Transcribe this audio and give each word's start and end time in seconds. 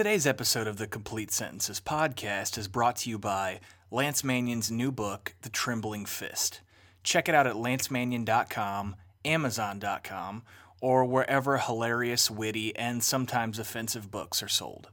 Today's 0.00 0.26
episode 0.26 0.66
of 0.66 0.78
the 0.78 0.86
Complete 0.86 1.30
Sentences 1.30 1.78
podcast 1.78 2.56
is 2.56 2.68
brought 2.68 2.96
to 2.96 3.10
you 3.10 3.18
by 3.18 3.60
Lance 3.90 4.24
Mannion's 4.24 4.70
new 4.70 4.90
book, 4.90 5.34
The 5.42 5.50
Trembling 5.50 6.06
Fist. 6.06 6.62
Check 7.02 7.28
it 7.28 7.34
out 7.34 7.46
at 7.46 7.56
lancemannion.com, 7.56 8.96
amazon.com, 9.26 10.42
or 10.80 11.04
wherever 11.04 11.58
hilarious, 11.58 12.30
witty, 12.30 12.74
and 12.76 13.04
sometimes 13.04 13.58
offensive 13.58 14.10
books 14.10 14.42
are 14.42 14.48
sold. 14.48 14.88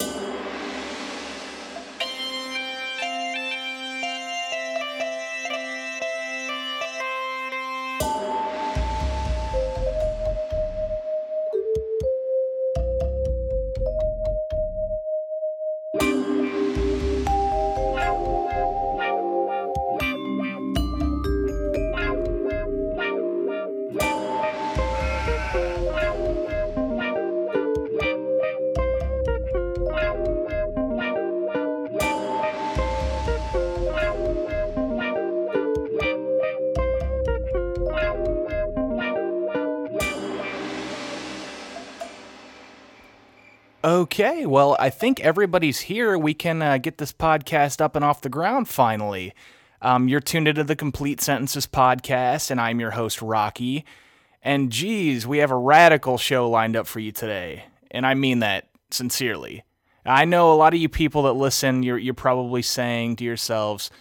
Well, 44.47 44.75
I 44.79 44.89
think 44.89 45.19
everybody's 45.19 45.81
here. 45.81 46.17
We 46.17 46.33
can 46.33 46.61
uh, 46.61 46.77
get 46.77 46.97
this 46.97 47.13
podcast 47.13 47.81
up 47.81 47.95
and 47.95 48.03
off 48.03 48.21
the 48.21 48.29
ground 48.29 48.67
finally. 48.67 49.33
Um, 49.81 50.07
you're 50.07 50.19
tuned 50.19 50.47
into 50.47 50.63
the 50.63 50.75
Complete 50.75 51.21
Sentences 51.21 51.67
podcast, 51.67 52.49
and 52.49 52.59
I'm 52.59 52.79
your 52.79 52.91
host, 52.91 53.21
Rocky. 53.21 53.85
And 54.41 54.71
geez, 54.71 55.27
we 55.27 55.37
have 55.39 55.51
a 55.51 55.57
radical 55.57 56.17
show 56.17 56.49
lined 56.49 56.75
up 56.75 56.87
for 56.87 56.99
you 56.99 57.11
today. 57.11 57.65
And 57.91 58.05
I 58.05 58.15
mean 58.15 58.39
that 58.39 58.69
sincerely. 58.89 59.63
I 60.05 60.25
know 60.25 60.51
a 60.51 60.55
lot 60.55 60.73
of 60.73 60.79
you 60.79 60.89
people 60.89 61.23
that 61.23 61.33
listen, 61.33 61.83
you're, 61.83 61.97
you're 61.97 62.13
probably 62.13 62.61
saying 62.61 63.17
to 63.17 63.25
yourselves, 63.25 63.91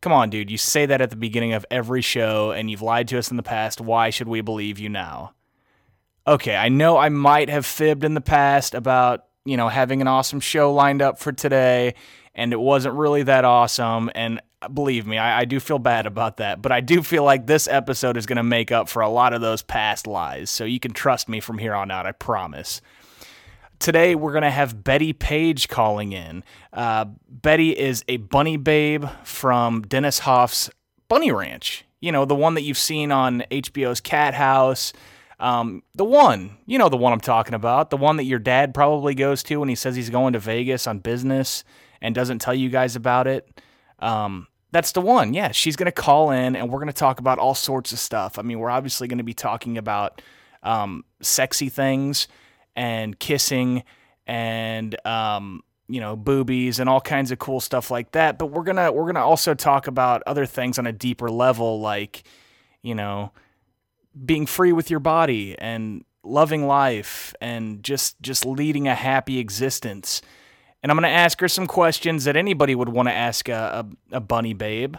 come 0.00 0.12
on, 0.12 0.30
dude, 0.30 0.50
you 0.50 0.56
say 0.56 0.86
that 0.86 1.00
at 1.00 1.10
the 1.10 1.16
beginning 1.16 1.52
of 1.52 1.66
every 1.70 2.00
show, 2.00 2.50
and 2.50 2.70
you've 2.70 2.82
lied 2.82 3.06
to 3.08 3.18
us 3.18 3.30
in 3.30 3.36
the 3.36 3.42
past. 3.42 3.80
Why 3.80 4.10
should 4.10 4.28
we 4.28 4.40
believe 4.40 4.78
you 4.78 4.88
now? 4.88 5.34
okay, 6.26 6.56
I 6.56 6.68
know 6.68 6.96
I 6.96 7.08
might 7.08 7.48
have 7.48 7.66
fibbed 7.66 8.04
in 8.04 8.14
the 8.14 8.20
past 8.20 8.74
about, 8.74 9.24
you 9.44 9.56
know, 9.56 9.68
having 9.68 10.00
an 10.00 10.08
awesome 10.08 10.40
show 10.40 10.72
lined 10.72 11.02
up 11.02 11.18
for 11.18 11.32
today, 11.32 11.94
and 12.34 12.52
it 12.52 12.60
wasn't 12.60 12.94
really 12.94 13.22
that 13.24 13.44
awesome. 13.44 14.10
And 14.14 14.40
believe 14.72 15.06
me, 15.06 15.18
I, 15.18 15.40
I 15.40 15.44
do 15.44 15.60
feel 15.60 15.78
bad 15.78 16.06
about 16.06 16.36
that. 16.38 16.60
But 16.60 16.72
I 16.72 16.80
do 16.80 17.02
feel 17.02 17.24
like 17.24 17.46
this 17.46 17.66
episode 17.66 18.16
is 18.16 18.26
going 18.26 18.36
to 18.36 18.42
make 18.42 18.70
up 18.70 18.88
for 18.88 19.02
a 19.02 19.08
lot 19.08 19.32
of 19.32 19.40
those 19.40 19.62
past 19.62 20.06
lies. 20.06 20.50
So 20.50 20.64
you 20.64 20.80
can 20.80 20.92
trust 20.92 21.28
me 21.28 21.40
from 21.40 21.58
here 21.58 21.74
on 21.74 21.90
out, 21.90 22.06
I 22.06 22.12
promise. 22.12 22.80
Today, 23.78 24.14
we're 24.14 24.32
going 24.32 24.42
to 24.42 24.50
have 24.50 24.84
Betty 24.84 25.14
Page 25.14 25.68
calling 25.68 26.12
in. 26.12 26.44
Uh, 26.70 27.06
Betty 27.28 27.70
is 27.70 28.04
a 28.08 28.18
bunny 28.18 28.58
babe 28.58 29.06
from 29.24 29.82
Dennis 29.82 30.20
Hof's 30.20 30.68
Bunny 31.08 31.32
Ranch. 31.32 31.86
You 31.98 32.12
know, 32.12 32.26
the 32.26 32.34
one 32.34 32.54
that 32.54 32.62
you've 32.62 32.78
seen 32.78 33.10
on 33.10 33.42
HBO's 33.50 34.02
Cathouse. 34.02 34.92
Um, 35.40 35.82
the 35.94 36.04
one, 36.04 36.58
you 36.66 36.78
know, 36.78 36.88
the 36.88 36.96
one 36.96 37.12
I'm 37.12 37.20
talking 37.20 37.54
about, 37.54 37.90
the 37.90 37.96
one 37.96 38.18
that 38.18 38.24
your 38.24 38.38
dad 38.38 38.74
probably 38.74 39.14
goes 39.14 39.42
to 39.44 39.56
when 39.56 39.68
he 39.68 39.74
says 39.74 39.96
he's 39.96 40.10
going 40.10 40.34
to 40.34 40.38
Vegas 40.38 40.86
on 40.86 40.98
business 40.98 41.64
and 42.02 42.14
doesn't 42.14 42.40
tell 42.40 42.54
you 42.54 42.68
guys 42.68 42.94
about 42.94 43.26
it. 43.26 43.60
Um, 43.98 44.46
that's 44.70 44.92
the 44.92 45.00
one. 45.00 45.34
Yeah, 45.34 45.50
she's 45.50 45.76
going 45.76 45.86
to 45.86 45.92
call 45.92 46.30
in 46.30 46.54
and 46.54 46.70
we're 46.70 46.78
going 46.78 46.88
to 46.88 46.92
talk 46.92 47.20
about 47.20 47.38
all 47.38 47.54
sorts 47.54 47.90
of 47.92 47.98
stuff. 47.98 48.38
I 48.38 48.42
mean, 48.42 48.58
we're 48.58 48.70
obviously 48.70 49.08
going 49.08 49.18
to 49.18 49.24
be 49.24 49.34
talking 49.34 49.78
about 49.78 50.22
um, 50.62 51.04
sexy 51.22 51.70
things 51.70 52.28
and 52.76 53.18
kissing 53.18 53.82
and 54.26 54.94
um, 55.06 55.62
you 55.88 56.00
know 56.00 56.16
boobies 56.16 56.78
and 56.78 56.88
all 56.88 57.00
kinds 57.00 57.32
of 57.32 57.38
cool 57.38 57.60
stuff 57.60 57.90
like 57.90 58.12
that. 58.12 58.38
But 58.38 58.46
we're 58.46 58.62
gonna 58.62 58.92
we're 58.92 59.06
gonna 59.06 59.24
also 59.24 59.54
talk 59.54 59.86
about 59.86 60.22
other 60.26 60.46
things 60.46 60.78
on 60.78 60.86
a 60.86 60.92
deeper 60.92 61.30
level, 61.30 61.80
like 61.80 62.22
you 62.82 62.94
know 62.94 63.32
being 64.24 64.46
free 64.46 64.72
with 64.72 64.90
your 64.90 65.00
body 65.00 65.56
and 65.58 66.04
loving 66.22 66.66
life 66.66 67.34
and 67.40 67.82
just 67.82 68.20
just 68.20 68.44
leading 68.44 68.88
a 68.88 68.94
happy 68.94 69.38
existence. 69.38 70.22
And 70.82 70.90
I'm 70.90 70.96
going 70.96 71.10
to 71.10 71.16
ask 71.16 71.40
her 71.40 71.48
some 71.48 71.66
questions 71.66 72.24
that 72.24 72.36
anybody 72.36 72.74
would 72.74 72.88
want 72.88 73.08
to 73.08 73.14
ask 73.14 73.48
a, 73.48 73.86
a, 74.12 74.16
a, 74.16 74.20
bunny 74.20 74.54
babe. 74.54 74.96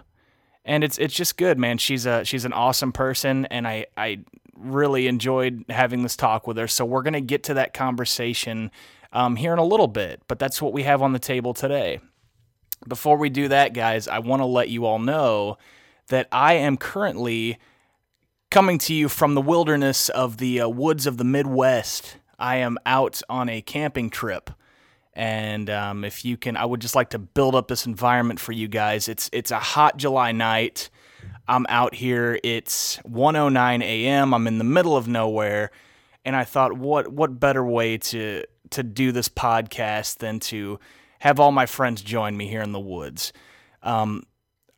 And 0.64 0.84
it's 0.84 0.98
it's 1.00 1.16
just 1.16 1.38
good, 1.38 1.58
man. 1.58 1.78
She's 1.80 2.06
a 2.06 2.24
she's 2.24 2.46
an 2.46 2.54
awesome 2.54 2.92
person 2.92 3.46
and 3.48 3.68
I 3.68 3.88
I 3.98 4.20
really 4.56 5.08
enjoyed 5.08 5.66
having 5.70 6.04
this 6.04 6.16
talk 6.16 6.48
with 6.48 6.58
her. 6.58 6.68
So 6.68 6.86
we're 6.86 7.02
going 7.02 7.14
to 7.14 7.22
get 7.22 7.44
to 7.46 7.56
that 7.56 7.74
conversation 7.74 8.72
um, 9.12 9.36
here 9.36 9.54
in 9.54 9.60
a 9.60 9.66
little 9.66 9.88
bit, 9.88 10.22
but 10.28 10.40
that's 10.40 10.62
what 10.62 10.74
we 10.74 10.84
have 10.84 11.02
on 11.02 11.14
the 11.14 11.20
table 11.20 11.54
today. 11.54 12.00
Before 12.88 13.18
we 13.18 13.30
do 13.30 13.48
that, 13.48 13.74
guys, 13.74 14.08
I 14.08 14.20
want 14.20 14.42
to 14.42 14.46
let 14.46 14.70
you 14.70 14.86
all 14.86 15.00
know 15.00 15.58
that 16.08 16.28
I 16.32 16.54
am 16.54 16.78
currently 16.78 17.58
Coming 18.52 18.80
to 18.80 18.94
you 18.94 19.08
from 19.08 19.34
the 19.34 19.42
wilderness 19.42 20.10
of 20.10 20.36
the 20.36 20.60
uh, 20.60 20.68
woods 20.68 21.08
of 21.08 21.16
the 21.16 21.24
Midwest, 21.24 22.18
I 22.38 22.58
am 22.58 22.78
out 22.86 23.22
on 23.30 23.48
a 23.48 23.62
camping 23.62 24.10
trip. 24.10 24.50
And 25.14 25.70
um, 25.70 26.04
if 26.04 26.26
you 26.26 26.36
can, 26.36 26.58
I 26.58 26.66
would 26.66 26.82
just 26.82 26.94
like 26.94 27.12
to 27.12 27.18
build 27.18 27.56
up 27.56 27.70
this 27.70 27.86
environment 27.86 28.42
for 28.42 28.52
you 28.52 28.68
guys. 28.68 29.08
It's 29.08 29.30
it's 29.32 29.52
a 29.52 29.60
hot 29.60 29.96
July 29.96 30.34
night. 30.34 30.90
I'm 31.48 31.66
out 31.70 31.96
here. 31.96 32.42
It's 32.44 32.98
1:09 33.08 33.84
a.m. 33.84 34.34
I'm 34.34 34.48
in 34.48 34.58
the 34.58 34.66
middle 34.66 34.98
of 34.98 35.08
nowhere, 35.08 35.72
and 36.26 36.36
I 36.36 36.44
thought, 36.44 36.74
what 36.74 37.08
what 37.08 37.40
better 37.40 37.66
way 37.66 37.98
to 38.00 38.44
to 38.72 38.84
do 38.84 39.14
this 39.14 39.30
podcast 39.30 40.18
than 40.18 40.42
to 40.42 40.78
have 41.20 41.40
all 41.40 41.54
my 41.54 41.68
friends 41.68 42.02
join 42.02 42.36
me 42.36 42.50
here 42.50 42.62
in 42.62 42.74
the 42.74 42.82
woods. 42.82 43.32
Um, 43.82 44.24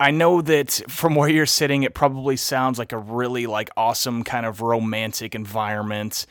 I 0.03 0.11
know 0.11 0.41
that 0.41 0.81
from 0.89 1.15
where 1.15 1.29
you're 1.29 1.45
sitting, 1.45 1.83
it 1.83 1.93
probably 1.93 2.35
sounds 2.35 2.77
like 2.77 2.91
a 2.91 2.97
really 2.97 3.47
like 3.47 3.69
awesome 3.77 4.25
kind 4.25 4.45
of 4.45 4.59
romantic 4.59 5.33
environment. 5.33 6.25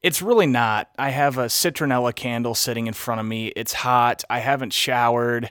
It's 0.00 0.22
really 0.22 0.46
not. 0.46 0.88
I 0.98 1.10
have 1.10 1.36
a 1.36 1.44
citronella 1.44 2.14
candle 2.14 2.54
sitting 2.54 2.86
in 2.86 2.94
front 2.94 3.20
of 3.20 3.26
me. 3.26 3.48
It's 3.48 3.74
hot. 3.74 4.24
I 4.30 4.38
haven't 4.38 4.72
showered. 4.72 5.50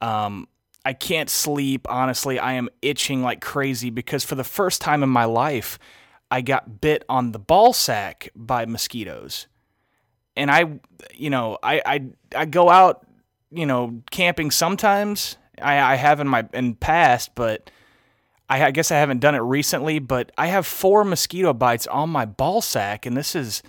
Um, 0.00 0.48
I 0.86 0.94
can't 0.94 1.28
sleep. 1.28 1.86
Honestly, 1.90 2.38
I 2.38 2.54
am 2.54 2.70
itching 2.80 3.22
like 3.22 3.42
crazy 3.42 3.90
because 3.90 4.24
for 4.24 4.34
the 4.34 4.42
first 4.42 4.80
time 4.80 5.02
in 5.02 5.10
my 5.10 5.26
life, 5.26 5.78
I 6.30 6.40
got 6.40 6.80
bit 6.80 7.04
on 7.10 7.32
the 7.32 7.38
ball 7.38 7.74
sack 7.74 8.30
by 8.34 8.64
mosquitoes. 8.64 9.48
And 10.34 10.50
I, 10.50 10.80
you 11.12 11.28
know, 11.28 11.58
I, 11.62 11.82
I, 11.84 12.04
I 12.34 12.46
go 12.46 12.70
out, 12.70 13.06
you 13.50 13.66
know, 13.66 14.00
camping 14.10 14.50
sometimes 14.50 15.36
I, 15.62 15.92
I 15.92 15.96
have 15.96 16.20
in 16.20 16.28
my 16.28 16.46
in 16.52 16.74
past, 16.74 17.34
but 17.34 17.70
I, 18.48 18.64
I 18.64 18.70
guess 18.70 18.90
I 18.90 18.96
haven't 18.96 19.20
done 19.20 19.34
it 19.34 19.40
recently. 19.40 19.98
But 19.98 20.32
I 20.36 20.48
have 20.48 20.66
four 20.66 21.04
mosquito 21.04 21.52
bites 21.52 21.86
on 21.86 22.10
my 22.10 22.24
ball 22.24 22.60
sack, 22.60 23.06
and 23.06 23.16
this 23.16 23.34
is 23.34 23.62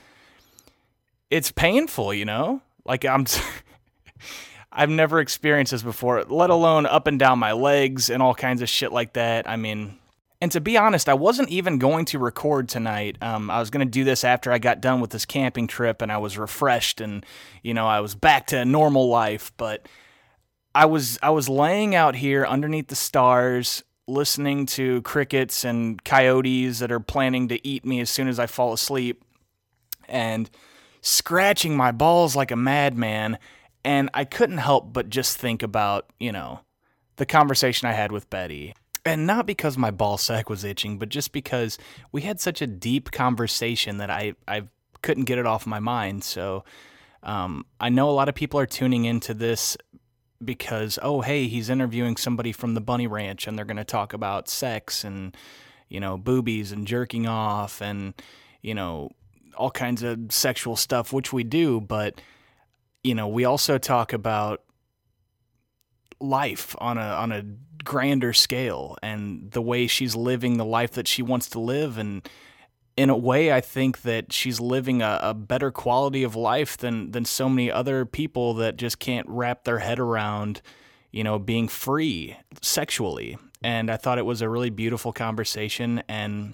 it's 1.30 1.52
painful, 1.52 2.14
you 2.14 2.26
know. 2.26 2.62
Like 2.86 3.06
I'm. 3.06 3.26
I've 4.76 4.90
never 4.90 5.20
experienced 5.20 5.72
this 5.72 5.84
before, 5.84 6.24
let 6.24 6.50
alone 6.50 6.88
up 6.88 7.06
and 7.06 7.20
down 7.20 7.38
my 7.38 7.52
legs 7.52 8.10
and 8.10 8.24
all 8.24 8.34
kinds 8.34 8.64
of 8.64 8.68
shit 8.68 8.92
like 8.92 9.14
that. 9.14 9.48
I 9.48 9.56
mean, 9.56 10.00
and 10.44 10.52
to 10.52 10.60
be 10.60 10.78
honest, 10.78 11.08
I 11.08 11.14
wasn't 11.14 11.48
even 11.50 11.78
going 11.78 12.04
to 12.08 12.20
record 12.20 12.68
tonight. 12.68 13.18
Um, 13.22 13.50
I 13.50 13.62
was 13.62 13.70
going 13.70 13.88
to 13.88 13.90
do 13.90 14.04
this 14.04 14.26
after 14.26 14.52
I 14.52 14.58
got 14.58 14.82
done 14.82 15.00
with 15.00 15.12
this 15.12 15.26
camping 15.26 15.68
trip 15.68 16.02
and 16.02 16.12
I 16.12 16.18
was 16.18 16.38
refreshed 16.38 17.00
and, 17.00 17.26
you 17.62 17.74
know, 17.74 17.88
I 17.88 18.02
was 18.02 18.14
back 18.14 18.48
to 18.48 18.66
normal 18.66 19.08
life. 19.08 19.54
But 19.56 19.88
I 20.76 20.86
was 20.86 21.20
I 21.22 21.30
was 21.30 21.50
laying 21.50 21.96
out 21.96 22.16
here 22.16 22.46
underneath 22.46 22.88
the 22.88 22.96
stars, 22.96 23.84
listening 24.08 24.66
to 24.68 25.02
crickets 25.04 25.64
and 25.64 26.04
coyotes 26.04 26.80
that 26.80 26.92
are 26.92 27.00
planning 27.00 27.48
to 27.50 27.68
eat 27.68 27.86
me 27.86 28.00
as 28.00 28.10
soon 28.10 28.28
as 28.28 28.40
I 28.40 28.48
fall 28.48 28.74
asleep, 28.74 29.24
and 30.08 30.50
scratching 31.02 31.76
my 31.78 31.92
balls 31.92 32.36
like 32.36 32.52
a 32.52 32.56
madman. 32.56 33.38
And 33.86 34.10
I 34.14 34.24
couldn't 34.24 34.60
help 34.60 34.94
but 34.94 35.10
just 35.10 35.38
think 35.38 35.62
about, 35.62 36.10
you 36.18 36.32
know, 36.32 36.62
the 37.18 37.26
conversation 37.26 37.88
I 37.88 37.92
had 37.92 38.12
with 38.14 38.30
Betty. 38.30 38.74
And 39.06 39.28
not 39.28 39.46
because 39.46 39.78
my 39.78 39.92
ball 39.92 40.18
sack 40.18 40.50
was 40.50 40.64
itching, 40.64 40.98
but 40.98 41.10
just 41.10 41.34
because 41.34 41.78
we 42.14 42.22
had 42.22 42.40
such 42.40 42.62
a 42.62 42.68
deep 42.68 43.12
conversation 43.12 43.98
that 43.98 44.10
I, 44.10 44.36
I 44.48 44.64
couldn't 45.02 45.26
get 45.26 45.38
it 45.38 45.46
off 45.46 45.68
my 45.68 45.82
mind. 45.82 46.24
So 46.24 46.64
um, 47.22 47.66
I 47.82 47.90
know 47.90 48.10
a 48.10 48.12
lot 48.12 48.30
of 48.30 48.36
people 48.36 48.58
are 48.62 48.66
tuning 48.66 49.04
into 49.04 49.34
this 49.34 49.76
because 50.46 51.00
oh 51.02 51.22
hey 51.22 51.48
he's 51.48 51.70
interviewing 51.70 52.18
somebody 52.18 52.52
from 52.52 52.74
the 52.74 52.82
bunny 52.82 53.08
ranch 53.08 53.48
and 53.48 53.58
they're 53.58 53.66
going 53.66 53.78
to 53.78 53.84
talk 53.84 54.14
about 54.14 54.48
sex 54.48 55.04
and 55.04 55.36
you 55.90 56.00
know 56.00 56.18
boobies 56.18 56.72
and 56.72 56.88
jerking 56.88 57.28
off 57.28 57.82
and 57.82 58.14
you 58.62 58.74
know 58.74 59.10
all 59.58 59.72
kinds 59.72 60.04
of 60.04 60.20
sexual 60.30 60.76
stuff 60.76 61.14
which 61.14 61.32
we 61.32 61.44
do 61.44 61.80
but 61.80 62.20
you 63.04 63.14
know, 63.14 63.28
we 63.28 63.46
also 63.46 63.78
talk 63.78 64.14
about 64.14 64.64
life 66.20 66.74
on 66.80 66.98
a 66.98 67.02
on 67.02 67.32
a 67.34 67.44
grander 67.84 68.32
scale 68.32 68.98
and 69.04 69.52
the 69.52 69.62
way 69.62 69.88
she's 69.88 70.16
living 70.16 70.56
the 70.56 70.64
life 70.64 70.92
that 70.92 71.06
she 71.06 71.22
wants 71.22 71.50
to 71.50 71.60
live 71.60 71.98
and 71.98 72.28
in 72.96 73.10
a 73.10 73.18
way 73.18 73.52
I 73.52 73.62
think 73.62 74.02
that 74.04 74.32
she's 74.32 74.60
living 74.60 75.02
a, 75.02 75.20
a 75.22 75.34
better 75.34 75.72
quality 75.72 76.24
of 76.24 76.36
life 76.36 76.78
than 76.78 77.12
than 77.12 77.26
so 77.26 77.50
many 77.50 77.72
other 77.72 78.06
people 78.06 78.54
that 78.56 78.78
just 78.78 79.00
can't 79.00 79.28
wrap 79.28 79.64
their 79.64 79.80
head 79.80 80.00
around 80.00 80.62
you 81.12 81.24
know 81.24 81.40
being 81.40 81.68
free 81.68 82.38
sexually. 82.62 83.38
And 83.64 83.90
I 83.90 83.98
thought 83.98 84.18
it 84.18 84.26
was 84.26 84.42
a 84.42 84.50
really 84.50 84.70
beautiful 84.70 85.14
conversation 85.14 86.04
and 86.08 86.54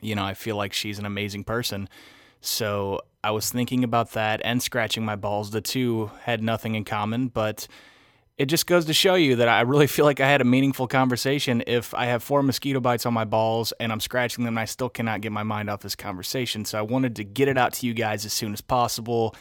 you 0.00 0.14
know 0.14 0.24
I 0.24 0.34
feel 0.34 0.56
like 0.56 0.72
she's 0.72 0.98
an 0.98 1.06
amazing 1.06 1.44
person. 1.44 1.88
So 2.40 3.00
I 3.24 3.32
was 3.32 3.50
thinking 3.50 3.82
about 3.82 4.12
that 4.12 4.40
and 4.44 4.62
scratching 4.62 5.04
my 5.04 5.16
balls. 5.16 5.50
The 5.50 5.60
two 5.60 6.12
had 6.22 6.42
nothing 6.42 6.76
in 6.76 6.84
common 6.84 7.28
but 7.28 7.66
it 8.38 8.46
just 8.46 8.66
goes 8.66 8.84
to 8.84 8.92
show 8.92 9.14
you 9.14 9.36
that 9.36 9.48
I 9.48 9.62
really 9.62 9.86
feel 9.86 10.04
like 10.04 10.20
I 10.20 10.28
had 10.28 10.42
a 10.42 10.44
meaningful 10.44 10.86
conversation 10.86 11.62
if 11.66 11.94
I 11.94 12.06
have 12.06 12.22
four 12.22 12.42
mosquito 12.42 12.80
bites 12.80 13.06
on 13.06 13.14
my 13.14 13.24
balls 13.24 13.72
and 13.80 13.90
I'm 13.90 14.00
scratching 14.00 14.44
them 14.44 14.54
and 14.54 14.60
I 14.60 14.66
still 14.66 14.90
cannot 14.90 15.22
get 15.22 15.32
my 15.32 15.42
mind 15.42 15.70
off 15.70 15.80
this 15.80 15.96
conversation. 15.96 16.66
So 16.66 16.78
I 16.78 16.82
wanted 16.82 17.16
to 17.16 17.24
get 17.24 17.48
it 17.48 17.56
out 17.56 17.72
to 17.74 17.86
you 17.86 17.94
guys 17.94 18.26
as 18.26 18.34
soon 18.34 18.52
as 18.52 18.60
possible. 18.60 19.34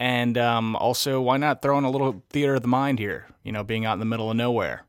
And 0.00 0.36
um, 0.36 0.74
also, 0.74 1.20
why 1.20 1.36
not 1.36 1.62
throw 1.62 1.78
in 1.78 1.84
a 1.84 1.90
little 1.90 2.24
theater 2.30 2.56
of 2.56 2.62
the 2.62 2.68
mind 2.68 2.98
here? 2.98 3.28
You 3.44 3.52
know, 3.52 3.62
being 3.62 3.84
out 3.84 3.92
in 3.92 4.00
the 4.00 4.06
middle 4.06 4.30
of 4.30 4.36
nowhere. 4.36 4.86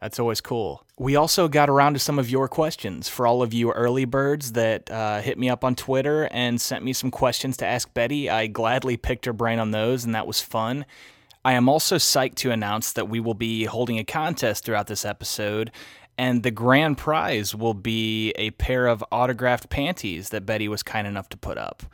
That's 0.00 0.20
always 0.20 0.40
cool. 0.40 0.84
We 0.98 1.16
also 1.16 1.48
got 1.48 1.68
around 1.68 1.94
to 1.94 1.98
some 1.98 2.18
of 2.18 2.30
your 2.30 2.46
questions 2.46 3.08
for 3.08 3.26
all 3.26 3.42
of 3.42 3.52
you 3.52 3.72
early 3.72 4.04
birds 4.04 4.52
that 4.52 4.88
uh, 4.90 5.20
hit 5.20 5.38
me 5.38 5.48
up 5.48 5.64
on 5.64 5.74
Twitter 5.74 6.28
and 6.30 6.60
sent 6.60 6.84
me 6.84 6.92
some 6.92 7.10
questions 7.10 7.56
to 7.56 7.66
ask 7.66 7.92
Betty. 7.94 8.30
I 8.30 8.46
gladly 8.46 8.96
picked 8.96 9.24
her 9.24 9.32
brain 9.32 9.58
on 9.58 9.72
those, 9.72 10.04
and 10.04 10.14
that 10.14 10.26
was 10.26 10.40
fun. 10.40 10.84
I 11.46 11.52
am 11.52 11.68
also 11.68 11.94
psyched 11.94 12.34
to 12.38 12.50
announce 12.50 12.92
that 12.94 13.08
we 13.08 13.20
will 13.20 13.32
be 13.32 13.66
holding 13.66 14.00
a 14.00 14.04
contest 14.04 14.64
throughout 14.64 14.88
this 14.88 15.04
episode, 15.04 15.70
and 16.18 16.42
the 16.42 16.50
grand 16.50 16.98
prize 16.98 17.54
will 17.54 17.72
be 17.72 18.32
a 18.32 18.50
pair 18.50 18.88
of 18.88 19.04
autographed 19.12 19.70
panties 19.70 20.30
that 20.30 20.44
Betty 20.44 20.66
was 20.66 20.82
kind 20.82 21.06
enough 21.06 21.28
to 21.28 21.36
put 21.36 21.56
up. 21.56 21.84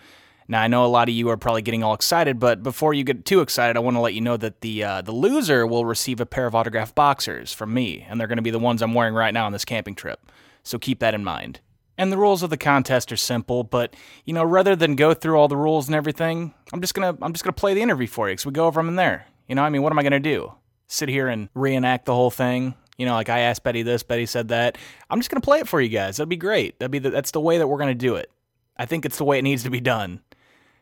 Now 0.49 0.63
I 0.63 0.69
know 0.69 0.87
a 0.87 0.89
lot 0.89 1.11
of 1.11 1.15
you 1.15 1.29
are 1.29 1.37
probably 1.37 1.61
getting 1.61 1.85
all 1.85 1.93
excited, 1.93 2.41
but 2.41 2.63
before 2.63 2.95
you 2.95 3.05
get 3.05 3.27
too 3.27 3.43
excited, 3.43 3.77
I 3.77 3.81
want 3.81 3.95
to 3.95 4.01
let 4.01 4.15
you 4.15 4.23
know 4.23 4.39
that 4.39 4.63
the 4.63 4.85
uh, 4.85 5.03
the 5.03 5.13
loser 5.13 5.67
will 5.67 5.85
receive 5.85 6.19
a 6.19 6.25
pair 6.25 6.47
of 6.47 6.55
autographed 6.55 6.95
boxers 6.95 7.53
from 7.53 7.75
me, 7.75 8.07
and 8.09 8.19
they're 8.19 8.29
going 8.29 8.37
to 8.39 8.43
be 8.43 8.51
the 8.51 8.59
ones 8.59 8.81
I'm 8.81 8.95
wearing 8.95 9.13
right 9.13 9.35
now 9.35 9.45
on 9.45 9.53
this 9.53 9.67
camping 9.67 9.95
trip. 9.95 10.33
So 10.63 10.79
keep 10.79 10.99
that 11.01 11.13
in 11.13 11.25
mind. 11.25 11.61
And 11.99 12.11
the 12.11 12.17
rules 12.17 12.43
of 12.43 12.49
the 12.49 12.57
contest 12.57 13.13
are 13.13 13.19
simple, 13.19 13.65
but 13.65 13.95
you 14.25 14.33
know, 14.33 14.45
rather 14.45 14.75
than 14.75 14.97
go 14.97 15.13
through 15.13 15.37
all 15.37 15.49
the 15.49 15.59
rules 15.59 15.89
and 15.89 15.95
everything, 15.95 16.55
I'm 16.73 16.81
just 16.81 16.95
gonna 16.95 17.19
I'm 17.21 17.35
just 17.35 17.45
gonna 17.45 17.53
play 17.53 17.75
the 17.75 17.83
interview 17.83 18.07
for 18.07 18.31
you 18.31 18.33
because 18.33 18.47
we 18.47 18.53
go 18.53 18.65
over 18.65 18.81
them 18.81 18.89
in 18.89 18.97
there. 18.97 19.27
You 19.49 19.55
know, 19.55 19.63
I 19.63 19.71
mean, 19.71 19.83
what 19.83 19.93
am 19.93 19.99
I 19.99 20.03
going 20.03 20.13
to 20.13 20.21
do? 20.21 20.53
Sit 20.87 21.09
here 21.09 21.29
and 21.29 21.49
reenact 21.55 22.07
the 22.07 22.15
whole 22.15 22.31
thing? 22.31 22.75
You 22.99 23.07
know, 23.07 23.15
like 23.15 23.29
I 23.29 23.41
asked 23.41 23.65
Betty 23.65 23.83
this, 23.83 24.03
Betty 24.03 24.27
said 24.27 24.49
that. 24.49 24.79
I'm 25.11 25.19
just 25.19 25.31
going 25.31 25.41
to 25.41 25.45
play 25.45 25.61
it 25.61 25.69
for 25.69 25.81
you 25.81 25.89
guys. 25.89 26.17
That'd 26.17 26.29
be 26.29 26.37
great. 26.37 26.79
That'd 26.79 26.91
be 26.91 26.99
the, 26.99 27.11
that's 27.11 27.31
the 27.31 27.41
way 27.41 27.59
that 27.59 27.67
we're 27.67 27.79
going 27.79 27.89
to 27.89 27.95
do 27.95 28.17
it. 28.17 28.31
I 28.77 28.87
think 28.87 29.05
it's 29.05 29.19
the 29.19 29.25
way 29.25 29.39
it 29.39 29.43
needs 29.43 29.63
to 29.65 29.71
be 29.71 29.81
done. 29.81 30.21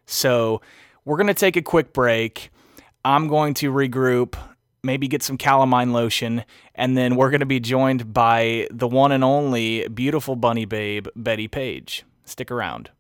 So, 0.07 0.61
we're 1.05 1.17
going 1.17 1.29
to 1.29 1.35
take 1.35 1.57
a 1.57 1.63
quick 1.63 1.93
break. 1.93 2.51
I'm 3.05 3.29
going 3.29 3.55
to 3.55 3.73
regroup, 3.73 4.37
maybe 4.83 5.09
get 5.09 5.23
some 5.23 5.39
calamine 5.39 5.93
lotion, 5.93 6.45
and 6.75 6.97
then 6.97 7.17
we're 7.17 7.31
going 7.31 7.41
to 7.41 7.47
be 7.47 7.61
joined 7.61 8.13
by 8.13 8.69
the 8.71 8.89
one 8.89 9.13
and 9.13 9.25
only 9.25 9.89
beautiful 9.89 10.37
bunny 10.37 10.67
babe, 10.67 11.09
Betty 11.17 11.49
Page. 11.49 12.05
Stick 12.25 12.51
around. 12.51 12.91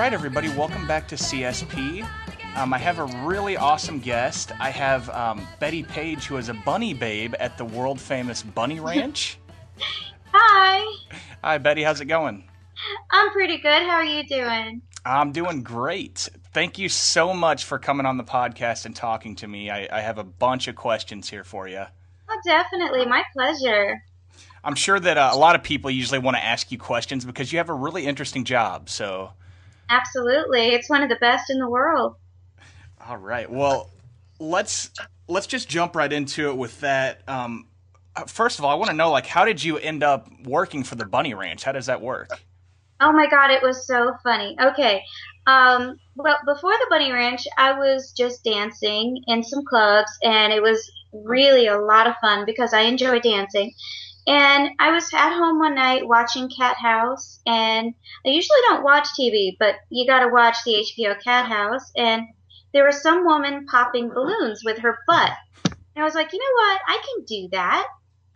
Right, 0.00 0.14
everybody, 0.14 0.48
welcome 0.56 0.86
back 0.86 1.06
to 1.06 1.14
CSP. 1.14 2.08
Um, 2.56 2.72
I 2.72 2.78
have 2.78 3.00
a 3.00 3.04
really 3.26 3.58
awesome 3.58 3.98
guest. 3.98 4.50
I 4.58 4.70
have 4.70 5.10
um, 5.10 5.46
Betty 5.58 5.82
Page, 5.82 6.24
who 6.24 6.38
is 6.38 6.48
a 6.48 6.54
bunny 6.54 6.94
babe 6.94 7.34
at 7.38 7.58
the 7.58 7.66
world 7.66 8.00
famous 8.00 8.42
Bunny 8.42 8.80
Ranch. 8.80 9.38
Hi. 10.32 10.86
Hi, 11.44 11.58
Betty. 11.58 11.82
How's 11.82 12.00
it 12.00 12.06
going? 12.06 12.48
I'm 13.10 13.30
pretty 13.32 13.58
good. 13.58 13.82
How 13.82 13.96
are 13.96 14.04
you 14.04 14.24
doing? 14.26 14.80
I'm 15.04 15.32
doing 15.32 15.62
great. 15.62 16.30
Thank 16.54 16.78
you 16.78 16.88
so 16.88 17.34
much 17.34 17.66
for 17.66 17.78
coming 17.78 18.06
on 18.06 18.16
the 18.16 18.24
podcast 18.24 18.86
and 18.86 18.96
talking 18.96 19.36
to 19.36 19.46
me. 19.46 19.68
I, 19.68 19.86
I 19.98 20.00
have 20.00 20.16
a 20.16 20.24
bunch 20.24 20.66
of 20.66 20.76
questions 20.76 21.28
here 21.28 21.44
for 21.44 21.68
you. 21.68 21.84
Oh, 22.26 22.40
definitely. 22.46 23.04
My 23.04 23.22
pleasure. 23.34 24.02
I'm 24.64 24.76
sure 24.76 24.98
that 24.98 25.18
uh, 25.18 25.28
a 25.30 25.36
lot 25.36 25.56
of 25.56 25.62
people 25.62 25.90
usually 25.90 26.20
want 26.20 26.38
to 26.38 26.42
ask 26.42 26.72
you 26.72 26.78
questions 26.78 27.26
because 27.26 27.52
you 27.52 27.58
have 27.58 27.68
a 27.68 27.74
really 27.74 28.06
interesting 28.06 28.44
job. 28.44 28.88
So 28.88 29.32
Absolutely. 29.90 30.68
It's 30.68 30.88
one 30.88 31.02
of 31.02 31.08
the 31.08 31.16
best 31.16 31.50
in 31.50 31.58
the 31.58 31.68
world. 31.68 32.14
All 33.06 33.16
right. 33.16 33.50
Well, 33.50 33.90
let's 34.38 34.90
let's 35.28 35.46
just 35.46 35.68
jump 35.68 35.96
right 35.96 36.12
into 36.12 36.48
it 36.48 36.56
with 36.56 36.78
that. 36.80 37.22
Um, 37.28 37.66
uh, 38.14 38.24
first 38.24 38.58
of 38.58 38.64
all, 38.64 38.70
I 38.70 38.74
want 38.74 38.90
to 38.90 38.96
know 38.96 39.10
like 39.10 39.26
how 39.26 39.44
did 39.44 39.62
you 39.62 39.78
end 39.78 40.02
up 40.02 40.28
working 40.44 40.84
for 40.84 40.94
the 40.94 41.04
Bunny 41.04 41.34
Ranch? 41.34 41.64
How 41.64 41.72
does 41.72 41.86
that 41.86 42.00
work? 42.00 42.30
Oh 43.00 43.12
my 43.12 43.26
god, 43.28 43.50
it 43.50 43.62
was 43.62 43.86
so 43.86 44.12
funny. 44.22 44.56
Okay. 44.60 45.02
Um, 45.46 45.96
well, 46.16 46.36
before 46.46 46.72
the 46.72 46.86
Bunny 46.90 47.10
Ranch, 47.12 47.46
I 47.56 47.72
was 47.72 48.12
just 48.16 48.44
dancing 48.44 49.22
in 49.26 49.42
some 49.42 49.64
clubs, 49.64 50.10
and 50.22 50.52
it 50.52 50.62
was 50.62 50.90
really 51.12 51.66
a 51.66 51.78
lot 51.78 52.06
of 52.06 52.14
fun 52.20 52.44
because 52.44 52.72
I 52.74 52.82
enjoy 52.82 53.20
dancing. 53.20 53.72
And 54.26 54.70
I 54.78 54.90
was 54.90 55.12
at 55.14 55.36
home 55.36 55.58
one 55.58 55.74
night 55.74 56.06
watching 56.06 56.50
Cathouse, 56.50 57.40
and 57.46 57.94
I 58.24 58.28
usually 58.28 58.58
don't 58.68 58.84
watch 58.84 59.08
TV, 59.18 59.56
but 59.58 59.76
you 59.88 60.06
gotta 60.06 60.28
watch 60.28 60.56
the 60.64 60.74
HBO 60.74 61.20
Cathouse, 61.22 61.90
and 61.96 62.26
there 62.72 62.86
was 62.86 63.02
some 63.02 63.24
woman 63.24 63.66
popping 63.66 64.10
balloons 64.10 64.62
with 64.64 64.78
her 64.78 64.98
butt. 65.06 65.32
And 65.64 66.02
I 66.02 66.04
was 66.04 66.14
like, 66.14 66.32
you 66.32 66.38
know 66.38 66.68
what? 66.68 66.80
I 66.86 67.02
can 67.02 67.24
do 67.24 67.48
that. 67.52 67.86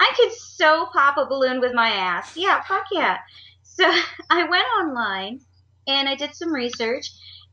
I 0.01 0.13
could 0.17 0.33
so 0.33 0.87
pop 0.93 1.17
a 1.17 1.27
balloon 1.27 1.61
with 1.61 1.73
my 1.73 1.89
ass. 1.89 2.37
Yeah, 2.37 2.63
fuck 2.63 2.85
yeah. 2.91 3.19
So 3.63 3.85
I 4.31 4.49
went 4.49 4.67
online 4.81 5.41
and 5.87 6.09
I 6.09 6.17
did 6.17 6.35
some 6.35 6.53
research 6.53 7.11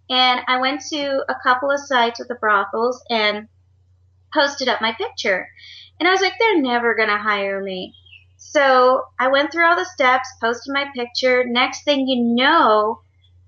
and 0.10 0.42
I 0.48 0.60
went 0.60 0.82
to 0.92 1.24
a 1.30 1.36
couple 1.44 1.72
of 1.72 1.80
sites 1.80 2.20
with 2.20 2.28
the 2.28 2.36
brothels 2.36 3.04
and 3.10 3.48
posted 4.34 4.68
up 4.68 4.82
my 4.82 4.94
picture. 4.94 5.48
And 6.00 6.08
I 6.08 6.12
was 6.12 6.22
like, 6.22 6.34
they're 6.40 6.62
never 6.62 6.96
to 7.10 7.18
hire 7.18 7.62
me. 7.62 7.96
So 8.52 9.06
I 9.18 9.30
went 9.30 9.52
through 9.52 9.66
all 9.66 9.78
the 9.78 9.86
steps, 9.86 10.28
posted 10.42 10.74
my 10.74 10.86
picture. 10.94 11.46
Next 11.46 11.86
thing 11.86 12.06
you 12.06 12.22
know, 12.22 13.00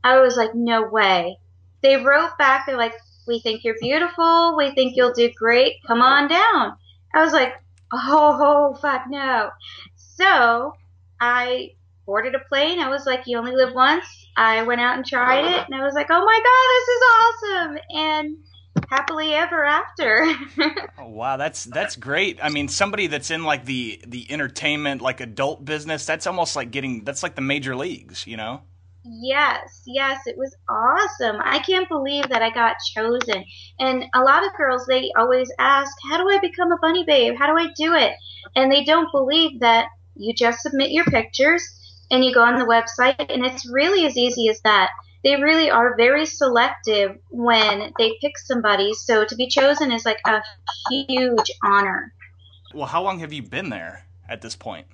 I 0.01 0.19
was 0.19 0.37
like, 0.37 0.55
no 0.55 0.83
way. 0.87 1.39
They 1.81 1.97
wrote 1.97 2.37
back, 2.37 2.65
they're 2.65 2.77
like, 2.77 2.93
we 3.27 3.41
think 3.41 3.65
you're 3.65 3.75
beautiful. 3.81 4.55
We 4.55 4.71
think 4.71 4.95
you'll 4.95 5.11
do 5.11 5.29
great. 5.33 5.83
Come 5.85 6.01
on 6.01 6.29
down. 6.29 6.77
I 7.13 7.21
was 7.21 7.33
like, 7.33 7.53
oh, 7.91 8.77
fuck 8.81 9.03
no. 9.09 9.49
So 9.97 10.73
I 11.19 11.71
boarded 12.05 12.35
a 12.35 12.39
plane. 12.39 12.79
I 12.79 12.87
was 12.87 13.05
like, 13.05 13.23
you 13.25 13.37
only 13.37 13.55
live 13.55 13.73
once. 13.73 14.05
I 14.37 14.63
went 14.63 14.79
out 14.79 14.95
and 14.95 15.05
tried 15.05 15.45
it, 15.45 15.65
and 15.65 15.75
I 15.75 15.83
was 15.83 15.93
like, 15.93 16.07
oh 16.09 16.25
my 16.25 16.41
god, 16.49 16.67
this 16.73 16.87
is 16.95 17.03
awesome. 17.13 17.77
And 17.91 18.37
happily 18.89 19.33
ever 19.33 19.63
after. 19.63 20.25
oh, 20.97 21.09
wow, 21.09 21.37
that's 21.37 21.65
that's 21.65 21.95
great. 21.95 22.39
I 22.41 22.49
mean, 22.49 22.67
somebody 22.67 23.07
that's 23.07 23.31
in 23.31 23.43
like 23.43 23.65
the 23.65 24.01
the 24.07 24.31
entertainment 24.31 25.01
like 25.01 25.21
adult 25.21 25.65
business, 25.65 26.05
that's 26.05 26.27
almost 26.27 26.55
like 26.55 26.71
getting 26.71 27.03
that's 27.03 27.23
like 27.23 27.35
the 27.35 27.41
major 27.41 27.75
leagues, 27.75 28.27
you 28.27 28.37
know? 28.37 28.61
Yes, 29.05 29.81
yes, 29.85 30.21
it 30.27 30.37
was 30.37 30.55
awesome. 30.69 31.41
I 31.43 31.59
can't 31.59 31.89
believe 31.89 32.29
that 32.29 32.41
I 32.41 32.49
got 32.51 32.77
chosen. 32.95 33.43
And 33.77 34.05
a 34.13 34.21
lot 34.21 34.45
of 34.45 34.53
girls 34.55 34.85
they 34.85 35.11
always 35.17 35.51
ask, 35.59 35.91
"How 36.09 36.17
do 36.17 36.29
I 36.29 36.39
become 36.39 36.71
a 36.71 36.77
bunny 36.81 37.03
babe? 37.05 37.35
How 37.37 37.47
do 37.47 37.57
I 37.57 37.67
do 37.75 37.93
it?" 37.95 38.13
And 38.55 38.71
they 38.71 38.83
don't 38.83 39.11
believe 39.11 39.59
that 39.59 39.87
you 40.15 40.33
just 40.33 40.61
submit 40.61 40.91
your 40.91 41.05
pictures 41.05 41.63
and 42.11 42.23
you 42.23 42.33
go 42.33 42.43
on 42.43 42.59
the 42.59 42.65
website 42.65 43.33
and 43.33 43.45
it's 43.45 43.69
really 43.69 44.05
as 44.05 44.15
easy 44.15 44.47
as 44.47 44.61
that 44.61 44.91
they 45.23 45.35
really 45.41 45.69
are 45.69 45.95
very 45.95 46.25
selective 46.25 47.17
when 47.29 47.93
they 47.97 48.17
pick 48.21 48.37
somebody. 48.37 48.93
So 48.93 49.25
to 49.25 49.35
be 49.35 49.47
chosen 49.47 49.91
is 49.91 50.05
like 50.05 50.19
a 50.25 50.41
huge 50.89 51.51
honor. 51.63 52.13
Well, 52.73 52.87
how 52.87 53.03
long 53.03 53.19
have 53.19 53.31
you 53.31 53.43
been 53.43 53.69
there 53.69 54.05
at 54.27 54.41
this 54.41 54.55
point? 54.55 54.87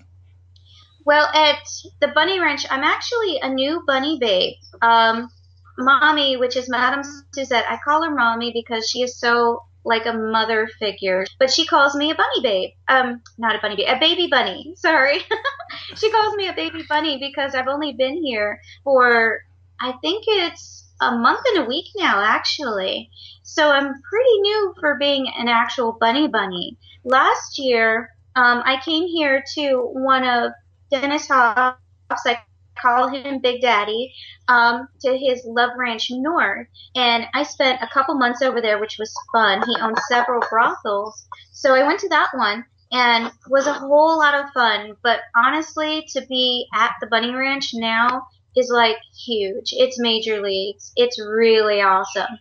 Well, 1.05 1.27
at 1.33 1.67
the 2.01 2.09
Bunny 2.09 2.39
Ranch, 2.39 2.65
I'm 2.69 2.83
actually 2.83 3.39
a 3.41 3.49
new 3.49 3.81
bunny 3.87 4.19
babe. 4.19 4.55
Um, 4.81 5.29
mommy, 5.77 6.37
which 6.37 6.55
is 6.55 6.69
Madame 6.69 7.03
Suzette, 7.33 7.65
I 7.67 7.79
call 7.83 8.03
her 8.03 8.13
mommy 8.13 8.51
because 8.53 8.87
she 8.87 9.01
is 9.01 9.17
so 9.17 9.63
like 9.85 10.05
a 10.05 10.13
mother 10.13 10.67
figure. 10.77 11.25
But 11.39 11.49
she 11.49 11.65
calls 11.65 11.95
me 11.95 12.11
a 12.11 12.15
bunny 12.15 12.41
babe. 12.41 12.69
Um, 12.89 13.21
not 13.37 13.55
a 13.55 13.59
bunny 13.59 13.75
babe, 13.75 13.87
a 13.89 13.99
baby 13.99 14.27
bunny. 14.29 14.73
Sorry. 14.75 15.19
she 15.95 16.11
calls 16.11 16.35
me 16.35 16.47
a 16.47 16.53
baby 16.53 16.83
bunny 16.87 17.17
because 17.17 17.55
I've 17.55 17.67
only 17.67 17.93
been 17.93 18.21
here 18.23 18.61
for 18.83 19.39
I 19.81 19.93
think 20.01 20.25
it's 20.27 20.87
a 21.01 21.11
month 21.11 21.41
and 21.53 21.65
a 21.65 21.67
week 21.67 21.85
now, 21.95 22.21
actually. 22.21 23.09
So 23.43 23.69
I'm 23.69 24.01
pretty 24.01 24.41
new 24.41 24.73
for 24.79 24.97
being 24.99 25.31
an 25.37 25.47
actual 25.47 25.97
bunny 25.99 26.27
bunny. 26.27 26.77
Last 27.03 27.57
year, 27.57 28.09
um, 28.35 28.61
I 28.65 28.79
came 28.83 29.07
here 29.07 29.43
to 29.55 29.89
one 29.93 30.27
of 30.27 30.51
Dennis 30.91 31.27
Hof's, 31.27 31.77
I 32.11 32.39
call 32.81 33.09
him 33.09 33.39
Big 33.39 33.61
Daddy, 33.61 34.13
um, 34.47 34.87
to 35.01 35.17
his 35.17 35.43
Love 35.45 35.71
Ranch 35.77 36.07
North. 36.11 36.67
And 36.95 37.25
I 37.33 37.43
spent 37.43 37.81
a 37.81 37.89
couple 37.93 38.15
months 38.15 38.41
over 38.41 38.61
there, 38.61 38.79
which 38.79 38.97
was 38.99 39.13
fun. 39.31 39.63
He 39.65 39.75
owned 39.81 39.97
several 40.09 40.41
brothels. 40.49 41.27
So 41.51 41.73
I 41.75 41.85
went 41.85 41.99
to 42.01 42.09
that 42.09 42.29
one 42.33 42.65
and 42.91 43.31
was 43.49 43.67
a 43.67 43.73
whole 43.73 44.17
lot 44.17 44.35
of 44.35 44.51
fun. 44.51 44.95
But 45.03 45.19
honestly, 45.35 46.05
to 46.13 46.25
be 46.27 46.67
at 46.73 46.93
the 47.01 47.07
Bunny 47.07 47.33
Ranch 47.33 47.71
now 47.73 48.27
is 48.55 48.69
like 48.69 48.97
huge. 49.25 49.69
It's 49.71 49.99
major 49.99 50.41
leagues. 50.41 50.91
It's 50.95 51.19
really 51.19 51.81
awesome. 51.81 52.37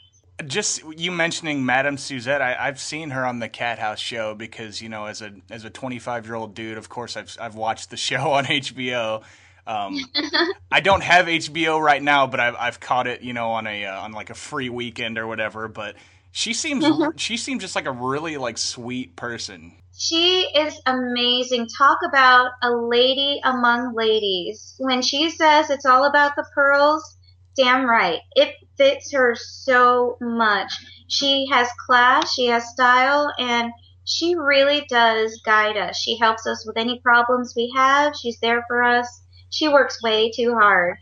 Just 0.46 0.82
you 0.96 1.10
mentioning 1.10 1.66
Madame 1.66 1.96
Suzette, 1.98 2.40
I, 2.40 2.66
have 2.66 2.78
seen 2.78 3.10
her 3.10 3.26
on 3.26 3.40
the 3.40 3.48
Cathouse 3.48 3.98
show 3.98 4.34
because 4.34 4.80
you 4.80 4.88
know, 4.88 5.06
as 5.06 5.20
a 5.20 5.32
as 5.50 5.64
a 5.64 5.70
25 5.70 6.26
year 6.26 6.36
old 6.36 6.54
dude, 6.54 6.78
of 6.78 6.88
course, 6.88 7.16
I've 7.16 7.36
I've 7.40 7.56
watched 7.56 7.90
the 7.90 7.96
show 8.08 8.32
on 8.32 8.44
HBO. 8.44 9.22
Um, 9.66 9.98
I 10.72 10.80
don't 10.80 11.02
have 11.02 11.26
HBO 11.26 11.80
right 11.80 12.02
now, 12.02 12.26
but 12.26 12.38
I've 12.38 12.54
I've 12.56 12.80
caught 12.80 13.06
it, 13.06 13.22
you 13.22 13.32
know, 13.32 13.50
on 13.50 13.66
a 13.66 13.86
uh, 13.86 14.00
on 14.00 14.12
like 14.12 14.30
a 14.30 14.34
free 14.34 14.68
weekend 14.68 15.18
or 15.18 15.26
whatever. 15.26 15.66
But 15.66 15.96
she 16.30 16.54
seems 16.54 16.84
she 17.16 17.36
seems 17.36 17.62
just 17.62 17.74
like 17.74 17.86
a 17.86 17.92
really 17.92 18.36
like 18.36 18.58
sweet 18.58 19.16
person. 19.16 19.72
She 20.00 20.42
is 20.54 20.80
amazing. 20.86 21.66
Talk 21.76 21.98
about 22.06 22.52
a 22.62 22.70
lady 22.70 23.40
among 23.42 23.96
ladies. 23.96 24.76
When 24.78 25.02
she 25.02 25.28
says 25.28 25.70
it's 25.70 25.84
all 25.84 26.04
about 26.04 26.36
the 26.36 26.46
pearls, 26.54 27.16
damn 27.56 27.84
right. 27.84 28.20
It 28.36 28.54
fits 28.76 29.12
her 29.12 29.34
so 29.34 30.16
much. 30.20 30.72
She 31.08 31.48
has 31.50 31.68
class, 31.84 32.32
she 32.32 32.46
has 32.46 32.68
style, 32.68 33.32
and 33.40 33.72
she 34.04 34.36
really 34.36 34.86
does 34.88 35.42
guide 35.44 35.76
us. 35.76 35.96
She 35.98 36.16
helps 36.16 36.46
us 36.46 36.64
with 36.64 36.76
any 36.76 37.00
problems 37.00 37.54
we 37.56 37.72
have. 37.74 38.14
She's 38.14 38.38
there 38.38 38.64
for 38.68 38.84
us. 38.84 39.22
She 39.50 39.68
works 39.68 40.00
way 40.00 40.30
too 40.30 40.54
hard. 40.54 40.98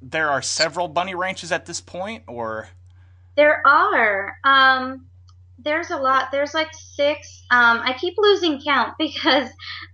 There 0.00 0.30
are 0.30 0.40
several 0.40 0.86
bunny 0.86 1.16
ranches 1.16 1.50
at 1.50 1.66
this 1.66 1.80
point, 1.80 2.22
or? 2.28 2.68
There 3.34 3.60
are. 3.66 4.36
Um, 4.44 5.09
there's 5.64 5.90
a 5.90 5.96
lot. 5.96 6.30
There's 6.30 6.54
like 6.54 6.70
six. 6.72 7.42
Um, 7.50 7.80
I 7.82 7.96
keep 7.98 8.14
losing 8.18 8.60
count 8.60 8.94
because 8.98 9.48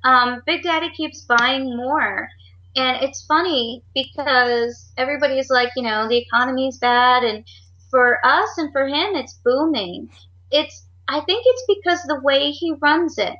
um, 0.04 0.42
Big 0.46 0.62
Daddy 0.62 0.90
keeps 0.90 1.23
buying 1.23 1.76
more. 1.76 2.28
And 2.76 3.02
it's 3.02 3.25
funny 3.25 3.82
because 3.94 4.92
everybody's 4.99 5.49
like, 5.49 5.70
you 5.76 5.82
know, 5.82 6.08
the 6.08 6.18
economy's 6.18 6.76
bad, 6.76 7.25
and 7.25 7.44
for 7.90 8.18
us 8.25 8.58
and 8.58 8.70
for 8.70 8.87
him, 8.87 9.14
it's 9.14 9.40
booming. 9.44 10.11
It's, 10.50 10.87
I 11.08 11.20
think 11.20 11.44
it's 11.46 11.64
because 11.66 12.02
the 12.02 12.20
way 12.23 12.50
he 12.50 12.75
runs 12.82 13.16
it. 13.16 13.35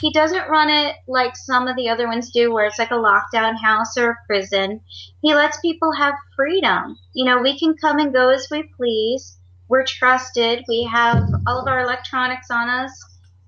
He 0.00 0.12
doesn't 0.12 0.48
run 0.48 0.68
it 0.68 0.96
like 1.06 1.36
some 1.36 1.68
of 1.68 1.76
the 1.76 1.88
other 1.88 2.06
ones 2.06 2.32
do, 2.32 2.52
where 2.52 2.66
it's 2.66 2.78
like 2.78 2.90
a 2.90 2.94
lockdown 2.94 3.56
house 3.56 3.96
or 3.96 4.10
a 4.10 4.18
prison. 4.26 4.80
He 5.22 5.34
lets 5.34 5.60
people 5.60 5.92
have 5.92 6.14
freedom. 6.36 6.98
You 7.14 7.24
know, 7.24 7.40
we 7.40 7.58
can 7.58 7.74
come 7.80 7.98
and 7.98 8.12
go 8.12 8.28
as 8.28 8.48
we 8.50 8.64
please 8.76 9.38
we're 9.68 9.84
trusted. 9.84 10.64
We 10.68 10.84
have 10.90 11.28
all 11.46 11.60
of 11.60 11.68
our 11.68 11.80
electronics 11.80 12.50
on 12.50 12.68
us. 12.68 12.92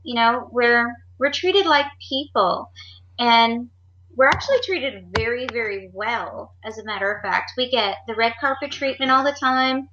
You 0.03 0.15
know, 0.15 0.49
we're 0.53 0.95
we're 1.19 1.33
treated 1.33 1.67
like 1.67 1.87
people, 2.09 2.71
and 3.19 3.69
we're 4.17 4.29
actually 4.29 4.61
treated 4.63 5.07
very, 5.17 5.47
very 5.53 5.91
well. 5.93 6.55
As 6.65 6.79
a 6.79 6.85
matter 6.85 7.11
of 7.13 7.23
fact, 7.23 7.53
we 7.57 7.71
get 7.71 7.99
the 8.07 8.15
red 8.15 8.35
carpet 8.41 8.71
treatment 8.73 9.11
all 9.11 9.25
the 9.25 9.37
time. 9.39 9.89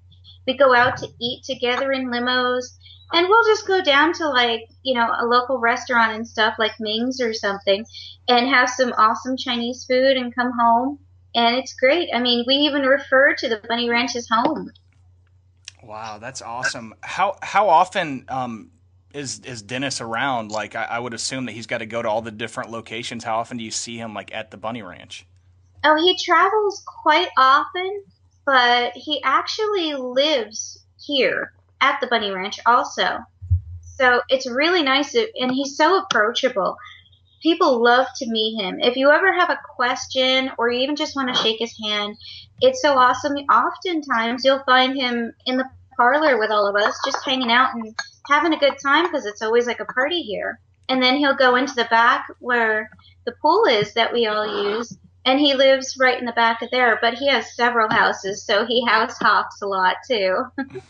We 0.48 0.58
go 0.58 0.74
out 0.74 0.98
to 0.98 1.08
eat 1.20 1.44
together 1.44 1.92
in 1.92 2.12
limos, 2.12 2.78
and 3.14 3.28
we'll 3.28 3.46
just 3.46 3.68
go 3.68 3.82
down 3.84 4.14
to 4.14 4.30
like 4.30 4.62
you 4.84 4.94
know 4.94 5.08
a 5.20 5.26
local 5.26 5.60
restaurant 5.60 6.14
and 6.14 6.28
stuff 6.28 6.56
like 6.58 6.80
Ming's 6.80 7.20
or 7.22 7.34
something, 7.34 7.86
and 8.28 8.48
have 8.48 8.70
some 8.70 8.94
awesome 8.98 9.38
Chinese 9.38 9.86
food 9.86 10.18
and 10.18 10.34
come 10.36 10.52
home. 10.58 11.00
And 11.34 11.56
it's 11.56 11.74
great. 11.74 12.10
I 12.14 12.20
mean, 12.20 12.44
we 12.46 12.56
even 12.56 12.82
refer 12.82 13.36
to 13.36 13.48
the 13.48 13.62
Bunny 13.68 13.90
Ranch 13.90 14.16
as 14.16 14.28
home. 14.30 14.72
Wow, 15.84 16.20
that's 16.20 16.42
awesome. 16.42 16.94
How 17.02 17.38
how 17.42 17.70
often 17.70 18.26
um, 18.30 18.72
is 19.14 19.40
is 19.40 19.62
Dennis 19.62 20.02
around? 20.02 20.52
Like, 20.52 20.76
I, 20.76 20.84
I 20.84 21.00
would 21.00 21.14
assume 21.14 21.46
that 21.46 21.54
he's 21.54 21.68
got 21.68 21.80
to 21.80 21.86
go 21.86 22.02
to 22.02 22.10
all 22.10 22.22
the 22.22 22.32
different 22.32 22.72
locations. 22.72 23.24
How 23.24 23.38
often 23.38 23.58
do 23.58 23.64
you 23.64 23.72
see 23.72 23.98
him 23.98 24.14
like 24.14 24.34
at 24.34 24.52
the 24.52 24.58
Bunny 24.58 24.82
Ranch? 24.82 25.26
Oh, 25.84 25.96
he 25.96 26.18
travels 26.24 26.84
quite 26.86 27.30
often, 27.38 28.04
but 28.46 28.94
he 28.96 29.22
actually 29.24 29.96
lives 29.96 30.84
here 31.00 31.54
at 31.82 32.00
the 32.00 32.08
Bunny 32.08 32.32
Ranch 32.32 32.60
also. 32.66 33.18
So 33.82 34.22
it's 34.30 34.50
really 34.50 34.84
nice, 34.84 35.16
and 35.16 35.52
he's 35.52 35.76
so 35.76 35.98
approachable. 35.98 36.78
People 37.42 37.84
love 37.84 38.08
to 38.18 38.30
meet 38.30 38.62
him. 38.62 38.80
If 38.80 38.96
you 38.96 39.10
ever 39.12 39.34
have 39.34 39.50
a 39.50 39.60
question 39.76 40.52
or 40.58 40.70
you 40.70 40.82
even 40.82 40.96
just 40.96 41.16
want 41.16 41.34
to 41.34 41.42
shake 41.42 41.60
his 41.60 41.76
hand, 41.84 42.18
it's 42.62 42.82
so 42.82 42.94
awesome. 42.94 43.34
Oftentimes, 43.34 44.44
you'll 44.46 44.64
find 44.64 44.96
him 44.96 45.34
in 45.46 45.58
the 45.58 45.70
parlor 45.98 46.38
with 46.38 46.52
all 46.52 46.68
of 46.68 46.76
us, 46.76 47.00
just 47.04 47.26
hanging 47.26 47.52
out 47.52 47.74
and 47.74 47.96
having 48.30 48.54
a 48.54 48.60
good 48.60 48.76
time 48.84 49.06
because 49.06 49.26
it's 49.26 49.42
always 49.42 49.66
like 49.66 49.80
a 49.80 49.86
party 49.86 50.22
here. 50.22 50.60
And 50.88 51.02
then 51.02 51.18
he'll 51.18 51.36
go 51.36 51.56
into 51.56 51.74
the 51.74 51.88
back 51.90 52.28
where 52.40 52.90
the 53.26 53.34
pool 53.42 53.66
is 53.66 53.94
that 53.94 54.14
we 54.14 54.28
all 54.28 54.64
use, 54.64 54.98
and 55.26 55.40
he 55.40 55.54
lives 55.54 55.98
right 56.00 56.20
in 56.20 56.26
the 56.26 56.32
back 56.34 56.62
of 56.62 56.70
there. 56.72 57.00
But 57.02 57.16
he 57.16 57.28
has 57.28 57.56
several 57.56 57.90
houses, 57.90 58.46
so 58.46 58.66
he 58.66 58.86
house 58.86 59.18
hops 59.18 59.62
a 59.62 59.68
lot 59.68 59.98
too. 60.08 60.44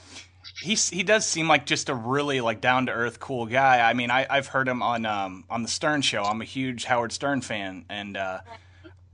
He's, 0.62 0.89
he 0.89 1.01
does 1.03 1.25
seem 1.25 1.48
like 1.48 1.65
just 1.65 1.89
a 1.89 1.96
really 1.96 2.39
like 2.39 2.62
down 2.62 2.86
to 2.86 2.91
earth 2.91 3.20
cool 3.20 3.48
guy. 3.48 3.80
I 3.80 3.94
mean, 3.94 4.12
I, 4.12 4.27
I've 4.30 4.48
heard 4.48 4.68
him 4.68 4.84
on 4.84 5.06
um, 5.06 5.44
on 5.50 5.63
the 5.63 5.68
Stern 5.68 6.01
show. 6.01 6.24
I'm 6.24 6.41
a 6.41 6.46
huge 6.46 6.86
Howard 6.86 7.12
Stern 7.12 7.41
fan, 7.41 7.86
and 7.89 8.15
uh, 8.15 8.41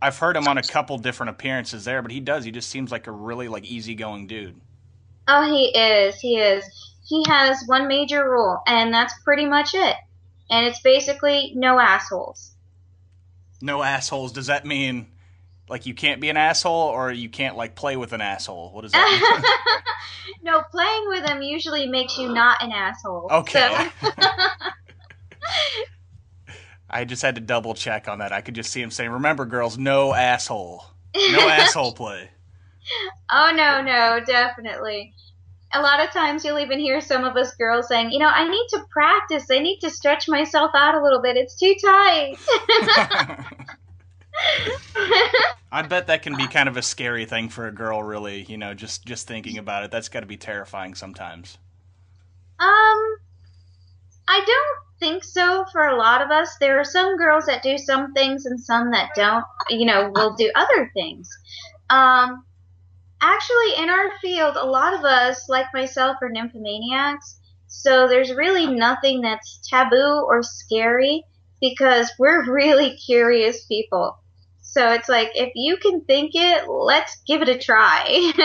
I've 0.02 0.18
heard 0.18 0.36
him 0.36 0.48
on 0.48 0.58
a 0.58 0.64
couple 0.64 0.98
different 0.98 1.30
appearances 1.30 1.86
there. 1.86 2.02
But 2.02 2.12
he 2.12 2.20
does. 2.20 2.44
He 2.44 2.52
just 2.52 2.70
seems 2.70 2.92
like 2.92 3.08
a 3.08 3.12
really 3.12 3.48
like 3.48 3.66
easygoing 3.66 4.28
dude. 4.28 4.60
Oh, 5.28 5.50
he 5.50 5.68
is. 5.78 6.20
He 6.20 6.38
is. 6.38 6.66
He 7.06 7.24
has 7.28 7.64
one 7.68 7.88
major 7.88 8.30
rule, 8.30 8.62
and 8.68 8.94
that's 8.94 9.14
pretty 9.24 9.46
much 9.46 9.74
it. 9.74 9.96
And 10.50 10.66
it's 10.66 10.82
basically 10.82 11.54
no 11.56 11.80
assholes. 11.80 12.52
No 13.62 13.84
assholes. 13.84 14.34
Does 14.34 14.48
that 14.48 14.66
mean 14.66 15.08
like 15.70 15.86
you 15.86 15.94
can't 15.94 16.22
be 16.22 16.30
an 16.30 16.38
asshole, 16.38 16.90
or 16.90 17.12
you 17.12 17.30
can't 17.30 17.58
like 17.58 17.76
play 17.76 17.98
with 17.98 18.14
an 18.14 18.22
asshole? 18.22 18.72
What 18.72 18.84
does 18.84 18.92
that 18.94 19.44
mean? 20.34 20.44
no, 20.44 20.62
playing 20.72 21.06
with 21.08 21.26
them 21.26 21.42
usually 21.42 21.88
makes 21.88 22.18
you 22.18 22.34
not 22.34 22.64
an 22.64 22.72
asshole. 22.72 23.28
Okay. 23.32 23.90
So. 24.02 24.10
I 26.90 27.04
just 27.04 27.22
had 27.22 27.36
to 27.36 27.42
double 27.42 27.74
check 27.74 28.08
on 28.08 28.20
that. 28.20 28.32
I 28.32 28.40
could 28.42 28.56
just 28.56 28.72
see 28.72 28.82
him 28.82 28.92
saying, 28.92 29.12
"Remember, 29.12 29.46
girls, 29.46 29.78
no 29.78 30.14
asshole, 30.14 30.86
no 31.16 31.40
asshole 31.50 31.92
play." 31.94 32.32
Oh 33.30 33.52
no, 33.54 33.82
no, 33.82 34.22
definitely. 34.26 35.14
A 35.74 35.82
lot 35.82 36.00
of 36.02 36.12
times 36.12 36.46
you'll 36.46 36.60
even 36.60 36.80
hear 36.80 37.02
some 37.02 37.26
of 37.26 37.36
us 37.36 37.54
girls 37.56 37.90
saying, 37.90 38.12
"You 38.12 38.20
know, 38.20 38.30
I 38.30 38.48
need 38.48 38.68
to 38.70 38.86
practice. 38.90 39.48
I 39.52 39.60
need 39.60 39.80
to 39.80 39.90
stretch 39.90 40.30
myself 40.30 40.72
out 40.74 40.96
a 40.96 41.04
little 41.04 41.22
bit. 41.22 41.36
It's 41.36 41.60
too 41.60 41.76
tight." 41.84 42.38
I 45.72 45.82
bet 45.82 46.08
that 46.08 46.22
can 46.22 46.36
be 46.36 46.48
kind 46.48 46.70
of 46.70 46.78
a 46.78 46.82
scary 46.82 47.26
thing 47.26 47.50
for 47.50 47.68
a 47.68 47.72
girl, 47.72 48.02
really. 48.02 48.44
You 48.44 48.58
know, 48.58 48.74
just 48.74 49.06
just 49.06 49.28
thinking 49.28 49.58
about 49.58 49.84
it, 49.84 49.92
that's 49.92 50.10
got 50.10 50.22
to 50.22 50.26
be 50.26 50.38
terrifying 50.38 50.96
sometimes. 50.96 51.58
Um, 52.60 53.18
I 54.28 54.42
don't 54.46 55.00
think 55.00 55.24
so 55.24 55.66
for 55.72 55.86
a 55.86 55.98
lot 55.98 56.22
of 56.22 56.32
us. 56.32 56.56
There 56.60 56.80
are 56.80 56.86
some 56.86 57.18
girls 57.18 57.46
that 57.46 57.64
do 57.64 57.78
some 57.78 58.14
things 58.14 58.46
and 58.46 58.60
some 58.60 58.92
that 58.92 59.12
don't, 59.16 59.46
you 59.70 59.86
know, 59.86 60.12
will 60.14 60.36
do 60.36 60.52
other 60.56 60.90
things. 60.94 61.30
Um, 61.90 62.44
actually, 63.22 63.84
in 63.84 63.90
our 63.90 64.18
field, 64.22 64.56
a 64.56 64.66
lot 64.66 64.94
of 64.94 65.04
us, 65.04 65.50
like 65.50 65.68
myself, 65.74 66.18
are 66.22 66.32
nymphomaniacs. 66.32 67.36
So 67.68 68.08
there's 68.08 68.34
really 68.34 68.68
nothing 68.68 69.22
that's 69.22 69.60
taboo 69.70 70.26
or 70.26 70.42
scary 70.44 71.24
because 71.62 72.10
we're 72.18 72.46
really 72.52 72.96
curious 72.98 73.66
people. 73.66 74.18
So 74.70 74.92
it's 74.92 75.10
like, 75.10 75.32
if 75.34 75.52
you 75.56 75.78
can 75.78 76.02
think 76.02 76.32
it, 76.36 76.68
let's 76.68 77.18
give 77.26 77.42
it 77.42 77.50
a 77.50 77.58
try. 77.58 78.32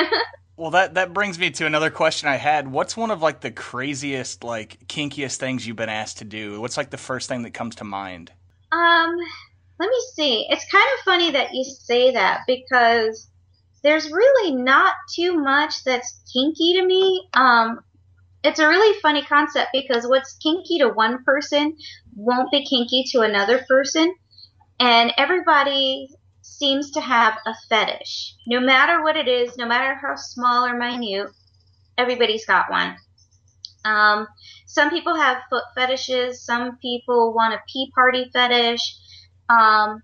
Well, 0.55 0.71
that 0.73 0.95
that 0.95 1.14
brings 1.14 1.38
me 1.38 1.50
to 1.50 1.67
another 1.67 1.91
question 1.91 2.29
I 2.29 2.37
had. 2.37 2.71
What's 2.71 2.97
one 2.97 3.11
of 3.11 3.23
like 3.23 3.41
the 3.41 3.50
craziest, 3.50 4.45
like 4.45 4.87
kinkiest 4.87 5.37
things 5.38 5.67
you've 5.67 5.79
been 5.79 5.88
asked 5.88 6.19
to 6.19 6.25
do? 6.25 6.61
What's 6.61 6.76
like 6.76 6.91
the 6.91 6.99
first 6.99 7.29
thing 7.29 7.43
that 7.43 7.55
comes 7.55 7.76
to 7.76 7.85
mind? 7.85 8.31
Um, 8.71 9.17
let 9.81 9.88
me 9.88 10.00
see. 10.14 10.47
It's 10.50 10.71
kind 10.71 10.85
of 10.95 11.05
funny 11.05 11.31
that 11.33 11.55
you 11.55 11.64
say 11.64 12.12
that 12.12 12.43
because 12.47 13.29
there's 13.83 14.12
really 14.12 14.55
not 14.55 14.95
too 15.12 15.35
much 15.35 15.83
that's 15.85 16.21
kinky 16.33 16.75
to 16.75 16.87
me. 16.87 17.29
Um, 17.35 17.81
it's 18.45 18.61
a 18.61 18.69
really 18.69 19.00
funny 19.00 19.23
concept 19.23 19.71
because 19.73 20.07
what's 20.07 20.37
kinky 20.37 20.79
to 20.79 20.88
one 20.91 21.25
person 21.25 21.76
won't 22.14 22.52
be 22.52 22.64
kinky 22.64 23.05
to 23.12 23.23
another 23.23 23.64
person. 23.69 24.14
And 24.83 25.12
everybody 25.17 26.09
seems 26.41 26.91
to 26.91 27.01
have 27.01 27.39
a 27.47 27.55
fetish. 27.69 28.35
No 28.49 28.59
matter 28.59 29.01
what 29.05 29.17
it 29.17 29.29
is, 29.29 29.57
no 29.57 29.65
matter 29.65 29.95
how 29.95 30.17
small 30.17 30.67
or 30.67 30.77
minute, 30.77 31.29
everybody's 31.97 32.45
got 32.45 32.69
one. 32.69 32.97
Um, 33.85 34.27
some 34.67 34.91
people 34.91 35.15
have 35.15 35.45
foot 35.49 35.62
fetishes. 35.77 36.45
Some 36.45 36.79
people 36.79 37.33
want 37.33 37.55
a 37.55 37.61
pee 37.73 37.93
party 37.95 38.29
fetish. 38.33 38.81
Um, 39.49 40.03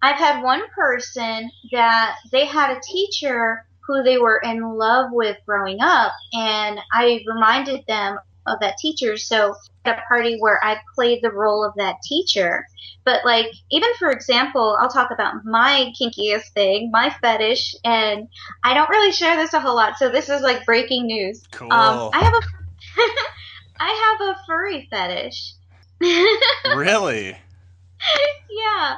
I've 0.00 0.16
had 0.16 0.42
one 0.42 0.62
person 0.74 1.50
that 1.72 2.16
they 2.32 2.46
had 2.46 2.74
a 2.74 2.80
teacher 2.80 3.66
who 3.86 4.02
they 4.02 4.16
were 4.16 4.40
in 4.42 4.62
love 4.62 5.10
with 5.12 5.36
growing 5.44 5.82
up, 5.82 6.12
and 6.32 6.80
I 6.94 7.22
reminded 7.26 7.84
them 7.86 8.16
of 8.46 8.60
that 8.60 8.76
teacher. 8.78 9.16
So 9.16 9.54
at 9.84 9.98
a 9.98 10.02
party 10.08 10.38
where 10.38 10.62
I 10.64 10.78
played 10.94 11.22
the 11.22 11.30
role 11.30 11.64
of 11.64 11.74
that 11.76 11.96
teacher. 12.02 12.66
But 13.04 13.24
like 13.24 13.46
even 13.70 13.90
for 13.98 14.10
example, 14.10 14.78
I'll 14.80 14.88
talk 14.88 15.10
about 15.10 15.44
my 15.44 15.92
kinkiest 16.00 16.52
thing, 16.54 16.90
my 16.90 17.14
fetish, 17.20 17.74
and 17.84 18.28
I 18.62 18.74
don't 18.74 18.88
really 18.88 19.12
share 19.12 19.36
this 19.36 19.52
a 19.52 19.60
whole 19.60 19.76
lot. 19.76 19.98
So 19.98 20.08
this 20.08 20.28
is 20.28 20.40
like 20.40 20.64
breaking 20.64 21.06
news. 21.06 21.42
Cool. 21.52 21.72
Um, 21.72 22.10
I 22.12 22.24
have 22.24 22.34
a 22.34 22.40
I 23.80 24.16
have 24.18 24.28
a 24.28 24.40
furry 24.46 24.88
fetish. 24.90 25.54
really? 26.76 27.36
yeah, 28.50 28.96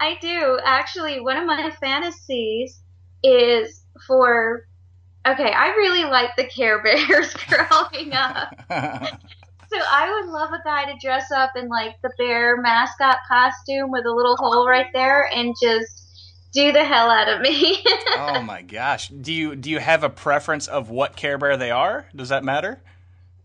I 0.00 0.16
do. 0.20 0.58
Actually, 0.64 1.20
one 1.20 1.36
of 1.36 1.46
my 1.46 1.70
fantasies 1.80 2.80
is 3.22 3.84
for 4.06 4.66
okay, 5.26 5.52
I 5.52 5.68
really 5.70 6.04
like 6.04 6.36
the 6.36 6.44
Care 6.44 6.82
Bears 6.82 7.34
growing 7.48 8.12
up. 8.12 8.54
so 8.70 9.78
I 9.90 10.20
would 10.20 10.30
love 10.30 10.52
a 10.52 10.62
guy 10.64 10.90
to 10.90 10.98
dress 11.00 11.30
up 11.30 11.52
in 11.56 11.68
like 11.68 12.00
the 12.02 12.10
bear 12.18 12.60
mascot 12.60 13.18
costume 13.28 13.90
with 13.90 14.06
a 14.06 14.12
little 14.12 14.36
hole 14.36 14.68
right 14.68 14.88
there 14.92 15.28
and 15.34 15.54
just 15.60 16.04
do 16.52 16.72
the 16.72 16.84
hell 16.84 17.10
out 17.10 17.28
of 17.28 17.40
me. 17.40 17.84
oh 18.16 18.40
my 18.42 18.62
gosh. 18.62 19.08
Do 19.08 19.32
you 19.32 19.56
do 19.56 19.70
you 19.70 19.80
have 19.80 20.04
a 20.04 20.10
preference 20.10 20.68
of 20.68 20.90
what 20.90 21.16
Care 21.16 21.36
Bear 21.38 21.56
they 21.56 21.70
are? 21.70 22.06
Does 22.14 22.28
that 22.28 22.44
matter? 22.44 22.80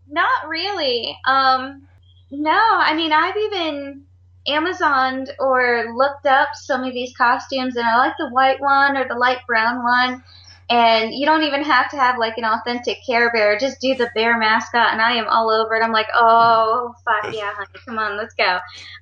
Not 0.08 0.48
really. 0.48 1.16
Um 1.26 1.82
no, 2.30 2.52
I 2.52 2.94
mean 2.94 3.12
I've 3.12 3.36
even 3.36 4.04
Amazoned 4.48 5.30
or 5.38 5.92
looked 5.94 6.26
up 6.26 6.50
some 6.54 6.84
of 6.84 6.94
these 6.94 7.14
costumes 7.16 7.76
and 7.76 7.86
I 7.86 7.96
like 7.96 8.14
the 8.18 8.30
white 8.30 8.60
one 8.60 8.96
or 8.96 9.06
the 9.06 9.14
light 9.14 9.38
brown 9.46 9.82
one 9.82 10.22
and 10.70 11.12
you 11.12 11.26
don't 11.26 11.42
even 11.42 11.64
have 11.64 11.90
to 11.90 11.96
have 11.96 12.16
like 12.16 12.38
an 12.38 12.44
authentic 12.44 12.98
Care 13.04 13.30
Bear. 13.32 13.58
Just 13.58 13.80
do 13.80 13.94
the 13.96 14.08
bear 14.14 14.38
mascot, 14.38 14.92
and 14.92 15.02
I 15.02 15.14
am 15.14 15.26
all 15.28 15.50
over 15.50 15.74
it. 15.74 15.82
I'm 15.82 15.92
like, 15.92 16.06
oh 16.14 16.94
fuck 17.04 17.34
yeah, 17.34 17.52
honey, 17.52 17.68
come 17.84 17.98
on, 17.98 18.16
let's 18.16 18.34
go. 18.34 18.58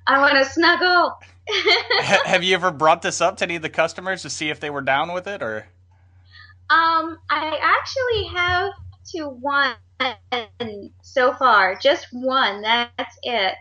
I 0.07 0.19
want 0.19 0.33
to 0.33 0.45
snuggle. 0.45 1.13
have 2.25 2.43
you 2.43 2.55
ever 2.55 2.71
brought 2.71 3.01
this 3.01 3.21
up 3.21 3.37
to 3.37 3.45
any 3.45 3.55
of 3.55 3.61
the 3.61 3.69
customers 3.69 4.23
to 4.23 4.29
see 4.29 4.49
if 4.49 4.59
they 4.59 4.69
were 4.69 4.81
down 4.81 5.13
with 5.13 5.27
it, 5.27 5.43
or? 5.43 5.67
Um, 6.71 7.17
I 7.29 7.59
actually 7.61 8.25
have 8.35 8.73
to 9.15 9.29
one 9.29 9.75
so 11.01 11.33
far, 11.33 11.77
just 11.79 12.07
one. 12.11 12.61
That's 12.61 13.17
it. 13.23 13.53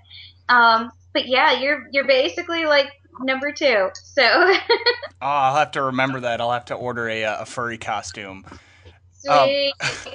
Um, 0.48 0.90
but 1.12 1.26
yeah, 1.26 1.60
you're 1.60 1.88
you're 1.92 2.06
basically 2.06 2.64
like 2.64 2.90
number 3.20 3.52
two. 3.52 3.90
So. 3.94 4.22
oh, 4.22 4.59
I'll 5.20 5.57
have 5.57 5.72
to 5.72 5.83
remember 5.83 6.20
that. 6.20 6.40
I'll 6.40 6.52
have 6.52 6.66
to 6.66 6.74
order 6.74 7.09
a 7.09 7.22
a 7.22 7.44
furry 7.46 7.78
costume. 7.78 8.44
Sweet. 9.18 9.72
Um, 9.81 10.12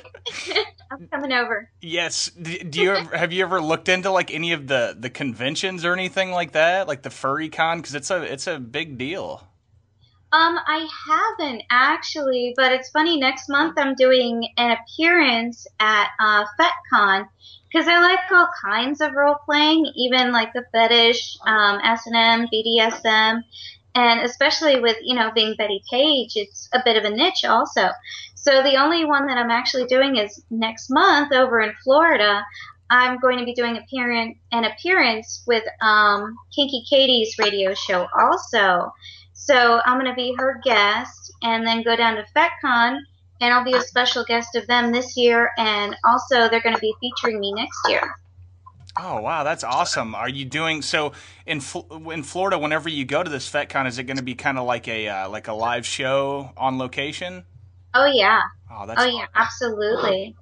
I'm 0.92 1.08
coming 1.08 1.34
over. 1.34 1.70
Yes. 1.82 2.30
Do 2.30 2.82
you 2.82 2.94
ever, 2.94 3.18
have 3.18 3.34
you 3.34 3.44
ever 3.44 3.60
looked 3.60 3.90
into 3.90 4.10
like 4.12 4.34
any 4.34 4.54
of 4.54 4.68
the 4.68 4.96
the 4.98 5.10
conventions 5.10 5.84
or 5.84 5.94
anything 5.94 6.32
like 6.32 6.54
that, 6.54 6.88
like 6.88 7.02
the 7.02 7.10
furry 7.10 7.50
con? 7.50 7.80
Because 7.80 7.96
it's 7.96 8.12
a 8.12 8.22
it's 8.22 8.48
a 8.48 8.60
big 8.60 8.98
deal. 8.98 9.48
Um, 10.32 10.58
I 10.66 10.88
haven't 11.08 11.62
actually, 11.70 12.54
but 12.56 12.72
it's 12.72 12.90
funny. 12.90 13.20
Next 13.20 13.50
month, 13.50 13.78
I'm 13.78 13.94
doing 13.94 14.48
an 14.58 14.78
appearance 14.78 15.68
at 15.80 16.08
uh, 16.20 16.46
FetCon 16.60 17.28
because 17.74 17.88
I 17.88 18.00
like 18.00 18.20
all 18.32 18.50
kinds 18.64 19.02
of 19.02 19.14
role 19.14 19.38
playing, 19.46 19.92
even 19.96 20.32
like 20.32 20.54
the 20.54 20.64
fetish, 20.72 21.38
um, 21.48 21.80
S&M, 21.84 22.48
BDSM, 22.54 23.42
and 23.96 24.20
especially 24.22 24.80
with 24.80 24.98
you 25.02 25.16
know 25.16 25.32
being 25.34 25.56
Betty 25.58 25.82
Page, 25.90 26.34
it's 26.36 26.70
a 26.74 26.82
bit 26.86 26.98
of 26.98 27.04
a 27.04 27.16
niche 27.16 27.46
also. 27.46 27.90
So 28.36 28.62
the 28.62 28.76
only 28.76 29.06
one 29.06 29.28
that 29.28 29.38
I'm 29.38 29.52
actually 29.52 29.86
doing 29.86 30.18
is 30.18 30.44
next 30.52 30.90
month 30.90 31.34
over 31.34 31.62
in 31.62 31.74
Florida. 31.84 32.44
I'm 32.90 33.18
going 33.20 33.40
to 33.40 33.46
be 33.46 33.54
doing 33.54 33.78
appearance 33.78 34.38
an 34.52 34.66
appearance 34.66 35.44
with 35.48 35.64
um, 35.82 36.36
Kinky 36.56 36.84
Katie's 36.88 37.36
radio 37.40 37.74
show 37.74 38.08
also. 38.20 38.92
So 39.34 39.82
I'm 39.84 40.00
going 40.00 40.12
to 40.12 40.16
be 40.16 40.36
her 40.38 40.62
guest 40.64 41.34
and 41.42 41.66
then 41.66 41.84
go 41.84 41.96
down 41.96 42.16
to 42.16 42.26
FetCon 42.36 43.00
and 43.44 43.54
I'll 43.54 43.66
be 43.66 43.74
a 43.74 43.82
special 43.82 44.24
guest 44.24 44.56
of 44.56 44.66
them 44.68 44.94
this 44.94 45.18
year 45.18 45.52
and 45.58 45.96
also 46.06 46.48
they're 46.48 46.62
going 46.62 46.76
to 46.76 46.82
be 46.82 46.96
featuring 47.02 47.42
me 47.42 47.54
next 47.54 47.78
year. 47.90 48.16
Oh 48.98 49.22
wow, 49.22 49.44
that's 49.44 49.64
awesome! 49.64 50.14
Are 50.14 50.30
you 50.30 50.46
doing 50.46 50.84
so 50.84 51.14
in 51.48 51.62
in 52.12 52.22
Florida? 52.22 52.60
Whenever 52.60 52.90
you 52.90 53.06
go 53.06 53.24
to 53.24 53.30
this 53.30 53.52
FetCon, 53.52 53.88
is 53.88 53.98
it 53.98 54.04
going 54.04 54.18
to 54.18 54.24
be 54.24 54.36
kind 54.36 54.60
of 54.60 54.68
like 54.68 54.88
a 54.88 55.08
uh, 55.08 55.30
like 55.30 55.48
a 55.48 55.54
live 55.54 55.84
show 55.84 56.52
on 56.56 56.78
location? 56.78 57.44
Oh 57.96 58.06
yeah. 58.06 58.42
Oh, 58.72 58.86
that's 58.86 59.02
oh 59.02 59.06
yeah, 59.06 59.26
absolutely. 59.34 60.36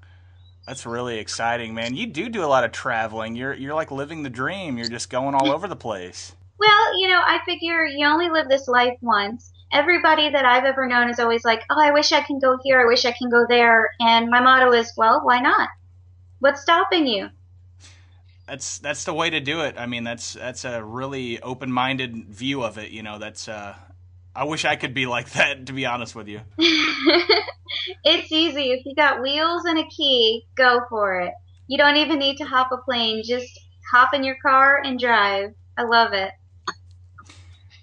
That's 0.67 0.85
really 0.85 1.17
exciting, 1.17 1.73
man. 1.73 1.95
You 1.95 2.07
do 2.07 2.27
do 2.27 2.43
a 2.43 2.45
lot 2.45 2.65
of 2.65 2.73
traveling. 2.73 3.37
You're 3.37 3.53
you're 3.53 3.73
like 3.73 3.89
living 3.89 4.21
the 4.21 4.29
dream. 4.29 4.77
You're 4.77 4.89
just 4.89 5.09
going 5.09 5.33
all 5.33 5.49
over 5.49 5.69
the 5.69 5.77
place. 5.77 6.35
Well, 6.59 6.99
you 6.99 7.07
know, 7.07 7.21
I 7.25 7.39
figure 7.45 7.85
you 7.85 8.05
only 8.05 8.29
live 8.29 8.49
this 8.49 8.67
life 8.67 8.97
once. 8.99 9.53
Everybody 9.73 10.29
that 10.29 10.45
I've 10.45 10.65
ever 10.65 10.87
known 10.87 11.09
is 11.09 11.19
always 11.19 11.45
like, 11.45 11.63
oh, 11.69 11.79
I 11.79 11.91
wish 11.91 12.11
I 12.11 12.21
can 12.21 12.39
go 12.39 12.57
here, 12.63 12.81
I 12.81 12.85
wish 12.85 13.05
I 13.05 13.11
can 13.11 13.29
go 13.29 13.45
there. 13.47 13.89
And 13.99 14.29
my 14.29 14.41
motto 14.41 14.71
is, 14.73 14.91
well, 14.97 15.21
why 15.23 15.39
not? 15.39 15.69
What's 16.39 16.61
stopping 16.61 17.07
you? 17.07 17.29
That's 18.47 18.79
that's 18.79 19.05
the 19.05 19.13
way 19.13 19.29
to 19.29 19.39
do 19.39 19.61
it. 19.61 19.75
I 19.77 19.85
mean, 19.85 20.03
that's 20.03 20.33
that's 20.33 20.65
a 20.65 20.83
really 20.83 21.41
open-minded 21.41 22.25
view 22.27 22.63
of 22.63 22.77
it. 22.77 22.91
You 22.91 23.01
know, 23.03 23.17
that's. 23.17 23.47
Uh, 23.47 23.75
I 24.35 24.43
wish 24.45 24.65
I 24.65 24.75
could 24.75 24.93
be 24.93 25.05
like 25.05 25.29
that. 25.33 25.67
To 25.67 25.73
be 25.73 25.85
honest 25.85 26.15
with 26.15 26.27
you, 26.27 26.41
it's 26.57 28.31
easy. 28.31 28.71
If 28.71 28.85
you 28.85 28.93
got 28.95 29.21
wheels 29.21 29.63
and 29.65 29.79
a 29.79 29.85
key, 29.85 30.47
go 30.55 30.81
for 30.89 31.21
it. 31.21 31.33
You 31.67 31.77
don't 31.77 31.95
even 31.95 32.19
need 32.19 32.37
to 32.37 32.43
hop 32.43 32.71
a 32.73 32.77
plane. 32.77 33.21
Just 33.23 33.47
hop 33.89 34.13
in 34.13 34.23
your 34.23 34.35
car 34.41 34.81
and 34.83 34.99
drive. 34.99 35.51
I 35.77 35.83
love 35.83 36.11
it. 36.11 36.31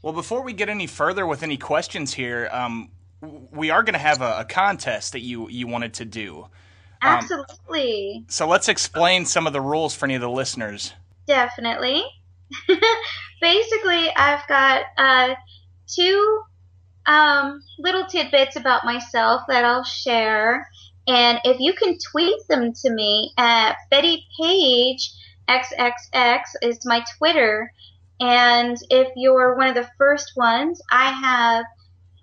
Well, 0.02 0.12
before 0.12 0.42
we 0.42 0.52
get 0.52 0.68
any 0.68 0.86
further 0.86 1.26
with 1.26 1.42
any 1.42 1.56
questions 1.56 2.14
here, 2.14 2.48
um, 2.52 2.90
we 3.20 3.70
are 3.70 3.82
going 3.82 3.94
to 3.94 3.98
have 3.98 4.20
a, 4.20 4.40
a, 4.40 4.44
contest 4.44 5.12
that 5.12 5.20
you 5.20 5.48
you 5.48 5.66
wanted 5.66 5.94
to 5.94 6.04
do. 6.04 6.46
Um, 7.02 7.18
Absolutely. 7.18 8.24
So 8.28 8.46
let's 8.46 8.68
explain 8.68 9.24
some 9.24 9.46
of 9.46 9.52
the 9.52 9.60
rules 9.60 9.94
for 9.94 10.06
any 10.06 10.14
of 10.14 10.20
the 10.20 10.30
listeners. 10.30 10.94
Definitely. 11.26 12.02
basically, 13.40 14.08
I've 14.16 14.46
got 14.48 14.84
uh, 14.96 15.34
two 15.86 16.42
um, 17.06 17.62
little 17.78 18.06
tidbits 18.06 18.56
about 18.56 18.84
myself 18.84 19.42
that 19.48 19.64
I'll 19.64 19.84
share. 19.84 20.68
And 21.06 21.40
if 21.44 21.58
you 21.58 21.72
can 21.72 21.96
tweet 22.12 22.46
them 22.48 22.72
to 22.82 22.90
me 22.90 23.32
at 23.38 23.76
Betty 23.90 24.26
Page 24.38 25.10
XXX 25.48 26.40
is 26.62 26.78
my 26.84 27.02
Twitter. 27.16 27.72
And 28.20 28.76
if 28.90 29.08
you're 29.16 29.56
one 29.56 29.68
of 29.68 29.74
the 29.74 29.88
first 29.96 30.32
ones, 30.36 30.80
I 30.90 31.10
have 31.10 31.64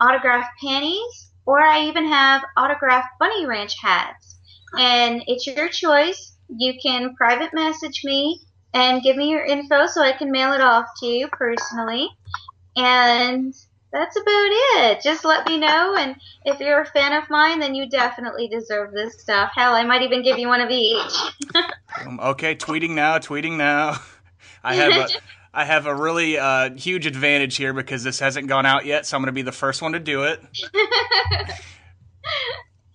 autographed 0.01 0.59
panties 0.61 1.31
or 1.45 1.61
I 1.61 1.85
even 1.85 2.07
have 2.07 2.43
autographed 2.57 3.19
Bunny 3.19 3.45
Ranch 3.45 3.75
hats. 3.81 4.37
And 4.77 5.23
it's 5.27 5.47
your 5.47 5.69
choice. 5.69 6.35
You 6.49 6.73
can 6.81 7.15
private 7.15 7.53
message 7.53 8.01
me 8.03 8.41
and 8.73 9.01
give 9.01 9.15
me 9.15 9.29
your 9.29 9.45
info 9.45 9.87
so 9.87 10.01
I 10.01 10.11
can 10.11 10.31
mail 10.31 10.51
it 10.53 10.61
off 10.61 10.87
to 10.99 11.05
you 11.05 11.29
personally. 11.29 12.09
And 12.75 13.53
that's 13.95 14.17
about 14.17 14.27
it. 14.27 15.01
Just 15.01 15.23
let 15.23 15.47
me 15.47 15.57
know, 15.57 15.95
and 15.97 16.17
if 16.43 16.59
you're 16.59 16.81
a 16.81 16.85
fan 16.85 17.13
of 17.13 17.29
mine, 17.29 17.61
then 17.61 17.73
you 17.73 17.89
definitely 17.89 18.49
deserve 18.49 18.91
this 18.91 19.21
stuff. 19.21 19.51
Hell, 19.55 19.73
I 19.73 19.85
might 19.85 20.01
even 20.01 20.21
give 20.21 20.37
you 20.37 20.49
one 20.49 20.59
of 20.59 20.69
each. 20.69 21.13
um, 22.05 22.19
okay, 22.23 22.55
tweeting 22.55 22.89
now, 22.89 23.19
tweeting 23.19 23.53
now. 23.53 23.97
I 24.65 24.75
have 24.75 24.91
a, 24.91 25.07
I 25.55 25.63
have 25.63 25.85
a 25.85 25.95
really 25.95 26.37
uh, 26.37 26.71
huge 26.71 27.05
advantage 27.05 27.55
here 27.55 27.71
because 27.71 28.03
this 28.03 28.19
hasn't 28.19 28.47
gone 28.47 28.65
out 28.65 28.85
yet, 28.85 29.05
so 29.05 29.15
I'm 29.15 29.21
going 29.23 29.27
to 29.27 29.31
be 29.31 29.41
the 29.41 29.53
first 29.53 29.81
one 29.81 29.93
to 29.93 29.99
do 29.99 30.23
it. 30.23 30.41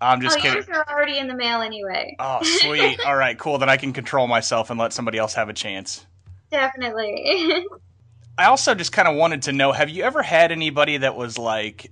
I'm 0.03 0.21
just 0.21 0.39
oh, 0.39 0.43
kidding. 0.43 0.57
Yours 0.57 0.69
are 0.69 0.87
already 0.91 1.17
in 1.17 1.27
the 1.27 1.35
mail 1.35 1.63
anyway. 1.63 2.17
Oh, 2.19 2.41
sweet. 2.61 3.01
All 3.05 3.17
right, 3.17 3.39
cool. 3.39 3.57
Then 3.57 3.71
I 3.71 3.79
can 3.79 3.95
control 3.95 4.27
myself 4.27 4.69
and 4.69 4.79
let 4.79 4.93
somebody 4.93 5.17
else 5.17 5.33
have 5.35 5.49
a 5.49 5.55
chance. 5.55 6.05
Definitely. 6.51 7.65
I 8.39 8.45
also 8.45 8.75
just 8.75 8.93
kind 8.93 9.09
of 9.09 9.17
wanted 9.17 9.43
to 9.43 9.53
know 9.53 9.73
have 9.73 9.89
you 9.89 10.03
ever 10.03 10.23
had 10.23 10.53
anybody 10.53 10.99
that 10.99 11.17
was 11.17 11.39
like, 11.39 11.91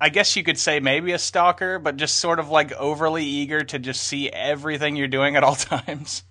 I 0.00 0.08
guess 0.08 0.36
you 0.36 0.42
could 0.42 0.58
say 0.58 0.80
maybe 0.80 1.12
a 1.12 1.18
stalker, 1.18 1.78
but 1.78 1.96
just 1.96 2.18
sort 2.18 2.38
of 2.38 2.48
like 2.48 2.72
overly 2.72 3.24
eager 3.24 3.62
to 3.62 3.78
just 3.78 4.04
see 4.04 4.30
everything 4.30 4.96
you're 4.96 5.08
doing 5.08 5.36
at 5.36 5.44
all 5.44 5.54
times? 5.54 6.24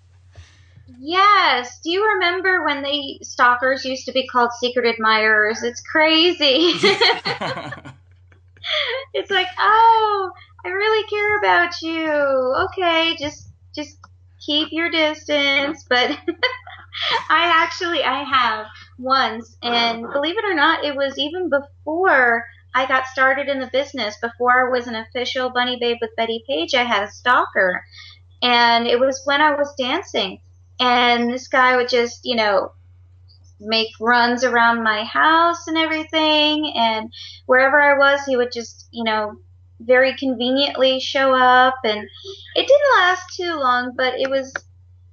Yes. 0.98 1.80
Do 1.84 1.90
you 1.90 2.14
remember 2.14 2.64
when 2.64 2.82
the 2.82 3.18
stalkers 3.22 3.84
used 3.84 4.06
to 4.06 4.12
be 4.12 4.26
called 4.26 4.52
secret 4.58 4.86
admirers? 4.86 5.62
It's 5.62 5.82
crazy. 5.82 6.72
it's 9.14 9.30
like, 9.30 9.48
oh, 9.58 10.30
I 10.64 10.68
really 10.68 11.06
care 11.08 11.38
about 11.38 11.82
you. 11.82 12.66
Okay, 12.66 13.16
just 13.18 13.48
just 13.74 13.98
keep 14.44 14.68
your 14.72 14.90
distance. 14.90 15.84
But 15.88 16.10
I 17.30 17.52
actually 17.54 18.02
I 18.02 18.24
have 18.24 18.66
once, 18.98 19.56
and 19.62 20.04
uh-huh. 20.04 20.12
believe 20.14 20.38
it 20.38 20.44
or 20.44 20.54
not, 20.54 20.84
it 20.84 20.96
was 20.96 21.18
even 21.18 21.50
before 21.50 22.44
I 22.74 22.86
got 22.86 23.06
started 23.06 23.48
in 23.48 23.60
the 23.60 23.70
business. 23.72 24.16
Before 24.22 24.66
I 24.66 24.70
was 24.70 24.86
an 24.86 24.94
official 24.94 25.50
Bunny 25.50 25.78
Babe 25.78 25.98
with 26.00 26.16
Betty 26.16 26.42
Page, 26.48 26.74
I 26.74 26.84
had 26.84 27.04
a 27.04 27.10
stalker, 27.10 27.84
and 28.42 28.86
it 28.86 28.98
was 28.98 29.20
when 29.26 29.42
I 29.42 29.54
was 29.54 29.74
dancing. 29.76 30.40
And 30.80 31.32
this 31.32 31.48
guy 31.48 31.76
would 31.76 31.88
just, 31.88 32.20
you 32.24 32.36
know, 32.36 32.72
make 33.60 33.88
runs 34.00 34.44
around 34.44 34.82
my 34.82 35.04
house 35.04 35.66
and 35.66 35.76
everything. 35.76 36.72
And 36.76 37.12
wherever 37.46 37.80
I 37.80 37.98
was, 37.98 38.20
he 38.24 38.36
would 38.36 38.52
just, 38.52 38.88
you 38.92 39.04
know, 39.04 39.36
very 39.80 40.14
conveniently 40.16 41.00
show 41.00 41.34
up. 41.34 41.76
And 41.84 42.08
it 42.54 42.66
didn't 42.66 42.96
last 42.96 43.36
too 43.36 43.58
long, 43.58 43.94
but 43.96 44.14
it 44.18 44.30
was 44.30 44.52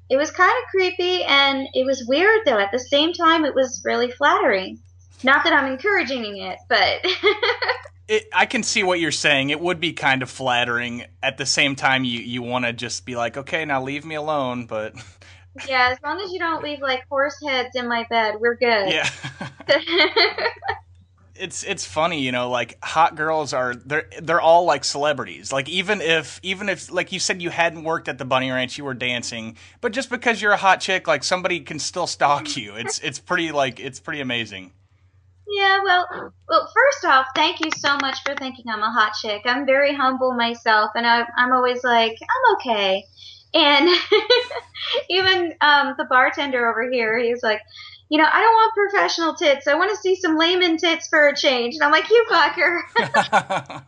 it 0.10 0.18
was 0.18 0.30
kind 0.30 0.54
of 0.64 0.70
creepy 0.70 1.24
and 1.24 1.68
it 1.74 1.86
was 1.86 2.06
weird 2.08 2.42
though. 2.46 2.60
At 2.60 2.72
the 2.72 2.80
same 2.80 3.14
time, 3.14 3.44
it 3.44 3.56
was 3.56 3.82
really 3.84 4.12
flattering. 4.12 4.80
Not 5.24 5.44
that 5.44 5.54
I'm 5.54 5.72
encouraging 5.72 6.38
it, 6.38 6.60
but. 6.70 7.04
it, 8.08 8.28
I 8.34 8.46
can 8.46 8.62
see 8.62 8.84
what 8.84 9.00
you're 9.00 9.12
saying. 9.12 9.50
It 9.50 9.60
would 9.60 9.80
be 9.80 9.94
kind 9.94 10.22
of 10.22 10.30
flattering. 10.30 11.06
At 11.24 11.38
the 11.38 11.46
same 11.46 11.76
time, 11.76 12.04
you, 12.04 12.20
you 12.20 12.44
want 12.44 12.66
to 12.66 12.74
just 12.74 13.06
be 13.06 13.16
like, 13.16 13.38
okay, 13.38 13.66
now 13.66 13.82
leave 13.82 14.06
me 14.06 14.16
alone, 14.16 14.68
but. 14.68 14.94
yeah, 15.68 15.90
as 15.92 15.98
long 16.04 16.20
as 16.22 16.32
you 16.32 16.40
don't 16.40 16.64
leave 16.64 16.82
like 16.82 17.08
horse 17.10 17.38
heads 17.46 17.76
in 17.76 17.88
my 17.88 18.06
bed, 18.10 18.36
we're 18.40 18.56
good. 18.56 18.90
Yeah. 18.90 19.10
it's 21.36 21.64
it's 21.64 21.86
funny, 21.86 22.22
you 22.22 22.32
know, 22.32 22.50
like 22.50 22.78
hot 22.84 23.16
girls 23.16 23.54
are 23.54 23.76
they're 23.76 24.10
they're 24.22 24.42
all 24.42 24.66
like 24.66 24.84
celebrities. 24.84 25.52
Like 25.52 25.68
even 25.70 26.02
if 26.02 26.40
even 26.44 26.70
if 26.70 26.92
like 26.92 27.12
you 27.12 27.20
said 27.20 27.42
you 27.42 27.50
hadn't 27.50 27.84
worked 27.84 28.08
at 28.08 28.18
the 28.18 28.26
Bunny 28.26 28.52
Ranch, 28.52 28.78
you 28.78 28.86
were 28.86 28.94
dancing, 28.94 29.58
but 29.82 29.92
just 29.92 30.10
because 30.10 30.42
you're 30.42 30.54
a 30.54 30.58
hot 30.58 30.82
chick, 30.82 31.08
like 31.08 31.24
somebody 31.24 31.60
can 31.60 31.80
still 31.80 32.08
stalk 32.08 32.56
you. 32.56 32.76
It's 32.76 33.00
it's 33.00 33.20
pretty 33.20 33.52
like 33.52 33.80
it's 33.80 34.00
pretty 34.00 34.22
amazing. 34.22 34.72
Yeah, 35.48 35.80
well, 35.84 36.34
well, 36.50 36.72
first 36.74 37.06
off, 37.06 37.28
thank 37.36 37.60
you 37.60 37.70
so 37.78 37.98
much 38.02 38.18
for 38.26 38.36
thinking 38.36 38.66
I'm 38.68 38.82
a 38.82 38.92
hot 38.92 39.14
chick. 39.22 39.44
I'm 39.46 39.66
very 39.66 39.94
humble 39.94 40.34
myself, 40.34 40.92
and 40.96 41.06
I, 41.06 41.24
I'm 41.38 41.54
always 41.54 41.84
like, 41.84 42.18
I'm 42.22 42.56
okay. 42.56 43.06
And 43.56 43.90
even 45.10 45.54
um, 45.62 45.96
the 45.98 46.06
bartender 46.10 46.70
over 46.70 46.92
here, 46.92 47.18
he's 47.18 47.42
like, 47.42 47.62
you 48.10 48.18
know, 48.18 48.28
I 48.32 48.42
don't 48.42 48.54
want 48.54 48.92
professional 48.92 49.34
tits. 49.34 49.68
I 49.68 49.76
want 49.76 49.92
to 49.92 49.98
see 49.98 50.16
some 50.16 50.38
layman 50.38 50.78
tits 50.78 51.08
for 51.08 51.30
a 51.30 51.36
change. 51.36 51.76
And 51.76 51.84
I'm 51.84 51.92
like, 51.92 52.10
you 52.10 52.26
fucker. 52.30 52.80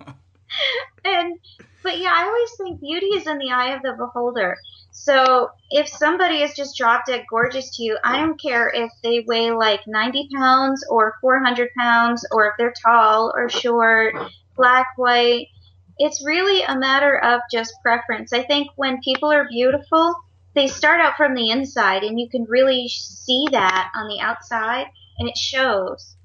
and, 1.05 1.39
but 1.83 1.99
yeah, 1.99 2.13
I 2.15 2.23
always 2.23 2.51
think 2.57 2.79
beauty 2.79 3.07
is 3.07 3.27
in 3.27 3.37
the 3.37 3.51
eye 3.51 3.75
of 3.75 3.81
the 3.83 3.93
beholder. 3.93 4.57
So 4.91 5.51
if 5.69 5.87
somebody 5.87 6.37
is 6.41 6.55
just 6.55 6.75
drop 6.75 7.05
dead 7.05 7.25
gorgeous 7.29 7.75
to 7.77 7.83
you, 7.83 7.97
I 8.03 8.19
don't 8.19 8.41
care 8.41 8.69
if 8.73 8.89
they 9.03 9.23
weigh 9.27 9.51
like 9.51 9.81
90 9.85 10.29
pounds 10.35 10.83
or 10.89 11.15
400 11.21 11.69
pounds 11.77 12.25
or 12.31 12.47
if 12.47 12.53
they're 12.57 12.73
tall 12.83 13.31
or 13.35 13.49
short, 13.49 14.15
black, 14.55 14.87
white. 14.95 15.47
It's 15.99 16.25
really 16.25 16.63
a 16.63 16.77
matter 16.77 17.17
of 17.17 17.41
just 17.51 17.73
preference. 17.81 18.33
I 18.33 18.43
think 18.43 18.69
when 18.75 19.01
people 19.01 19.31
are 19.31 19.47
beautiful, 19.47 20.15
they 20.53 20.67
start 20.67 21.01
out 21.01 21.17
from 21.17 21.35
the 21.35 21.49
inside, 21.49 22.03
and 22.03 22.19
you 22.19 22.29
can 22.29 22.45
really 22.45 22.87
see 22.89 23.45
that 23.51 23.91
on 23.95 24.07
the 24.07 24.19
outside, 24.19 24.87
and 25.19 25.27
it 25.27 25.37
shows. 25.37 26.15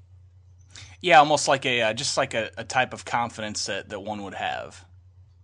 Yeah, 1.01 1.19
almost 1.19 1.47
like 1.47 1.65
a 1.65 1.81
uh, 1.81 1.93
just 1.93 2.17
like 2.17 2.33
a, 2.33 2.49
a 2.57 2.63
type 2.63 2.93
of 2.93 3.03
confidence 3.03 3.65
that, 3.65 3.89
that 3.89 3.99
one 3.99 4.23
would 4.23 4.35
have. 4.35 4.85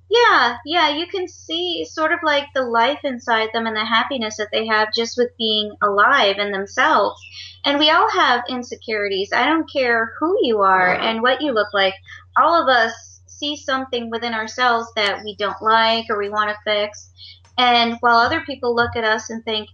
Yeah, 0.09 0.57
yeah, 0.65 0.89
you 0.89 1.05
can 1.05 1.27
see 1.27 1.85
sort 1.85 2.11
of 2.11 2.19
like 2.23 2.45
the 2.55 2.63
life 2.63 3.01
inside 3.03 3.49
them 3.53 3.67
and 3.67 3.75
the 3.75 3.85
happiness 3.85 4.37
that 4.37 4.47
they 4.51 4.65
have 4.65 4.93
just 4.93 5.17
with 5.17 5.29
being 5.37 5.75
alive 5.83 6.37
in 6.39 6.51
themselves. 6.51 7.21
And 7.63 7.77
we 7.77 7.91
all 7.91 8.09
have 8.09 8.43
insecurities. 8.49 9.31
I 9.31 9.45
don't 9.45 9.71
care 9.71 10.13
who 10.19 10.35
you 10.41 10.61
are 10.61 10.95
and 10.95 11.21
what 11.21 11.41
you 11.41 11.51
look 11.51 11.73
like. 11.73 11.93
All 12.35 12.59
of 12.59 12.67
us 12.67 13.08
see 13.39 13.55
something 13.55 14.09
within 14.09 14.33
ourselves 14.33 14.87
that 14.95 15.23
we 15.23 15.35
don't 15.37 15.61
like 15.61 16.05
or 16.09 16.17
we 16.17 16.29
want 16.29 16.49
to 16.49 16.57
fix. 16.63 17.09
And 17.57 17.97
while 18.01 18.17
other 18.17 18.41
people 18.41 18.75
look 18.75 18.95
at 18.95 19.03
us 19.03 19.29
and 19.29 19.43
think, 19.43 19.69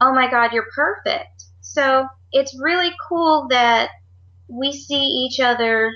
oh 0.00 0.12
my 0.12 0.30
God, 0.30 0.52
you're 0.52 0.68
perfect. 0.74 1.44
So 1.60 2.06
it's 2.32 2.58
really 2.60 2.90
cool 3.08 3.46
that 3.50 3.90
we 4.48 4.72
see 4.72 5.02
each 5.02 5.40
other 5.40 5.92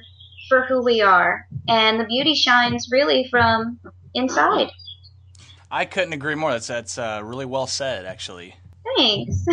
for 0.49 0.63
who 0.63 0.83
we 0.83 1.03
are. 1.03 1.47
And 1.69 2.01
the 2.01 2.05
beauty 2.05 2.35
shines 2.35 2.89
really 2.91 3.27
from 3.31 3.81
inside. 4.15 4.71
I 5.71 5.85
couldn't 5.85 6.13
agree 6.13 6.37
more. 6.37 6.53
That's 6.53 6.69
that's 6.69 6.97
uh, 6.97 7.21
really 7.25 7.45
well 7.45 7.67
said, 7.67 8.07
actually. 8.07 8.55
Thanks. 8.97 9.45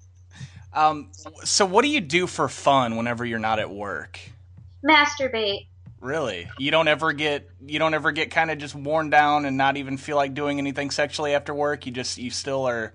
um, 0.72 1.08
so, 1.42 1.64
what 1.64 1.82
do 1.82 1.88
you 1.88 2.02
do 2.02 2.26
for 2.26 2.48
fun 2.48 2.96
whenever 2.96 3.24
you're 3.24 3.38
not 3.38 3.58
at 3.58 3.70
work? 3.70 4.20
Masturbate. 4.86 5.67
Really? 6.00 6.48
You 6.58 6.70
don't 6.70 6.88
ever 6.88 7.12
get 7.12 7.48
you 7.66 7.78
don't 7.78 7.94
ever 7.94 8.12
get 8.12 8.30
kind 8.30 8.50
of 8.50 8.58
just 8.58 8.74
worn 8.74 9.10
down 9.10 9.44
and 9.44 9.56
not 9.56 9.76
even 9.76 9.96
feel 9.96 10.16
like 10.16 10.34
doing 10.34 10.58
anything 10.58 10.90
sexually 10.90 11.34
after 11.34 11.52
work? 11.52 11.86
You 11.86 11.92
just 11.92 12.18
you 12.18 12.30
still 12.30 12.66
are 12.66 12.92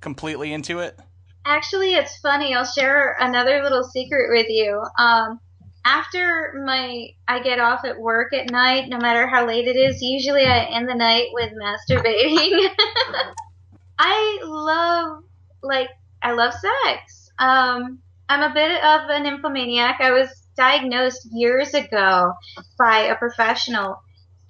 completely 0.00 0.52
into 0.52 0.78
it? 0.78 0.98
Actually, 1.44 1.94
it's 1.94 2.16
funny. 2.18 2.54
I'll 2.54 2.64
share 2.64 3.16
another 3.20 3.62
little 3.62 3.84
secret 3.84 4.30
with 4.30 4.46
you. 4.48 4.82
Um, 4.98 5.40
after 5.84 6.62
my 6.64 7.08
I 7.28 7.42
get 7.42 7.58
off 7.58 7.84
at 7.84 7.98
work 7.98 8.32
at 8.32 8.50
night, 8.50 8.88
no 8.88 8.98
matter 8.98 9.26
how 9.26 9.46
late 9.46 9.66
it 9.66 9.76
is, 9.76 10.00
usually 10.00 10.46
I 10.46 10.64
end 10.64 10.88
the 10.88 10.94
night 10.94 11.28
with 11.32 11.50
masturbating. 11.52 12.68
I 13.98 14.38
love 14.42 15.24
like 15.62 15.90
I 16.22 16.32
love 16.32 16.54
sex. 16.54 17.30
Um, 17.38 17.98
I'm 18.28 18.50
a 18.50 18.54
bit 18.54 18.82
of 18.82 19.10
an 19.10 19.24
nymphomaniac. 19.24 20.00
I 20.00 20.12
was 20.12 20.28
diagnosed 20.56 21.26
years 21.32 21.74
ago 21.74 22.32
by 22.78 22.98
a 23.00 23.16
professional, 23.16 24.00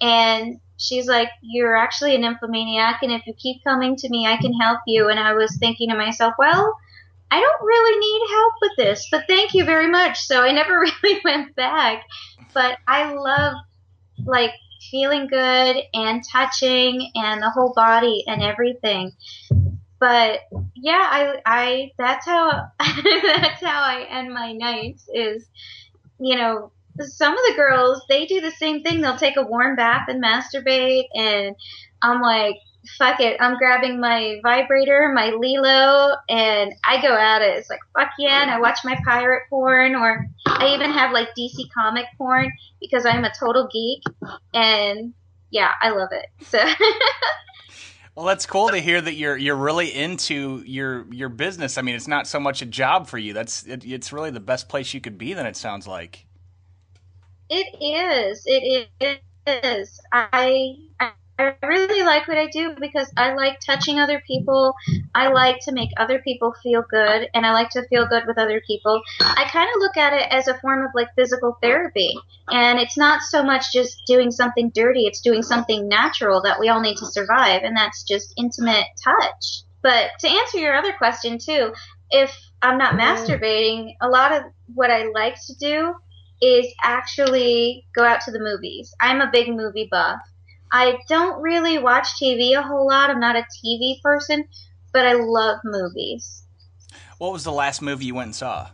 and 0.01 0.59
she's 0.77 1.07
like, 1.07 1.29
"You're 1.41 1.75
actually 1.75 2.15
a 2.15 2.17
nymphomaniac, 2.19 2.99
and 3.03 3.11
if 3.11 3.25
you 3.27 3.33
keep 3.37 3.63
coming 3.63 3.95
to 3.97 4.09
me, 4.09 4.27
I 4.27 4.37
can 4.37 4.53
help 4.53 4.79
you." 4.87 5.09
And 5.09 5.19
I 5.19 5.33
was 5.33 5.57
thinking 5.59 5.89
to 5.89 5.97
myself, 5.97 6.33
well. 6.37 6.75
I 7.31 7.39
don't 7.41 7.65
really 7.65 7.99
need 7.99 8.35
help 8.35 8.53
with 8.61 8.71
this, 8.77 9.07
but 9.11 9.25
thank 9.27 9.53
you 9.53 9.65
very 9.65 9.87
much. 9.89 10.19
So 10.25 10.41
I 10.43 10.51
never 10.51 10.79
really 11.03 11.21
went 11.23 11.55
back. 11.55 12.03
But 12.53 12.77
I 12.87 13.13
love 13.13 13.55
like 14.25 14.51
feeling 14.91 15.27
good 15.27 15.77
and 15.93 16.23
touching 16.31 17.11
and 17.15 17.41
the 17.41 17.49
whole 17.49 17.73
body 17.75 18.23
and 18.27 18.41
everything. 18.43 19.11
but 19.99 20.41
yeah, 20.75 21.01
I 21.09 21.41
I 21.45 21.91
that's 21.97 22.25
how 22.25 22.67
that's 22.79 23.61
how 23.63 23.81
I 23.83 24.05
end 24.09 24.33
my 24.33 24.53
nights 24.53 25.09
is, 25.13 25.47
you 26.19 26.35
know, 26.35 26.71
some 26.99 27.33
of 27.33 27.43
the 27.47 27.55
girls 27.55 28.01
they 28.07 28.25
do 28.25 28.41
the 28.41 28.51
same 28.51 28.81
thing. 28.81 29.01
They'll 29.01 29.17
take 29.17 29.37
a 29.37 29.43
warm 29.43 29.75
bath 29.75 30.07
and 30.07 30.23
masturbate, 30.23 31.05
and 31.13 31.55
I'm 32.01 32.21
like, 32.21 32.57
fuck 32.97 33.19
it, 33.19 33.37
I'm 33.39 33.57
grabbing 33.57 33.99
my 33.99 34.39
vibrator, 34.43 35.11
my 35.13 35.31
Lelo, 35.31 36.15
and 36.29 36.73
I 36.85 37.01
go 37.01 37.15
at 37.15 37.41
it. 37.41 37.57
It's 37.57 37.69
like 37.69 37.81
fuck 37.97 38.11
yeah, 38.17 38.41
and 38.41 38.51
I 38.51 38.59
watch 38.59 38.79
my 38.83 38.97
pirate 39.05 39.43
porn, 39.49 39.95
or 39.95 40.27
I 40.45 40.73
even 40.73 40.91
have 40.91 41.11
like 41.11 41.29
DC 41.37 41.69
comic 41.73 42.05
porn 42.17 42.51
because 42.79 43.05
I'm 43.05 43.25
a 43.25 43.33
total 43.37 43.67
geek, 43.71 44.03
and 44.53 45.13
yeah, 45.51 45.71
I 45.81 45.89
love 45.89 46.09
it. 46.11 46.27
So. 46.45 46.59
Well, 48.15 48.25
that's 48.25 48.45
cool 48.45 48.69
to 48.69 48.77
hear 48.77 49.01
that 49.01 49.15
you're 49.15 49.37
you're 49.37 49.57
really 49.57 49.93
into 49.93 50.63
your 50.65 51.05
your 51.13 51.29
business. 51.29 51.77
I 51.77 51.81
mean, 51.81 51.95
it's 51.95 52.07
not 52.07 52.27
so 52.27 52.39
much 52.39 52.61
a 52.61 52.65
job 52.65 53.07
for 53.07 53.17
you. 53.17 53.33
That's 53.33 53.63
it, 53.63 53.85
it's 53.85 54.13
really 54.13 54.31
the 54.31 54.39
best 54.39 54.69
place 54.69 54.93
you 54.93 55.01
could 55.01 55.17
be. 55.17 55.33
Then 55.33 55.45
it 55.45 55.57
sounds 55.57 55.87
like. 55.87 56.25
It 57.49 57.67
is. 57.81 58.43
It 58.47 58.89
is. 59.47 59.99
I 60.11 60.75
I 60.99 61.11
really 61.63 62.03
like 62.03 62.27
what 62.27 62.37
I 62.37 62.47
do 62.47 62.75
because 62.79 63.11
I 63.17 63.33
like 63.33 63.59
touching 63.59 63.99
other 63.99 64.21
people. 64.25 64.73
I 65.13 65.27
like 65.27 65.59
to 65.61 65.71
make 65.71 65.89
other 65.97 66.19
people 66.19 66.53
feel 66.63 66.83
good, 66.89 67.29
and 67.33 67.45
I 67.45 67.51
like 67.51 67.69
to 67.71 67.87
feel 67.87 68.07
good 68.07 68.23
with 68.25 68.37
other 68.37 68.61
people. 68.65 69.01
I 69.19 69.47
kind 69.51 69.69
of 69.75 69.79
look 69.79 69.97
at 69.97 70.13
it 70.13 70.27
as 70.31 70.47
a 70.47 70.57
form 70.59 70.85
of 70.85 70.91
like 70.95 71.13
physical 71.15 71.57
therapy, 71.61 72.13
and 72.49 72.79
it's 72.79 72.97
not 72.97 73.21
so 73.21 73.43
much 73.43 73.73
just 73.73 74.03
doing 74.07 74.31
something 74.31 74.71
dirty, 74.73 75.05
it's 75.05 75.21
doing 75.21 75.43
something 75.43 75.87
natural 75.87 76.41
that 76.43 76.59
we 76.59 76.69
all 76.69 76.81
need 76.81 76.97
to 76.97 77.05
survive, 77.05 77.63
and 77.63 77.75
that's 77.75 78.03
just 78.03 78.33
intimate 78.37 78.85
touch. 79.03 79.63
But 79.81 80.11
to 80.21 80.29
answer 80.29 80.57
your 80.57 80.75
other 80.75 80.93
question, 80.93 81.37
too, 81.37 81.73
if 82.09 82.35
I'm 82.61 82.77
not 82.77 82.95
mm-hmm. 82.95 83.01
masturbating, 83.01 83.95
a 84.01 84.09
lot 84.09 84.31
of 84.31 84.43
what 84.73 84.89
I 84.89 85.05
like 85.13 85.35
to 85.47 85.55
do 85.55 85.93
is 86.41 86.67
actually 86.83 87.85
go 87.95 88.03
out 88.03 88.21
to 88.21 88.31
the 88.31 88.39
movies. 88.39 88.93
I'm 88.99 89.21
a 89.21 89.31
big 89.31 89.49
movie 89.49 89.87
buff. 89.89 90.19
I 90.77 90.97
don't 91.07 91.41
really 91.41 91.77
watch 91.77 92.05
TV 92.21 92.53
a 92.53 92.61
whole 92.61 92.85
lot. 92.85 93.09
I'm 93.09 93.21
not 93.21 93.37
a 93.37 93.45
TV 93.65 94.01
person, 94.01 94.43
but 94.91 95.07
I 95.07 95.13
love 95.13 95.59
movies. 95.63 96.43
What 97.17 97.31
was 97.31 97.45
the 97.45 97.53
last 97.53 97.81
movie 97.81 98.07
you 98.07 98.15
went 98.15 98.25
and 98.25 98.35
saw? 98.35 98.71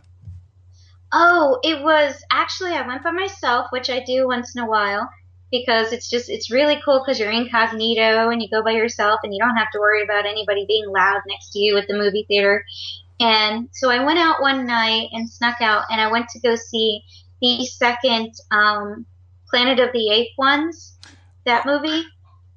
Oh, 1.12 1.60
it 1.62 1.80
was 1.80 2.20
actually 2.32 2.72
I 2.72 2.84
went 2.84 3.04
by 3.04 3.12
myself, 3.12 3.68
which 3.70 3.88
I 3.88 4.02
do 4.04 4.26
once 4.26 4.56
in 4.56 4.64
a 4.64 4.66
while 4.66 5.08
because 5.52 5.92
it's 5.92 6.10
just 6.10 6.28
it's 6.28 6.50
really 6.50 6.82
cool 6.84 7.04
because 7.04 7.20
you're 7.20 7.30
incognito 7.30 8.30
and 8.30 8.42
you 8.42 8.48
go 8.50 8.64
by 8.64 8.72
yourself 8.72 9.20
and 9.22 9.32
you 9.32 9.38
don't 9.38 9.56
have 9.56 9.70
to 9.70 9.78
worry 9.78 10.02
about 10.02 10.26
anybody 10.26 10.64
being 10.66 10.88
loud 10.88 11.20
next 11.28 11.52
to 11.52 11.60
you 11.60 11.76
at 11.76 11.86
the 11.86 11.94
movie 11.94 12.24
theater. 12.26 12.64
And 13.20 13.68
so 13.74 13.90
I 13.90 14.04
went 14.04 14.18
out 14.18 14.42
one 14.42 14.66
night 14.66 15.10
and 15.12 15.30
snuck 15.30 15.60
out 15.60 15.84
and 15.88 16.00
I 16.00 16.10
went 16.10 16.30
to 16.30 16.40
go 16.40 16.56
see 16.56 17.04
the 17.40 17.64
second 17.64 18.32
um, 18.50 19.06
Planet 19.48 19.78
of 19.78 19.92
the 19.92 20.10
Apes 20.10 20.34
ones 20.36 20.91
that 21.44 21.66
movie? 21.66 22.04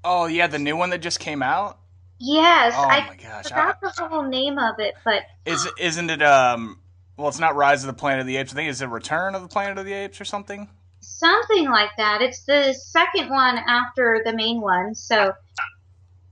Oh 0.03 0.25
yeah, 0.27 0.47
the 0.47 0.59
new 0.59 0.75
one 0.75 0.91
that 0.91 0.99
just 0.99 1.19
came 1.19 1.41
out. 1.41 1.79
Yes, 2.19 2.73
oh 2.77 2.83
I 2.83 3.07
my 3.07 3.15
gosh, 3.15 3.45
forgot 3.45 3.77
I, 3.81 3.91
the 3.95 4.07
whole 4.07 4.23
name 4.23 4.57
of 4.57 4.79
it, 4.79 4.95
but 5.03 5.23
is 5.45 5.67
isn't 5.79 6.09
it 6.09 6.21
um? 6.21 6.79
Well, 7.17 7.27
it's 7.27 7.39
not 7.39 7.55
Rise 7.55 7.83
of 7.83 7.87
the 7.87 7.93
Planet 7.93 8.21
of 8.21 8.27
the 8.27 8.37
Apes. 8.37 8.51
I 8.51 8.55
think 8.55 8.69
it's 8.69 8.81
a 8.81 8.87
Return 8.87 9.35
of 9.35 9.41
the 9.41 9.47
Planet 9.47 9.77
of 9.77 9.85
the 9.85 9.93
Apes 9.93 10.19
or 10.19 10.25
something. 10.25 10.69
Something 10.99 11.69
like 11.69 11.91
that. 11.97 12.21
It's 12.21 12.43
the 12.43 12.73
second 12.73 13.29
one 13.29 13.57
after 13.57 14.21
the 14.25 14.33
main 14.33 14.59
one. 14.59 14.95
So 14.95 15.33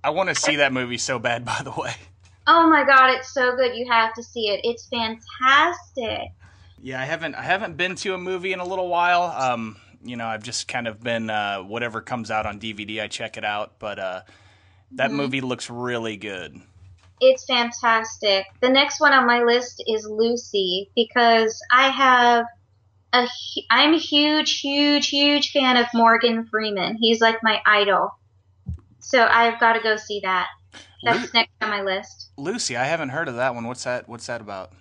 I 0.03 0.09
want 0.09 0.29
to 0.29 0.35
see 0.35 0.57
that 0.57 0.73
movie 0.73 0.97
so 0.97 1.19
bad. 1.19 1.45
By 1.45 1.61
the 1.63 1.71
way. 1.71 1.93
Oh 2.45 2.69
my 2.69 2.83
god, 2.83 3.11
it's 3.11 3.33
so 3.33 3.55
good. 3.55 3.75
You 3.75 3.89
have 3.89 4.13
to 4.15 4.23
see 4.23 4.49
it. 4.49 4.61
It's 4.63 4.87
fantastic. 4.87 6.31
Yeah, 6.81 7.01
I 7.01 7.05
haven't 7.05 7.35
I 7.35 7.43
haven't 7.43 7.77
been 7.77 7.95
to 7.95 8.13
a 8.13 8.17
movie 8.17 8.51
in 8.51 8.59
a 8.59 8.65
little 8.65 8.89
while. 8.89 9.23
Um, 9.23 9.77
you 10.03 10.15
know, 10.15 10.25
I've 10.25 10.43
just 10.43 10.67
kind 10.67 10.87
of 10.87 11.01
been 11.01 11.29
uh, 11.29 11.59
whatever 11.59 12.01
comes 12.01 12.31
out 12.31 12.45
on 12.45 12.59
DVD, 12.59 13.01
I 13.01 13.07
check 13.07 13.37
it 13.37 13.45
out. 13.45 13.73
But 13.79 13.99
uh, 13.99 14.21
that 14.93 15.07
mm-hmm. 15.07 15.17
movie 15.17 15.41
looks 15.41 15.69
really 15.69 16.17
good. 16.17 16.61
It's 17.19 17.45
fantastic. 17.45 18.45
The 18.59 18.69
next 18.69 18.99
one 18.99 19.13
on 19.13 19.25
my 19.25 19.43
list 19.43 19.83
is 19.87 20.05
Lucy 20.05 20.89
because 20.95 21.61
I 21.71 21.89
have 21.89 22.45
a 23.13 23.27
I'm 23.69 23.93
a 23.93 23.97
huge, 23.97 24.59
huge, 24.59 25.09
huge 25.09 25.51
fan 25.51 25.77
of 25.77 25.85
Morgan 25.93 26.45
Freeman. 26.45 26.97
He's 26.99 27.21
like 27.21 27.41
my 27.43 27.61
idol. 27.65 28.17
So 28.99 29.23
I've 29.23 29.59
got 29.59 29.73
to 29.73 29.79
go 29.81 29.95
see 29.95 30.21
that. 30.21 30.47
That's 31.03 31.21
Lu- 31.21 31.29
next 31.33 31.51
on 31.61 31.69
my 31.69 31.81
list. 31.81 32.29
Lucy, 32.37 32.75
I 32.75 32.85
haven't 32.85 33.09
heard 33.09 33.27
of 33.27 33.35
that 33.35 33.53
one. 33.53 33.67
What's 33.67 33.83
that? 33.83 34.09
What's 34.09 34.25
that 34.27 34.41
about? 34.41 34.71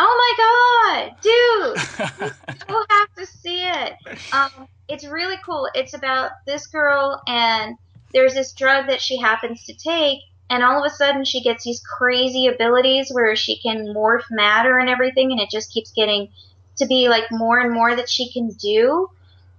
Oh 0.00 0.34
my 0.38 1.08
god, 1.08 1.16
dude! 1.20 2.32
you 2.68 2.84
have 2.88 3.14
to 3.16 3.26
see 3.26 3.66
it. 3.66 3.94
Um, 4.32 4.68
it's 4.88 5.04
really 5.04 5.38
cool. 5.44 5.68
It's 5.74 5.94
about 5.94 6.30
this 6.46 6.68
girl, 6.68 7.20
and 7.26 7.76
there's 8.12 8.34
this 8.34 8.52
drug 8.52 8.86
that 8.86 9.00
she 9.00 9.18
happens 9.18 9.64
to 9.64 9.74
take, 9.74 10.20
and 10.50 10.62
all 10.62 10.78
of 10.78 10.90
a 10.90 10.94
sudden 10.94 11.24
she 11.24 11.42
gets 11.42 11.64
these 11.64 11.80
crazy 11.80 12.46
abilities 12.46 13.10
where 13.10 13.34
she 13.34 13.60
can 13.60 13.92
morph 13.94 14.24
matter 14.30 14.78
and 14.78 14.88
everything, 14.88 15.32
and 15.32 15.40
it 15.40 15.50
just 15.50 15.72
keeps 15.72 15.92
getting 15.92 16.28
to 16.76 16.86
be 16.86 17.08
like 17.08 17.24
more 17.32 17.58
and 17.58 17.72
more 17.72 17.94
that 17.94 18.08
she 18.08 18.32
can 18.32 18.50
do. 18.50 19.10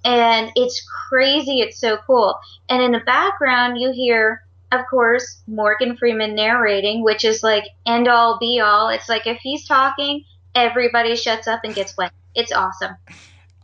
And 0.06 0.52
it's 0.56 0.82
crazy. 1.10 1.60
It's 1.60 1.80
so 1.80 1.97
cool. 2.08 2.39
And 2.69 2.82
in 2.82 2.93
the 2.93 3.02
background, 3.02 3.80
you 3.80 3.91
hear 3.91 4.41
of 4.71 4.82
course, 4.89 5.41
Morgan 5.47 5.97
Freeman 5.97 6.36
narrating, 6.36 7.03
which 7.03 7.25
is 7.25 7.41
like 7.41 7.63
end 7.86 8.08
all 8.08 8.38
be 8.39 8.60
all. 8.60 8.89
It's 8.89 9.10
like 9.10 9.25
if 9.25 9.39
he's 9.41 9.67
talking, 9.67 10.23
everybody 10.53 11.15
shuts 11.15 11.47
up 11.47 11.62
and 11.63 11.73
gets 11.73 11.97
wet. 11.97 12.12
It's 12.36 12.51
awesome. 12.51 12.95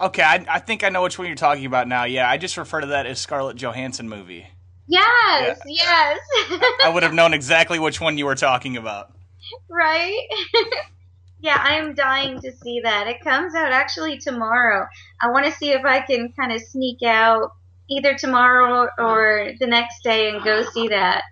Okay, 0.01 0.23
I, 0.23 0.45
I 0.49 0.59
think 0.59 0.83
I 0.83 0.89
know 0.89 1.03
which 1.03 1.17
one 1.17 1.27
you're 1.27 1.35
talking 1.35 1.65
about 1.65 1.87
now. 1.87 2.03
Yeah, 2.03 2.29
I 2.29 2.37
just 2.37 2.57
refer 2.57 2.81
to 2.81 2.87
that 2.87 3.05
as 3.05 3.19
Scarlett 3.19 3.55
Johansson 3.55 4.09
movie. 4.09 4.47
Yes, 4.87 5.59
yeah. 5.65 6.17
yes. 6.49 6.61
I 6.83 6.91
would 6.93 7.03
have 7.03 7.13
known 7.13 7.33
exactly 7.33 7.79
which 7.79 8.01
one 8.01 8.17
you 8.17 8.25
were 8.25 8.35
talking 8.35 8.77
about. 8.77 9.13
Right? 9.69 10.19
yeah, 11.39 11.57
I'm 11.59 11.95
dying 11.95 12.41
to 12.41 12.51
see 12.51 12.81
that. 12.83 13.07
It 13.07 13.21
comes 13.21 13.55
out 13.55 13.71
actually 13.71 14.17
tomorrow. 14.17 14.85
I 15.21 15.29
want 15.31 15.45
to 15.45 15.51
see 15.51 15.71
if 15.71 15.85
I 15.85 16.01
can 16.01 16.33
kind 16.33 16.51
of 16.51 16.61
sneak 16.61 17.01
out 17.03 17.51
either 17.89 18.15
tomorrow 18.15 18.89
or 18.97 19.51
the 19.59 19.67
next 19.67 20.03
day 20.03 20.29
and 20.29 20.43
go 20.43 20.63
see 20.73 20.87
that. 20.89 21.23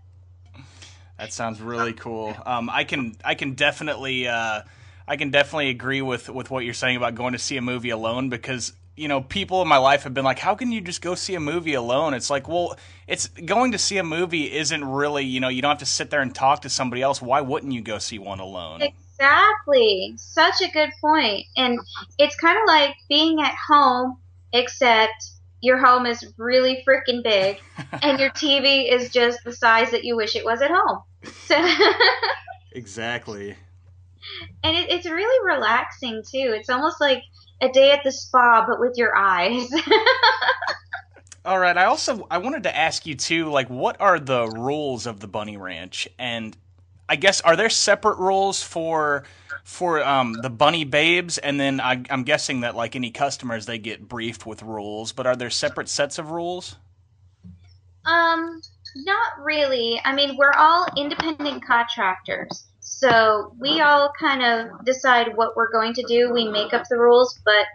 That 1.18 1.32
sounds 1.32 1.62
really 1.62 1.94
cool. 1.94 2.36
Um, 2.46 2.70
I 2.70 2.84
can 2.84 3.16
I 3.24 3.36
can 3.36 3.54
definitely 3.54 4.28
uh, 4.28 4.63
I 5.08 5.16
can 5.16 5.32
definitely 5.32 5.70
agree 5.70 6.02
with 6.02 6.30
with 6.30 6.50
what 6.50 6.66
you're 6.66 6.74
saying 6.74 6.98
about 6.98 7.16
going 7.16 7.34
to 7.34 7.39
see 7.39 7.58
a 7.58 7.62
movie 7.62 7.92
alone 7.92 8.30
because 8.30 8.74
you 8.96 9.08
know 9.08 9.22
people 9.22 9.62
in 9.62 9.68
my 9.68 9.78
life 9.78 10.04
have 10.04 10.13
been 10.13 10.26
like, 10.26 10.39
how 10.39 10.56
can 10.56 10.72
you 10.72 10.82
just 10.82 11.02
go 11.02 11.16
see 11.16 11.36
a 11.36 11.39
movie 11.39 11.76
alone? 11.76 12.13
It's 12.13 12.30
like, 12.30 12.48
well, 12.48 12.78
it's 13.08 13.28
going 13.28 13.72
to 13.74 13.78
see 13.78 13.98
a 13.98 14.04
movie 14.04 14.52
isn't 14.52 14.84
really 14.84 15.24
you 15.24 15.39
know 15.39 15.50
you 15.50 15.62
don't 15.62 15.70
have 15.70 15.80
to 15.80 15.86
sit 15.86 16.10
there 16.10 16.22
and 16.22 16.34
talk 16.34 16.63
to 16.63 16.70
somebody 16.70 17.02
else. 17.02 17.22
Why 17.22 17.42
wouldn't 17.42 17.72
you 17.72 17.82
go 17.82 18.00
see 18.00 18.18
one 18.18 18.39
alone? 18.39 18.82
Exactly, 18.82 20.16
such 20.18 20.62
a 20.62 20.72
good 20.72 20.89
point. 21.00 21.46
And 21.56 21.80
it's 22.18 22.36
kind 22.36 22.58
of 22.58 22.63
like 22.68 22.96
being 23.08 23.42
at 23.42 23.56
home, 23.68 24.18
except 24.52 25.33
your 25.63 25.78
home 25.78 26.06
is 26.06 26.34
really 26.38 26.84
freaking 26.88 27.23
big 27.23 27.58
and 28.04 28.19
your 28.19 28.30
TV 28.32 28.91
is 28.91 29.10
just 29.10 29.39
the 29.45 29.54
size 29.54 29.89
that 29.91 30.04
you 30.04 30.15
wish 30.15 30.36
it 30.36 30.43
was 30.45 30.62
at 30.62 30.69
home. 30.69 31.02
So 31.45 31.58
exactly. 32.73 33.56
And 34.63 34.78
it, 34.78 34.89
it's 34.89 35.06
really 35.06 35.56
relaxing 35.56 36.21
too. 36.30 36.54
It's 36.56 36.69
almost 36.69 36.99
like 36.99 37.23
a 37.62 37.69
day 37.69 37.91
at 37.91 38.02
the 38.04 38.12
spa, 38.12 38.65
but 38.67 38.80
with 38.80 38.97
your 38.97 39.15
eyes. 39.15 39.69
All 41.45 41.60
right. 41.60 41.78
I 41.78 41.86
also 41.86 42.28
I 42.30 42.38
wanted 42.38 42.63
to 42.63 42.76
ask 42.76 43.06
you 43.06 43.15
too, 43.15 43.49
like, 43.49 43.69
what 43.69 43.99
are 43.99 44.19
the 44.19 44.47
rules 44.47 45.06
of 45.06 45.21
the 45.21 45.28
Bunny 45.28 45.58
Ranch? 45.58 46.08
And 46.19 46.56
I 47.08 47.15
guess 47.15 47.41
are 47.41 47.56
there 47.56 47.69
separate 47.69 48.17
rules 48.17 48.62
for 48.62 49.23
for 49.63 50.04
um, 50.04 50.34
the 50.34 50.49
bunny 50.49 50.84
babes, 50.84 51.38
and 51.38 51.60
then 51.60 51.80
I, 51.80 52.04
I'm 52.10 52.23
guessing 52.23 52.62
that 52.62 52.76
like 52.76 52.95
any 52.95 53.12
customers, 53.12 53.65
they 53.65 53.78
get 53.78 54.08
briefed 54.08 54.45
with 54.45 54.62
rules. 54.62 55.12
But 55.12 55.26
are 55.26 55.36
there 55.36 55.49
separate 55.49 55.89
sets 55.89 56.19
of 56.19 56.32
rules? 56.32 56.76
Um, 58.06 58.62
not 58.97 59.39
really. 59.41 59.99
I 60.04 60.13
mean, 60.13 60.36
we're 60.38 60.54
all 60.54 60.86
independent 60.97 61.65
contractors. 61.65 62.65
So 62.80 63.56
we 63.60 63.82
all 63.82 64.12
kind 64.19 64.43
of 64.43 64.86
decide 64.86 65.36
what 65.36 65.56
we're 65.56 65.71
going 65.71 65.93
to 65.95 66.04
do. 66.04 66.32
We 66.32 66.47
make 66.47 66.73
up 66.73 66.84
the 66.89 66.97
rules, 66.97 67.39
but 67.45 67.65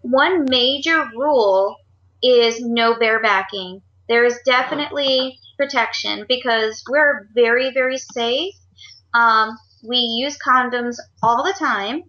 one 0.00 0.46
major 0.48 1.08
rule 1.14 1.76
is 2.22 2.60
no 2.60 2.94
barebacking. 2.94 3.82
There 4.08 4.24
is 4.24 4.38
definitely 4.44 5.38
protection 5.56 6.24
because 6.28 6.82
we're 6.90 7.28
very, 7.34 7.72
very 7.72 7.98
safe. 7.98 8.54
Um, 9.12 9.56
we 9.86 9.98
use 9.98 10.38
condoms 10.38 10.96
all 11.22 11.44
the 11.44 11.54
time. 11.58 12.02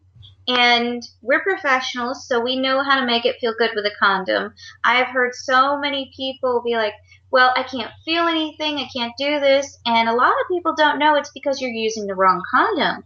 And 0.47 1.01
we're 1.23 1.41
professionals, 1.41 2.27
so 2.27 2.39
we 2.39 2.55
know 2.55 2.83
how 2.83 2.99
to 2.99 3.05
make 3.05 3.25
it 3.25 3.38
feel 3.41 3.55
good 3.57 3.71
with 3.75 3.85
a 3.85 3.91
condom. 3.99 4.53
I 4.83 4.95
have 4.97 5.07
heard 5.07 5.33
so 5.33 5.79
many 5.79 6.11
people 6.15 6.61
be 6.63 6.75
like, 6.75 6.93
well, 7.31 7.51
I 7.55 7.63
can't 7.63 7.91
feel 8.05 8.27
anything, 8.27 8.77
I 8.77 8.88
can't 8.95 9.13
do 9.17 9.39
this. 9.39 9.77
And 9.88 10.07
a 10.07 10.13
lot 10.13 10.29
of 10.29 10.47
people 10.51 10.75
don't 10.75 10.99
know 10.99 11.15
it's 11.15 11.31
because 11.33 11.59
you're 11.59 11.71
using 11.71 12.05
the 12.05 12.13
wrong 12.13 12.43
condom. 12.53 13.03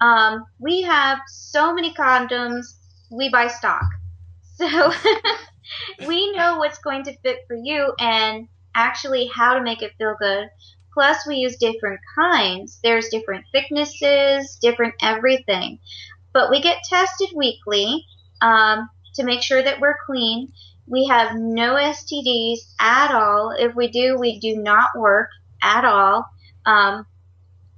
Um, 0.00 0.44
we 0.60 0.82
have 0.82 1.18
so 1.26 1.74
many 1.74 1.92
condoms, 1.94 2.64
we 3.10 3.28
buy 3.28 3.48
stock. 3.48 3.84
So 4.54 4.92
we 6.06 6.32
know 6.32 6.58
what's 6.58 6.78
going 6.78 7.04
to 7.04 7.16
fit 7.18 7.38
for 7.46 7.56
you 7.56 7.92
and 7.98 8.48
actually 8.74 9.30
how 9.34 9.54
to 9.54 9.62
make 9.62 9.82
it 9.82 9.92
feel 9.98 10.14
good. 10.20 10.48
Plus, 10.98 11.24
we 11.28 11.36
use 11.36 11.56
different 11.58 12.00
kinds. 12.16 12.80
There's 12.82 13.08
different 13.08 13.44
thicknesses, 13.52 14.58
different 14.60 14.94
everything. 15.00 15.78
But 16.32 16.50
we 16.50 16.60
get 16.60 16.82
tested 16.90 17.28
weekly 17.36 18.04
um, 18.40 18.90
to 19.14 19.22
make 19.22 19.40
sure 19.40 19.62
that 19.62 19.78
we're 19.78 19.94
clean. 20.04 20.52
We 20.88 21.06
have 21.06 21.36
no 21.36 21.74
STDs 21.74 22.74
at 22.80 23.14
all. 23.14 23.54
If 23.56 23.76
we 23.76 23.86
do, 23.86 24.18
we 24.18 24.40
do 24.40 24.56
not 24.60 24.88
work 24.96 25.28
at 25.62 25.84
all. 25.84 26.26
Um, 26.66 27.06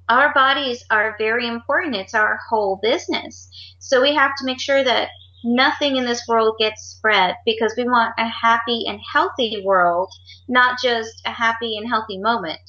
our 0.08 0.32
bodies 0.32 0.82
are 0.90 1.14
very 1.18 1.46
important. 1.46 1.96
It's 1.96 2.14
our 2.14 2.38
whole 2.48 2.80
business. 2.80 3.50
So 3.80 4.00
we 4.00 4.14
have 4.14 4.30
to 4.38 4.46
make 4.46 4.62
sure 4.62 4.82
that 4.82 5.10
nothing 5.44 5.96
in 5.96 6.06
this 6.06 6.26
world 6.26 6.56
gets 6.58 6.96
spread 6.96 7.36
because 7.44 7.74
we 7.76 7.84
want 7.84 8.14
a 8.16 8.26
happy 8.26 8.84
and 8.86 8.98
healthy 9.12 9.62
world, 9.62 10.10
not 10.48 10.80
just 10.82 11.20
a 11.26 11.30
happy 11.30 11.76
and 11.76 11.86
healthy 11.86 12.16
moment. 12.16 12.60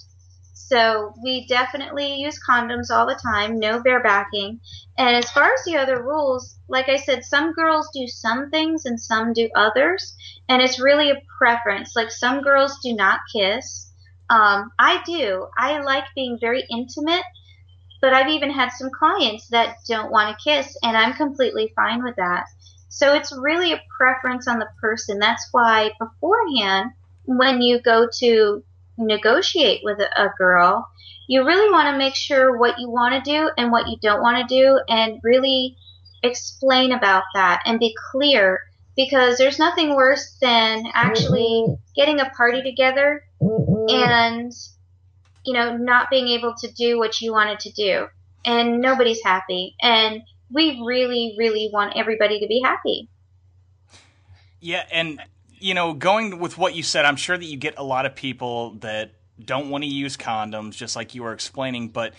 So 0.71 1.13
we 1.21 1.45
definitely 1.47 2.15
use 2.15 2.39
condoms 2.49 2.91
all 2.91 3.05
the 3.05 3.19
time, 3.21 3.60
no 3.60 3.84
barebacking. 3.84 4.62
And 4.97 5.15
as 5.17 5.29
far 5.29 5.43
as 5.53 5.65
the 5.65 5.75
other 5.75 6.01
rules, 6.01 6.55
like 6.69 6.88
I 6.88 6.95
said, 6.95 7.25
some 7.25 7.51
girls 7.51 7.89
do 7.93 8.07
some 8.07 8.49
things 8.51 8.86
and 8.86 8.97
some 8.97 9.34
do 9.34 9.49
others. 9.53 10.15
And 10.47 10.62
it's 10.62 10.79
really 10.79 11.10
a 11.12 11.21
preference. 11.38 11.93
Like 11.93 12.10
some 12.10 12.41
girls 12.41 12.79
do 12.81 12.95
not 12.95 13.19
kiss. 13.36 13.91
Um, 14.29 14.71
I 14.79 15.03
do. 15.05 15.47
I 15.57 15.81
like 15.81 16.05
being 16.15 16.38
very 16.39 16.63
intimate, 16.71 17.25
but 18.01 18.13
I've 18.13 18.29
even 18.29 18.49
had 18.49 18.69
some 18.69 18.91
clients 18.97 19.49
that 19.49 19.75
don't 19.89 20.10
want 20.10 20.29
to 20.29 20.41
kiss, 20.41 20.77
and 20.84 20.95
I'm 20.95 21.12
completely 21.12 21.73
fine 21.75 22.01
with 22.01 22.15
that. 22.15 22.45
So 22.88 23.13
it's 23.13 23.38
really 23.38 23.73
a 23.73 23.81
preference 23.97 24.47
on 24.47 24.60
the 24.60 24.69
person. 24.79 25.19
That's 25.19 25.49
why 25.51 25.91
beforehand, 25.99 26.91
when 27.25 27.62
you 27.62 27.81
go 27.81 28.07
to 28.19 28.63
negotiate 28.97 29.82
with 29.84 29.99
a, 29.99 30.23
a 30.23 30.34
girl, 30.38 30.88
you 31.27 31.45
really 31.45 31.71
want 31.71 31.88
to 31.88 31.97
make 31.97 32.15
sure 32.15 32.58
what 32.58 32.80
you 32.80 32.89
want 32.89 33.13
to 33.13 33.32
do 33.32 33.49
and 33.58 33.71
what 33.71 33.88
you 33.88 33.97
don't 34.01 34.21
want 34.21 34.38
to 34.38 34.56
do 34.56 34.80
and 34.89 35.19
really 35.23 35.75
explain 36.23 36.91
about 36.91 37.23
that 37.34 37.62
and 37.65 37.80
be 37.80 37.95
clear 38.12 38.60
because 38.95 39.38
there's 39.38 39.58
nothing 39.58 39.95
worse 39.95 40.38
than 40.41 40.84
actually 40.93 41.63
mm-hmm. 41.67 41.73
getting 41.95 42.19
a 42.19 42.30
party 42.32 42.62
together 42.62 43.23
mm-hmm. 43.41 43.86
and 43.89 44.51
you 45.45 45.54
know 45.54 45.77
not 45.77 46.10
being 46.10 46.27
able 46.27 46.54
to 46.54 46.71
do 46.73 46.99
what 46.99 47.21
you 47.21 47.32
wanted 47.32 47.60
to 47.60 47.71
do 47.71 48.06
and 48.45 48.80
nobody's 48.80 49.23
happy 49.23 49.75
and 49.82 50.21
we 50.51 50.82
really, 50.86 51.36
really 51.38 51.69
want 51.71 51.93
everybody 51.95 52.39
to 52.39 52.47
be 52.47 52.62
happy. 52.63 53.08
Yeah, 54.60 54.86
and 54.91 55.21
you 55.62 55.74
know, 55.74 55.93
going 55.93 56.39
with 56.39 56.58
what 56.58 56.76
you 56.76 56.84
said, 56.84 57.06
I'm 57.06 57.15
sure 57.15 57.38
that 57.38 57.45
you 57.45 57.58
get 57.58 57.76
a 57.78 57.84
lot 57.84 58.06
of 58.06 58.15
people 58.15 58.76
that 58.76 59.13
don't 59.43 59.69
want 59.69 59.84
to 59.84 59.89
use 59.89 60.17
condoms, 60.17 60.76
just 60.76 60.95
like 60.95 61.15
you 61.15 61.24
were 61.24 61.34
explaining. 61.34 61.89
But 61.89 62.13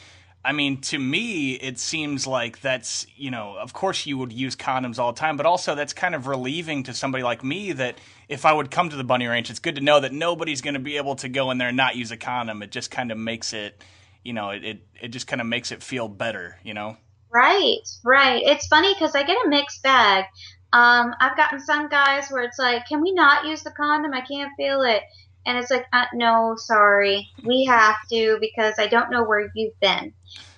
I 0.45 0.53
mean, 0.53 0.81
to 0.83 0.99
me, 0.99 1.53
it 1.55 1.79
seems 1.79 2.27
like 2.27 2.61
that's, 2.61 3.07
you 3.17 3.31
know, 3.31 3.57
of 3.57 3.73
course 3.73 4.07
you 4.07 4.19
would 4.19 4.33
use 4.33 4.57
condoms 4.57 4.99
all 4.99 5.13
the 5.13 5.19
time, 5.21 5.37
but 5.37 5.47
also 5.47 5.75
that's 5.75 5.93
kind 5.93 6.15
of 6.15 6.27
relieving 6.27 6.83
to 6.85 6.95
somebody 6.95 7.23
like 7.23 7.45
me 7.45 7.73
that 7.73 7.99
if 8.29 8.45
I 8.45 8.53
would 8.53 8.71
come 8.71 8.91
to 8.91 8.97
the 8.97 9.05
bunny 9.05 9.27
ranch, 9.27 9.51
it's 9.51 9.61
good 9.61 9.77
to 9.77 9.81
know 9.81 10.01
that 10.01 10.13
nobody's 10.13 10.61
going 10.61 10.75
to 10.75 10.81
be 10.81 10.97
able 10.97 11.15
to 11.17 11.29
go 11.29 11.51
in 11.51 11.59
there 11.59 11.69
and 11.69 11.77
not 11.77 11.97
use 11.97 12.11
a 12.11 12.17
condom. 12.17 12.63
It 12.63 12.73
just 12.73 12.91
kind 12.91 13.13
of 13.13 13.19
makes 13.19 13.53
it, 13.53 13.83
you 14.25 14.33
know, 14.33 14.51
it, 14.51 14.65
it, 14.65 14.87
it 15.01 15.09
just 15.09 15.27
kind 15.27 15.41
of 15.41 15.47
makes 15.47 15.71
it 15.71 15.83
feel 15.83 16.09
better, 16.09 16.59
you 16.65 16.75
know? 16.75 16.97
Right, 17.33 17.89
right. 18.05 18.43
It's 18.45 18.67
funny 18.67 18.93
because 18.95 19.15
I 19.15 19.23
get 19.23 19.37
a 19.45 19.49
mixed 19.49 19.83
bag. 19.83 20.25
Um, 20.73 21.15
I've 21.21 21.37
gotten 21.37 21.61
some 21.61 21.89
guys 21.89 22.29
where 22.31 22.43
it's 22.43 22.59
like, 22.59 22.87
can 22.87 23.03
we 23.03 23.13
not 23.13 23.47
use 23.47 23.63
the 23.63 23.71
condom? 23.71 24.15
I 24.15 24.23
can't 24.23 24.53
feel 24.57 24.83
it. 24.83 25.03
And 25.45 25.59
it's 25.59 25.71
like, 25.71 25.87
uh, 25.93 26.07
no, 26.15 26.55
sorry. 26.57 27.29
We 27.45 27.65
have 27.65 27.97
to 28.11 28.39
because 28.41 28.75
I 28.79 28.87
don't 28.87 29.11
know 29.11 29.25
where 29.25 29.51
you've 29.55 29.79
been. 29.81 30.13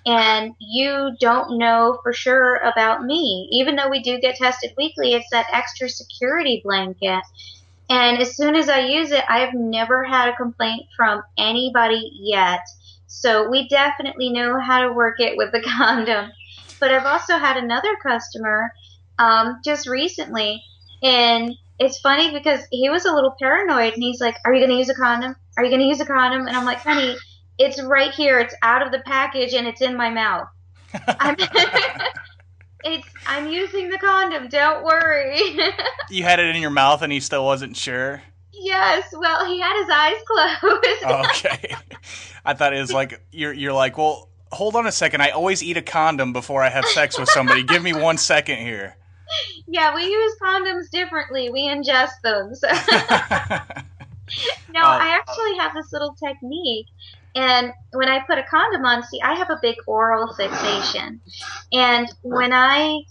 And 0.07 0.53
you 0.61 1.17
don't 1.19 1.59
know 1.59 1.99
for 2.03 2.13
sure 2.13 2.57
about 2.57 3.05
me. 3.05 3.49
Even 3.53 3.77
though 3.77 3.89
we 3.89 4.03
do 4.03 4.21
get 4.21 4.37
tested 4.37 4.73
weekly, 4.77 5.15
it's 5.15 5.31
that 5.33 5.47
extra 5.53 5.89
security 5.89 6.61
blanket. 6.63 7.23
And 7.89 8.19
as 8.19 8.37
soon 8.37 8.55
as 8.55 8.69
I 8.69 8.81
use 8.81 9.11
it, 9.11 9.25
I've 9.29 9.55
never 9.55 10.05
had 10.05 10.29
a 10.29 10.37
complaint 10.37 10.87
from 10.97 11.23
anybody 11.39 12.11
yet. 12.15 12.61
So 13.07 13.49
we 13.49 13.69
definitely 13.69 14.31
know 14.31 14.61
how 14.61 14.83
to 14.83 14.93
work 14.93 15.21
it 15.21 15.37
with 15.37 15.53
the 15.53 15.63
condom. 15.79 16.31
But 16.81 16.93
I've 16.93 17.07
also 17.07 17.39
had 17.39 17.57
another 17.57 17.97
customer 18.03 18.71
um, 19.19 19.61
just 19.65 19.89
recently, 19.89 20.63
and 21.03 21.53
it's 21.79 21.99
funny 22.01 22.33
because 22.33 22.61
he 22.71 22.89
was 22.89 23.05
a 23.05 23.13
little 23.13 23.35
paranoid, 23.39 23.95
and 23.95 24.03
he's 24.03 24.21
like, 24.21 24.37
"Are 24.45 24.53
you 24.53 24.61
going 24.61 24.71
to 24.71 24.77
use 24.77 24.89
a 24.89 24.95
condom? 24.95 25.37
Are 25.57 25.65
you 25.65 25.71
going 25.71 25.81
to 25.81 25.87
use 25.87 26.01
a 26.01 26.07
condom?" 26.07 26.47
And 26.47 26.57
I'm 26.57 26.65
like, 26.65 26.79
"Honey, 26.79 27.17
it's 27.59 27.83
right 27.83 28.13
here. 28.13 28.39
It's 28.41 28.55
out 28.63 28.83
of 28.83 28.93
the 28.93 29.01
package, 29.01 29.55
and 29.55 29.67
it's 29.67 29.81
in 29.81 29.97
my 29.97 30.11
mouth. 30.11 30.49
I'm, 31.09 31.37
it's 32.85 33.09
I'm 33.27 33.51
using 33.51 33.91
the 33.91 33.99
condom. 33.99 34.49
Don't 34.49 34.85
worry." 34.85 35.39
you 36.11 36.23
had 36.23 36.39
it 36.41 36.55
in 36.55 36.61
your 36.61 36.71
mouth, 36.71 37.03
and 37.03 37.13
he 37.13 37.21
still 37.21 37.45
wasn't 37.45 37.77
sure. 37.77 38.23
Yes, 38.53 39.13
well, 39.17 39.45
he 39.47 39.61
had 39.61 39.79
his 39.79 39.91
eyes 39.91 40.23
closed. 40.27 41.27
okay, 41.31 41.77
I 42.45 42.55
thought 42.55 42.73
it 42.73 42.81
was 42.81 42.93
like 42.93 43.21
you're 43.33 43.53
you're 43.53 43.73
like, 43.73 43.99
well, 43.99 44.31
hold 44.53 44.77
on 44.77 44.87
a 44.87 44.93
second. 44.93 45.21
I 45.21 45.31
always 45.31 45.63
eat 45.63 45.77
a 45.77 45.83
condom 45.83 46.33
before 46.33 46.63
I 46.63 46.71
have 46.71 46.85
sex 46.87 47.19
with 47.19 47.29
somebody. 47.29 47.63
Give 47.63 47.83
me 47.83 47.93
one 47.93 48.17
second 48.17 48.59
here. 48.59 48.97
Yeah, 49.67 49.95
we 49.95 50.05
use 50.05 50.37
condoms 50.43 50.91
differently. 50.91 51.51
We 51.51 51.69
ingest 51.69 52.21
them. 52.23 52.55
So. 52.55 52.69
no, 54.73 54.81
uh, 54.81 54.99
I 55.01 55.19
actually 55.19 55.59
have 55.59 55.75
this 55.75 55.93
little 55.93 56.15
technique. 56.15 56.87
And 57.35 57.73
when 57.93 58.09
I 58.09 58.21
put 58.21 58.39
a 58.39 58.45
condom 58.45 58.85
on, 58.85 59.03
see, 59.03 59.21
I 59.21 59.35
have 59.35 59.51
a 59.51 59.59
big 59.61 59.77
oral 59.87 60.33
fixation. 60.35 61.21
And 61.73 62.09
when 62.23 62.53
I 62.53 63.03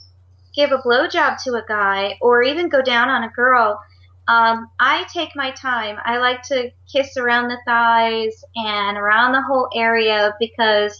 give 0.55 0.71
a 0.71 0.77
blowjob 0.77 1.43
to 1.43 1.55
a 1.55 1.63
guy 1.67 2.17
or 2.21 2.41
even 2.43 2.69
go 2.69 2.81
down 2.81 3.09
on 3.09 3.23
a 3.23 3.29
girl, 3.29 3.79
um, 4.27 4.69
I 4.79 5.05
take 5.13 5.35
my 5.35 5.51
time. 5.51 5.97
I 6.05 6.17
like 6.17 6.43
to 6.43 6.71
kiss 6.91 7.17
around 7.17 7.49
the 7.49 7.59
thighs 7.65 8.43
and 8.55 8.97
around 8.97 9.33
the 9.33 9.41
whole 9.41 9.69
area 9.75 10.33
because 10.39 10.97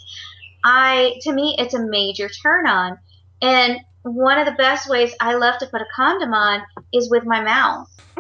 I, 0.66 1.14
to 1.22 1.32
me, 1.32 1.56
it's 1.58 1.74
a 1.74 1.86
major 1.86 2.28
turn 2.28 2.68
on. 2.68 2.98
And 3.42 3.80
one 4.04 4.38
of 4.38 4.46
the 4.46 4.52
best 4.54 4.90
ways 4.90 5.14
I 5.20 5.36
love 5.36 5.58
to 5.60 5.68
put 5.68 5.82
a 5.82 5.88
condom 5.96 6.34
on 6.34 6.62
is 6.94 7.10
with 7.10 7.24
my 7.26 7.42
mouth. 7.42 7.90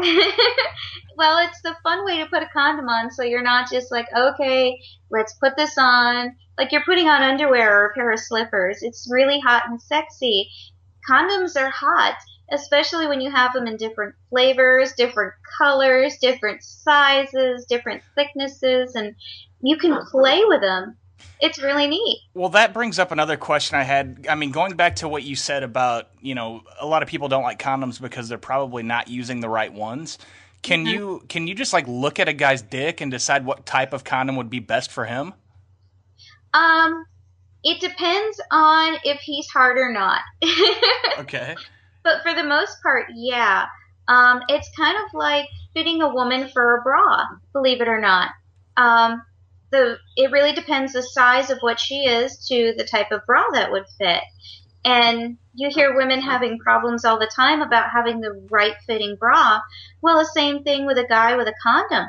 well, 1.17 1.37
it's 1.45 1.61
the 1.61 1.75
fun 1.83 2.05
way 2.05 2.17
to 2.19 2.25
put 2.25 2.41
a 2.41 2.49
condom 2.53 2.87
on 2.87 3.11
so 3.11 3.23
you're 3.23 3.43
not 3.43 3.69
just 3.69 3.91
like, 3.91 4.07
okay, 4.15 4.79
let's 5.11 5.33
put 5.33 5.55
this 5.57 5.77
on. 5.77 6.35
Like 6.57 6.71
you're 6.71 6.83
putting 6.85 7.09
on 7.09 7.21
underwear 7.21 7.81
or 7.81 7.87
a 7.87 7.93
pair 7.93 8.11
of 8.11 8.19
slippers. 8.19 8.81
It's 8.81 9.09
really 9.11 9.39
hot 9.39 9.63
and 9.67 9.81
sexy. 9.81 10.49
Condoms 11.09 11.59
are 11.59 11.69
hot, 11.69 12.15
especially 12.51 13.07
when 13.07 13.19
you 13.19 13.29
have 13.29 13.51
them 13.51 13.67
in 13.67 13.75
different 13.75 14.15
flavors, 14.29 14.93
different 14.93 15.33
colors, 15.57 16.17
different 16.21 16.63
sizes, 16.63 17.65
different 17.65 18.01
thicknesses, 18.15 18.95
and 18.95 19.15
you 19.61 19.77
can 19.77 19.99
play 20.05 20.43
with 20.45 20.61
them 20.61 20.97
it's 21.39 21.61
really 21.61 21.87
neat. 21.87 22.21
Well, 22.33 22.49
that 22.49 22.73
brings 22.73 22.99
up 22.99 23.11
another 23.11 23.37
question 23.37 23.77
I 23.77 23.83
had. 23.83 24.25
I 24.29 24.35
mean, 24.35 24.51
going 24.51 24.75
back 24.75 24.97
to 24.97 25.07
what 25.07 25.23
you 25.23 25.35
said 25.35 25.63
about, 25.63 26.09
you 26.21 26.35
know, 26.35 26.63
a 26.79 26.85
lot 26.85 27.03
of 27.03 27.09
people 27.09 27.27
don't 27.27 27.43
like 27.43 27.59
condoms 27.59 28.01
because 28.01 28.29
they're 28.29 28.37
probably 28.37 28.83
not 28.83 29.07
using 29.07 29.39
the 29.39 29.49
right 29.49 29.71
ones. 29.71 30.17
Can 30.61 30.85
mm-hmm. 30.85 30.93
you 30.93 31.23
can 31.27 31.47
you 31.47 31.55
just 31.55 31.73
like 31.73 31.87
look 31.87 32.19
at 32.19 32.29
a 32.29 32.33
guy's 32.33 32.61
dick 32.61 33.01
and 33.01 33.11
decide 33.11 33.45
what 33.45 33.65
type 33.65 33.93
of 33.93 34.03
condom 34.03 34.37
would 34.37 34.49
be 34.49 34.59
best 34.59 34.91
for 34.91 35.05
him? 35.05 35.33
Um, 36.53 37.05
it 37.63 37.81
depends 37.81 38.41
on 38.51 38.97
if 39.03 39.19
he's 39.21 39.47
hard 39.49 39.77
or 39.77 39.91
not. 39.91 40.21
okay. 41.19 41.55
But 42.03 42.21
for 42.21 42.33
the 42.33 42.43
most 42.43 42.81
part, 42.81 43.07
yeah. 43.13 43.65
Um, 44.07 44.41
it's 44.49 44.69
kind 44.77 44.97
of 44.97 45.13
like 45.13 45.47
fitting 45.73 46.01
a 46.01 46.13
woman 46.13 46.49
for 46.49 46.77
a 46.77 46.81
bra, 46.81 47.25
believe 47.53 47.81
it 47.81 47.87
or 47.87 47.99
not. 47.99 48.31
Um, 48.77 49.21
the 49.73 49.97
it 50.15 50.31
really 50.31 50.53
depends 50.53 50.93
the 50.93 51.03
size 51.03 51.49
of 51.49 51.57
what 51.59 51.79
she 51.79 52.05
is 52.05 52.37
to 52.47 52.73
the 52.77 52.85
type 52.85 53.11
of 53.11 53.25
bra 53.25 53.43
that 53.53 53.71
would 53.71 53.85
fit. 53.97 54.23
And 54.85 55.37
you 55.53 55.69
hear 55.69 55.95
women 55.95 56.21
having 56.21 56.59
problems 56.59 57.03
all 57.03 57.19
the 57.19 57.31
time 57.33 57.61
about 57.61 57.89
having 57.89 58.21
the 58.21 58.47
right 58.49 58.75
fitting 58.85 59.17
bra. 59.19 59.61
Well, 60.01 60.19
the 60.19 60.25
same 60.25 60.63
thing 60.63 60.85
with 60.85 60.97
a 60.97 61.07
guy 61.07 61.35
with 61.35 61.47
a 61.47 61.53
condom. 61.61 62.07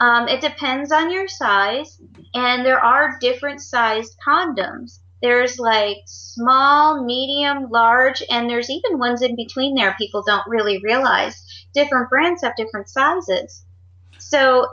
Um, 0.00 0.28
it 0.28 0.40
depends 0.40 0.92
on 0.92 1.10
your 1.10 1.26
size, 1.26 2.00
and 2.34 2.64
there 2.64 2.80
are 2.80 3.18
different 3.20 3.60
sized 3.60 4.16
condoms. 4.24 5.00
There's 5.22 5.58
like 5.58 5.98
small, 6.06 7.04
medium, 7.04 7.70
large, 7.70 8.22
and 8.30 8.48
there's 8.48 8.70
even 8.70 8.98
ones 8.98 9.22
in 9.22 9.34
between 9.34 9.74
there 9.74 9.96
people 9.98 10.22
don't 10.24 10.46
really 10.46 10.80
realize. 10.82 11.42
Different 11.74 12.10
brands 12.10 12.42
have 12.42 12.54
different 12.56 12.88
sizes. 12.88 13.64
So 14.18 14.68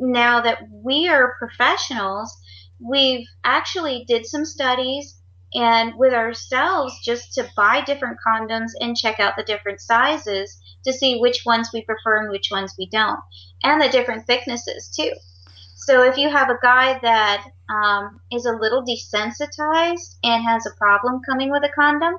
now 0.00 0.40
that 0.40 0.62
we 0.72 1.08
are 1.08 1.36
professionals, 1.38 2.36
we've 2.80 3.26
actually 3.44 4.04
did 4.08 4.26
some 4.26 4.44
studies 4.44 5.16
and 5.52 5.94
with 5.96 6.14
ourselves 6.14 6.94
just 7.04 7.34
to 7.34 7.48
buy 7.56 7.82
different 7.82 8.18
condoms 8.26 8.70
and 8.80 8.96
check 8.96 9.20
out 9.20 9.34
the 9.36 9.42
different 9.42 9.80
sizes 9.80 10.58
to 10.84 10.92
see 10.92 11.18
which 11.18 11.42
ones 11.44 11.70
we 11.72 11.84
prefer 11.84 12.22
and 12.22 12.30
which 12.30 12.48
ones 12.50 12.74
we 12.78 12.88
don't. 12.88 13.20
And 13.62 13.80
the 13.80 13.88
different 13.88 14.26
thicknesses 14.26 14.90
too. 14.96 15.12
So 15.76 16.04
if 16.04 16.16
you 16.16 16.30
have 16.30 16.50
a 16.50 16.58
guy 16.62 16.98
that 17.00 17.46
um, 17.68 18.20
is 18.30 18.46
a 18.46 18.52
little 18.52 18.84
desensitized 18.84 20.16
and 20.22 20.44
has 20.44 20.66
a 20.66 20.76
problem 20.78 21.20
coming 21.26 21.50
with 21.50 21.64
a 21.64 21.72
condom 21.74 22.14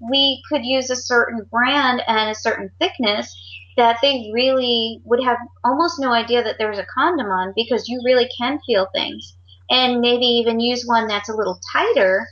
we 0.00 0.42
could 0.48 0.64
use 0.64 0.90
a 0.90 0.96
certain 0.96 1.46
brand 1.50 2.02
and 2.06 2.30
a 2.30 2.34
certain 2.34 2.70
thickness 2.78 3.34
that 3.76 3.98
they 4.02 4.30
really 4.32 5.00
would 5.04 5.22
have 5.22 5.38
almost 5.64 6.00
no 6.00 6.12
idea 6.12 6.42
that 6.42 6.56
there's 6.58 6.78
a 6.78 6.86
condom 6.94 7.26
on 7.26 7.52
because 7.54 7.88
you 7.88 8.00
really 8.04 8.28
can 8.38 8.58
feel 8.66 8.88
things. 8.94 9.36
And 9.68 10.00
maybe 10.00 10.24
even 10.24 10.60
use 10.60 10.84
one 10.86 11.08
that's 11.08 11.28
a 11.28 11.34
little 11.34 11.60
tighter. 11.72 12.26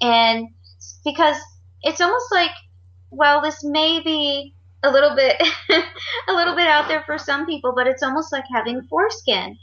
And 0.00 0.48
because 1.04 1.36
it's 1.82 2.00
almost 2.00 2.26
like 2.32 2.50
well 3.10 3.40
this 3.40 3.64
may 3.64 4.00
be 4.00 4.54
a 4.82 4.90
little 4.90 5.14
bit 5.14 5.40
a 6.28 6.32
little 6.32 6.54
bit 6.54 6.66
out 6.66 6.88
there 6.88 7.02
for 7.06 7.18
some 7.18 7.46
people 7.46 7.72
but 7.74 7.86
it's 7.86 8.02
almost 8.02 8.32
like 8.32 8.44
having 8.54 8.82
foreskin 8.88 9.56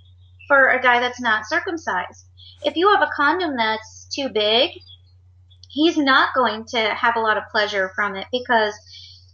for 0.48 0.70
a 0.70 0.82
guy 0.82 1.00
that's 1.00 1.22
not 1.22 1.48
circumcised. 1.48 2.26
If 2.64 2.76
you 2.76 2.90
have 2.90 3.02
a 3.02 3.12
condom 3.16 3.56
that's 3.56 4.08
too 4.14 4.30
big 4.30 4.72
he's 5.70 5.98
not 5.98 6.34
going 6.34 6.66
to 6.66 6.80
have 6.94 7.16
a 7.18 7.20
lot 7.20 7.38
of 7.38 7.44
pleasure 7.52 7.92
from 7.96 8.16
it 8.16 8.28
because 8.32 8.74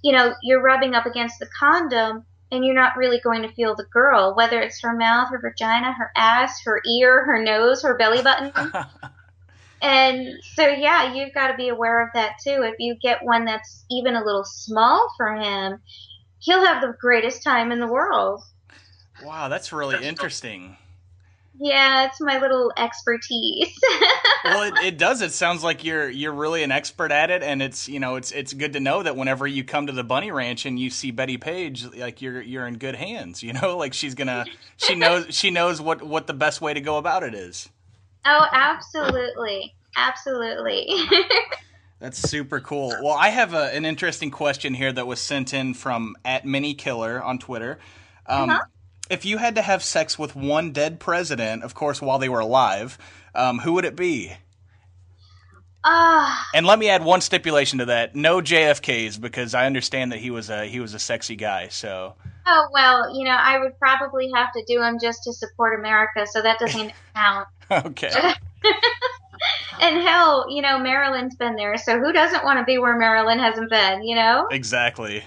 you 0.02 0.12
know 0.12 0.34
you're 0.43 0.62
rubbing 0.62 0.93
up 0.93 1.06
against 1.06 1.39
the 1.39 1.47
condom 1.58 2.26
and 2.52 2.66
you're 2.66 2.76
not 2.76 2.97
really 2.97 3.20
going 3.20 3.41
to 3.41 3.54
feel 3.54 3.76
the 3.76 3.86
girl 3.91 4.36
whether 4.36 4.62
it's 4.62 4.82
her 4.82 4.95
mouth 4.95 5.30
her 5.30 5.39
vagina 5.39 5.93
her 5.93 6.12
ass 6.16 6.62
her 6.64 6.82
ear 6.97 7.24
her 7.26 7.43
nose 7.43 7.84
her 7.84 7.97
belly 7.97 8.22
button 8.22 8.52
And 9.82 10.43
so, 10.54 10.68
yeah, 10.68 11.14
you've 11.14 11.34
got 11.34 11.47
to 11.47 11.58
be 11.58 11.70
aware 11.70 12.06
of 12.06 12.10
that 12.14 12.36
too. 12.43 12.62
If 12.64 12.76
you 12.78 12.95
get 13.02 13.24
one 13.24 13.45
that's 13.45 13.84
even 13.89 14.16
a 14.16 14.24
little 14.24 14.45
small 14.45 15.12
for 15.18 15.34
him, 15.34 15.82
he'll 16.39 16.64
have 16.64 16.82
the 16.82 16.95
greatest 16.99 17.43
time 17.43 17.72
in 17.72 17.80
the 17.80 17.88
world. 17.88 18.43
Wow, 19.24 19.47
that's 19.47 19.74
really 19.74 20.06
interesting. 20.06 20.78
Yeah, 21.60 22.06
it's 22.06 22.20
my 22.22 22.39
little 22.39 22.72
expertise. 22.78 23.78
well, 24.45 24.64
it, 24.64 24.74
it 24.84 24.97
does. 24.97 25.22
It 25.22 25.32
sounds 25.32 25.64
like 25.64 25.84
you're 25.84 26.10
you're 26.10 26.34
really 26.34 26.64
an 26.64 26.72
expert 26.72 27.12
at 27.12 27.30
it, 27.30 27.43
and 27.43 27.62
it's 27.62 27.89
you 27.89 27.99
know 27.99 28.16
it's 28.16 28.32
it's 28.32 28.54
good 28.54 28.74
to 28.74 28.80
know 28.80 29.04
that 29.04 29.16
whenever 29.16 29.45
you 29.45 29.64
come 29.64 29.88
to 29.88 29.93
the 29.93 30.04
Bunny 30.04 30.32
Ranch 30.32 30.66
and 30.66 30.80
you 30.80 30.89
see 30.89 31.12
Betty 31.12 31.38
Page, 31.38 31.86
like 31.93 32.22
you're 32.22 32.41
you're 32.41 32.66
in 32.66 32.78
good 32.78 32.95
hands. 32.95 33.43
You 33.43 33.54
know, 33.54 33.78
like 33.80 33.93
she's 33.93 34.16
gonna 34.16 34.45
she 34.78 34.95
knows 34.95 35.36
she 35.36 35.52
knows 35.52 35.82
what 35.82 36.02
what 36.02 36.26
the 36.26 36.34
best 36.34 36.62
way 36.62 36.74
to 36.74 36.82
go 36.82 36.97
about 36.97 37.24
it 37.24 37.34
is. 37.34 37.70
Oh, 38.26 38.47
absolutely. 38.52 39.76
Absolutely. 39.95 40.88
That's 41.99 42.18
super 42.18 42.60
cool. 42.60 42.95
Well, 43.04 43.14
I 43.14 43.30
have 43.30 43.54
a, 43.54 43.76
an 43.76 43.86
interesting 43.86 44.32
question 44.32 44.74
here 44.74 44.91
that 44.91 45.06
was 45.06 45.20
sent 45.20 45.54
in 45.54 45.76
from 45.76 46.16
at 46.26 46.45
Mini 46.45 46.74
Killer 46.74 47.22
on 47.22 47.38
Twitter. 47.38 47.78
Um, 48.26 48.49
uh-huh. 48.49 48.64
If 49.12 49.26
you 49.26 49.38
had 49.38 49.55
to 49.55 49.62
have 49.62 49.84
sex 49.84 50.18
with 50.18 50.36
one 50.36 50.72
dead 50.72 50.99
president, 50.99 51.64
of 51.64 51.76
course, 51.76 52.01
while 52.01 52.18
they 52.18 52.30
were 52.30 52.39
alive, 52.39 52.97
um, 53.36 53.59
who 53.59 53.74
would 53.74 53.84
it 53.84 53.95
be? 53.95 54.34
Uh, 55.84 56.34
and 56.53 56.66
let 56.66 56.80
me 56.80 56.89
add 56.89 57.03
one 57.03 57.20
stipulation 57.20 57.80
to 57.80 57.86
that: 57.86 58.16
no 58.16 58.39
JFKs, 58.39 59.20
because 59.20 59.53
I 59.53 59.66
understand 59.66 60.14
that 60.14 60.20
he 60.20 60.32
was 60.32 60.49
a 60.49 60.66
he 60.66 60.80
was 60.80 60.93
a 60.93 60.99
sexy 60.99 61.36
guy. 61.36 61.68
So. 61.68 62.16
Oh 62.47 62.68
well, 62.72 63.16
you 63.16 63.26
know, 63.26 63.38
I 63.38 63.59
would 63.59 63.78
probably 63.80 64.32
have 64.34 64.53
to 64.53 64.64
do 64.66 64.82
him 64.82 64.97
just 65.01 65.24
to 65.26 65.34
support 65.34 65.78
America, 65.78 66.26
so 66.26 66.41
that 66.41 66.57
doesn't 66.59 66.93
count. 67.16 67.47
okay. 67.70 68.34
and 69.82 70.01
hell, 70.01 70.45
you 70.49 70.62
know, 70.62 70.80
Marilyn's 70.80 71.36
been 71.36 71.55
there, 71.55 71.78
so 71.78 71.99
who 71.99 72.14
doesn't 72.14 72.43
want 72.43 72.59
to 72.59 72.66
be 72.66 72.78
where 72.78 72.97
Marilyn 72.97 73.39
hasn't 73.39 73.70
been, 73.70 74.03
you 74.03 74.16
know? 74.16 74.47
Exactly. 74.51 75.24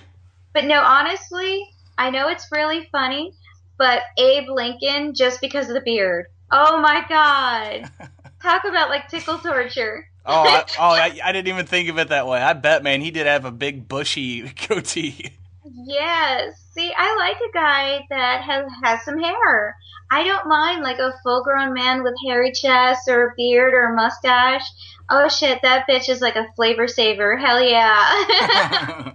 But 0.53 0.64
no, 0.64 0.80
honestly, 0.80 1.68
I 1.99 2.11
know 2.11 2.28
it's 2.28 2.49
really 2.53 2.89
funny, 2.93 3.35
but 3.79 4.03
Abe 4.18 4.49
Lincoln 4.49 5.14
just 5.14 5.41
because 5.41 5.68
of 5.68 5.75
the 5.75 5.81
beard. 5.81 6.27
Oh 6.51 6.81
my 6.81 7.05
god. 7.09 7.91
Talk 8.43 8.64
about 8.64 8.91
like 8.91 9.09
tickle 9.09 9.39
torture. 9.39 10.07
oh, 10.27 10.43
I, 10.43 10.64
oh, 10.79 10.91
I, 10.91 11.18
I, 11.25 11.33
didn't 11.33 11.49
even 11.49 11.66
think 11.66 11.89
of 11.89 11.99
it 11.99 12.09
that 12.09 12.27
way. 12.27 12.41
I 12.41 12.53
bet, 12.53 12.83
man, 12.83 13.01
he 13.01 13.11
did 13.11 13.27
have 13.27 13.45
a 13.45 13.51
big 13.51 13.89
bushy 13.89 14.43
goatee. 14.68 15.31
Yes. 15.64 16.55
See, 16.72 16.93
I 16.97 17.16
like 17.16 17.37
a 17.37 17.53
guy 17.53 18.05
that 18.11 18.43
has 18.43 18.66
has 18.83 19.05
some 19.05 19.18
hair. 19.18 19.77
I 20.11 20.22
don't 20.22 20.47
mind 20.47 20.83
like 20.83 20.99
a 20.99 21.14
full 21.22 21.43
grown 21.43 21.72
man 21.72 22.03
with 22.03 22.14
hairy 22.27 22.53
chest 22.53 23.09
or 23.09 23.29
a 23.29 23.35
beard 23.37 23.75
or 23.75 23.87
a 23.87 23.97
mustache. 23.97 24.64
Oh 25.11 25.29
shit, 25.29 25.62
that 25.62 25.87
bitch 25.89 26.09
is 26.09 26.20
like 26.20 26.37
a 26.37 26.47
flavor 26.55 26.87
saver. 26.87 27.37
Hell 27.37 27.62
yeah. 27.62 29.12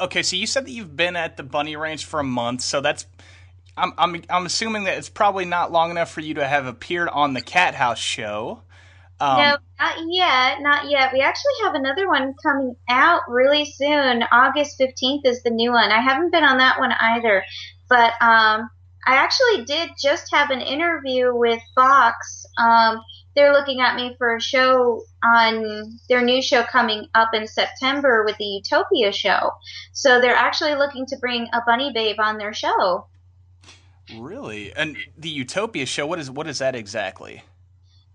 okay, 0.00 0.22
so 0.22 0.36
you 0.36 0.46
said 0.46 0.66
that 0.66 0.72
you've 0.72 0.96
been 0.96 1.16
at 1.16 1.36
the 1.36 1.42
bunny 1.42 1.76
ranch 1.76 2.04
for 2.04 2.20
a 2.20 2.24
month, 2.24 2.62
so 2.62 2.80
that's 2.80 3.04
I'm 3.76 3.92
I'm 3.96 4.22
I'm 4.28 4.46
assuming 4.46 4.84
that 4.84 4.98
it's 4.98 5.08
probably 5.08 5.44
not 5.44 5.72
long 5.72 5.90
enough 5.90 6.10
for 6.10 6.20
you 6.20 6.34
to 6.34 6.46
have 6.46 6.66
appeared 6.66 7.08
on 7.08 7.32
the 7.32 7.40
Cathouse 7.40 7.96
show. 7.96 8.62
Um, 9.20 9.38
no, 9.38 9.56
not 9.78 9.94
yet, 10.08 10.60
not 10.60 10.90
yet. 10.90 11.12
We 11.12 11.20
actually 11.20 11.52
have 11.62 11.74
another 11.74 12.08
one 12.08 12.34
coming 12.42 12.74
out 12.88 13.20
really 13.28 13.64
soon. 13.64 14.24
August 14.32 14.80
15th 14.80 15.24
is 15.24 15.42
the 15.42 15.50
new 15.50 15.70
one. 15.70 15.92
I 15.92 16.00
haven't 16.00 16.32
been 16.32 16.42
on 16.42 16.58
that 16.58 16.80
one 16.80 16.90
either, 16.90 17.44
but 17.88 18.14
um, 18.20 18.68
I 19.06 19.16
actually 19.16 19.64
did 19.64 19.90
just 20.00 20.32
have 20.32 20.50
an 20.50 20.60
interview 20.60 21.34
with 21.34 21.60
Fox. 21.74 22.44
Um, 22.58 23.00
they're 23.34 23.52
looking 23.52 23.80
at 23.80 23.96
me 23.96 24.14
for 24.18 24.36
a 24.36 24.40
show 24.40 25.04
on 25.24 25.98
their 26.08 26.22
new 26.22 26.42
show 26.42 26.64
coming 26.64 27.06
up 27.14 27.30
in 27.32 27.46
September 27.46 28.24
with 28.24 28.36
the 28.38 28.44
Utopia 28.44 29.12
show. 29.12 29.52
So 29.92 30.20
they're 30.20 30.34
actually 30.34 30.74
looking 30.74 31.06
to 31.06 31.16
bring 31.18 31.48
a 31.52 31.62
bunny 31.64 31.92
babe 31.94 32.16
on 32.18 32.38
their 32.38 32.52
show. 32.52 33.06
Really? 34.18 34.72
And 34.72 34.96
the 35.16 35.28
Utopia 35.28 35.86
show, 35.86 36.06
what 36.06 36.18
is 36.18 36.30
what 36.30 36.46
is 36.46 36.58
that 36.58 36.74
exactly? 36.74 37.42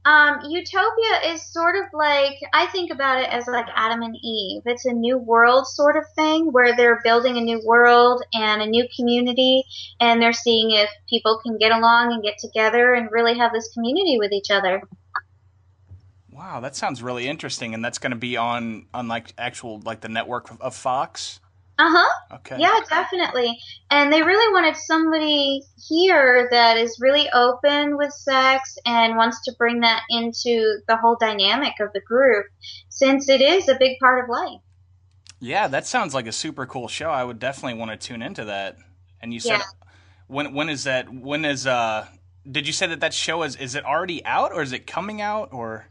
Um, 0.05 0.39
Utopia 0.47 1.33
is 1.33 1.45
sort 1.51 1.75
of 1.75 1.83
like 1.91 2.35
I 2.53 2.67
think 2.67 2.91
about 2.91 3.21
it 3.21 3.29
as 3.29 3.45
like 3.45 3.65
Adam 3.75 4.01
and 4.01 4.15
Eve. 4.23 4.61
It's 4.65 4.85
a 4.85 4.93
new 4.93 5.17
world 5.17 5.67
sort 5.67 5.97
of 5.97 6.05
thing 6.15 6.53
where 6.53 6.77
they're 6.77 7.01
building 7.03 7.37
a 7.37 7.41
new 7.41 7.61
world 7.65 8.23
and 8.33 8.61
a 8.61 8.65
new 8.65 8.87
community, 8.95 9.65
and 9.99 10.21
they're 10.21 10.31
seeing 10.31 10.71
if 10.71 10.89
people 11.09 11.41
can 11.43 11.57
get 11.57 11.73
along 11.73 12.13
and 12.13 12.23
get 12.23 12.37
together 12.37 12.93
and 12.93 13.11
really 13.11 13.37
have 13.37 13.51
this 13.51 13.69
community 13.73 14.17
with 14.17 14.31
each 14.31 14.49
other. 14.49 14.81
Wow, 16.31 16.61
that 16.61 16.77
sounds 16.77 17.03
really 17.03 17.27
interesting, 17.27 17.73
and 17.73 17.83
that's 17.83 17.97
going 17.97 18.11
to 18.11 18.17
be 18.17 18.37
on 18.37 18.85
on 18.93 19.09
like 19.09 19.33
actual 19.37 19.81
like 19.81 19.99
the 19.99 20.09
network 20.09 20.51
of, 20.51 20.61
of 20.61 20.73
Fox. 20.73 21.41
Uh 21.79 21.91
huh. 21.91 22.35
Okay. 22.37 22.57
Yeah, 22.59 22.79
definitely. 22.89 23.55
And 23.91 24.11
they 24.11 24.23
really 24.23 24.51
wanted 24.51 24.75
somebody 24.75 25.61
here 25.87 26.47
that 26.49 26.75
is 26.77 26.97
really 26.99 27.29
open 27.31 27.97
with 27.97 28.11
sex 28.11 28.77
and 28.85 29.15
wants 29.15 29.43
to 29.43 29.53
bring 29.59 29.81
that 29.81 30.01
into 30.09 30.79
the 30.87 30.97
whole 30.97 31.17
dynamic 31.19 31.73
of 31.79 31.89
the 31.93 32.01
group, 32.01 32.47
since 32.89 33.29
it 33.29 33.41
is 33.41 33.69
a 33.69 33.75
big 33.77 33.99
part 33.99 34.23
of 34.23 34.29
life. 34.29 34.59
Yeah, 35.39 35.67
that 35.67 35.85
sounds 35.85 36.15
like 36.15 36.25
a 36.25 36.31
super 36.31 36.65
cool 36.65 36.87
show. 36.87 37.11
I 37.11 37.23
would 37.23 37.37
definitely 37.37 37.77
want 37.77 37.91
to 37.91 37.97
tune 37.97 38.23
into 38.23 38.45
that. 38.45 38.77
And 39.21 39.31
you 39.31 39.39
said, 39.39 39.59
yeah. 39.59 39.63
when 40.25 40.53
when 40.53 40.69
is 40.69 40.85
that? 40.85 41.13
When 41.13 41.45
is 41.45 41.67
uh? 41.67 42.07
Did 42.49 42.65
you 42.65 42.73
say 42.73 42.87
that 42.87 43.01
that 43.01 43.13
show 43.13 43.43
is 43.43 43.55
is 43.55 43.75
it 43.75 43.85
already 43.85 44.25
out 44.25 44.51
or 44.51 44.63
is 44.63 44.71
it 44.71 44.87
coming 44.87 45.21
out 45.21 45.49
or? 45.51 45.89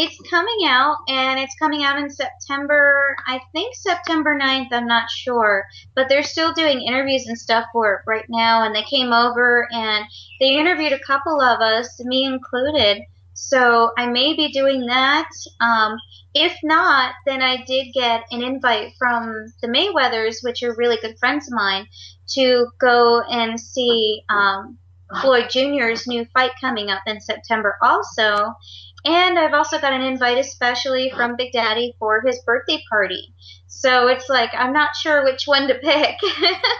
It's 0.00 0.16
coming 0.30 0.60
out, 0.64 0.98
and 1.08 1.40
it's 1.40 1.56
coming 1.56 1.82
out 1.82 1.98
in 1.98 2.08
September. 2.08 3.16
I 3.26 3.40
think 3.52 3.74
September 3.74 4.38
9th. 4.38 4.68
I'm 4.70 4.86
not 4.86 5.10
sure, 5.10 5.64
but 5.96 6.08
they're 6.08 6.22
still 6.22 6.52
doing 6.52 6.82
interviews 6.82 7.26
and 7.26 7.36
stuff 7.36 7.64
for 7.72 7.94
it 7.94 8.00
right 8.06 8.24
now. 8.28 8.62
And 8.62 8.72
they 8.72 8.84
came 8.84 9.12
over 9.12 9.66
and 9.72 10.04
they 10.38 10.56
interviewed 10.56 10.92
a 10.92 11.00
couple 11.00 11.40
of 11.40 11.60
us, 11.60 11.98
me 12.04 12.24
included. 12.24 13.02
So 13.34 13.90
I 13.98 14.06
may 14.06 14.36
be 14.36 14.52
doing 14.52 14.86
that. 14.86 15.30
Um, 15.60 15.98
if 16.32 16.56
not, 16.62 17.14
then 17.26 17.42
I 17.42 17.64
did 17.64 17.92
get 17.92 18.22
an 18.30 18.40
invite 18.40 18.92
from 19.00 19.52
the 19.62 19.66
Mayweathers, 19.66 20.44
which 20.44 20.62
are 20.62 20.76
really 20.76 20.98
good 21.02 21.18
friends 21.18 21.48
of 21.48 21.54
mine, 21.54 21.88
to 22.34 22.68
go 22.78 23.22
and 23.22 23.58
see 23.58 24.22
um, 24.28 24.78
Floyd 25.22 25.48
Jr.'s 25.50 26.06
new 26.06 26.24
fight 26.26 26.52
coming 26.60 26.90
up 26.90 27.02
in 27.06 27.20
September 27.20 27.76
also. 27.82 28.54
And 29.04 29.38
I've 29.38 29.54
also 29.54 29.80
got 29.80 29.92
an 29.92 30.02
invite 30.02 30.38
especially 30.38 31.10
from 31.10 31.36
Big 31.36 31.52
Daddy 31.52 31.94
for 31.98 32.20
his 32.20 32.40
birthday 32.44 32.82
party. 32.90 33.32
So 33.66 34.08
it's 34.08 34.28
like, 34.28 34.50
I'm 34.54 34.72
not 34.72 34.96
sure 34.96 35.24
which 35.24 35.44
one 35.46 35.68
to 35.68 35.74
pick. 35.74 36.16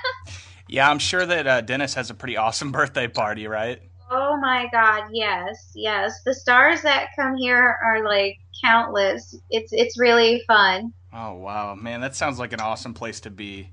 yeah, 0.69 0.91
I'm 0.91 0.99
sure 0.99 1.25
that 1.25 1.47
uh, 1.47 1.61
Dennis 1.61 1.95
has 1.95 2.11
a 2.11 2.15
pretty 2.15 2.37
awesome 2.37 2.73
birthday 2.73 3.09
party, 3.09 3.47
right? 3.47 3.81
Oh 4.11 4.39
my 4.41 4.69
God, 4.73 5.11
yes, 5.13 5.71
yes. 5.75 6.23
The 6.25 6.35
stars 6.35 6.83
that 6.83 7.11
come 7.15 7.37
here 7.37 7.79
are 7.85 8.05
like 8.05 8.39
countless. 8.65 9.37
It's 9.51 9.71
it's 9.73 9.99
really 9.99 10.43
fun. 10.47 10.95
Oh 11.13 11.35
wow, 11.35 11.75
man, 11.75 12.01
that 12.01 12.17
sounds 12.17 12.39
like 12.39 12.55
an 12.55 12.61
awesome 12.61 12.95
place 12.95 13.21
to 13.21 13.31
be. 13.31 13.71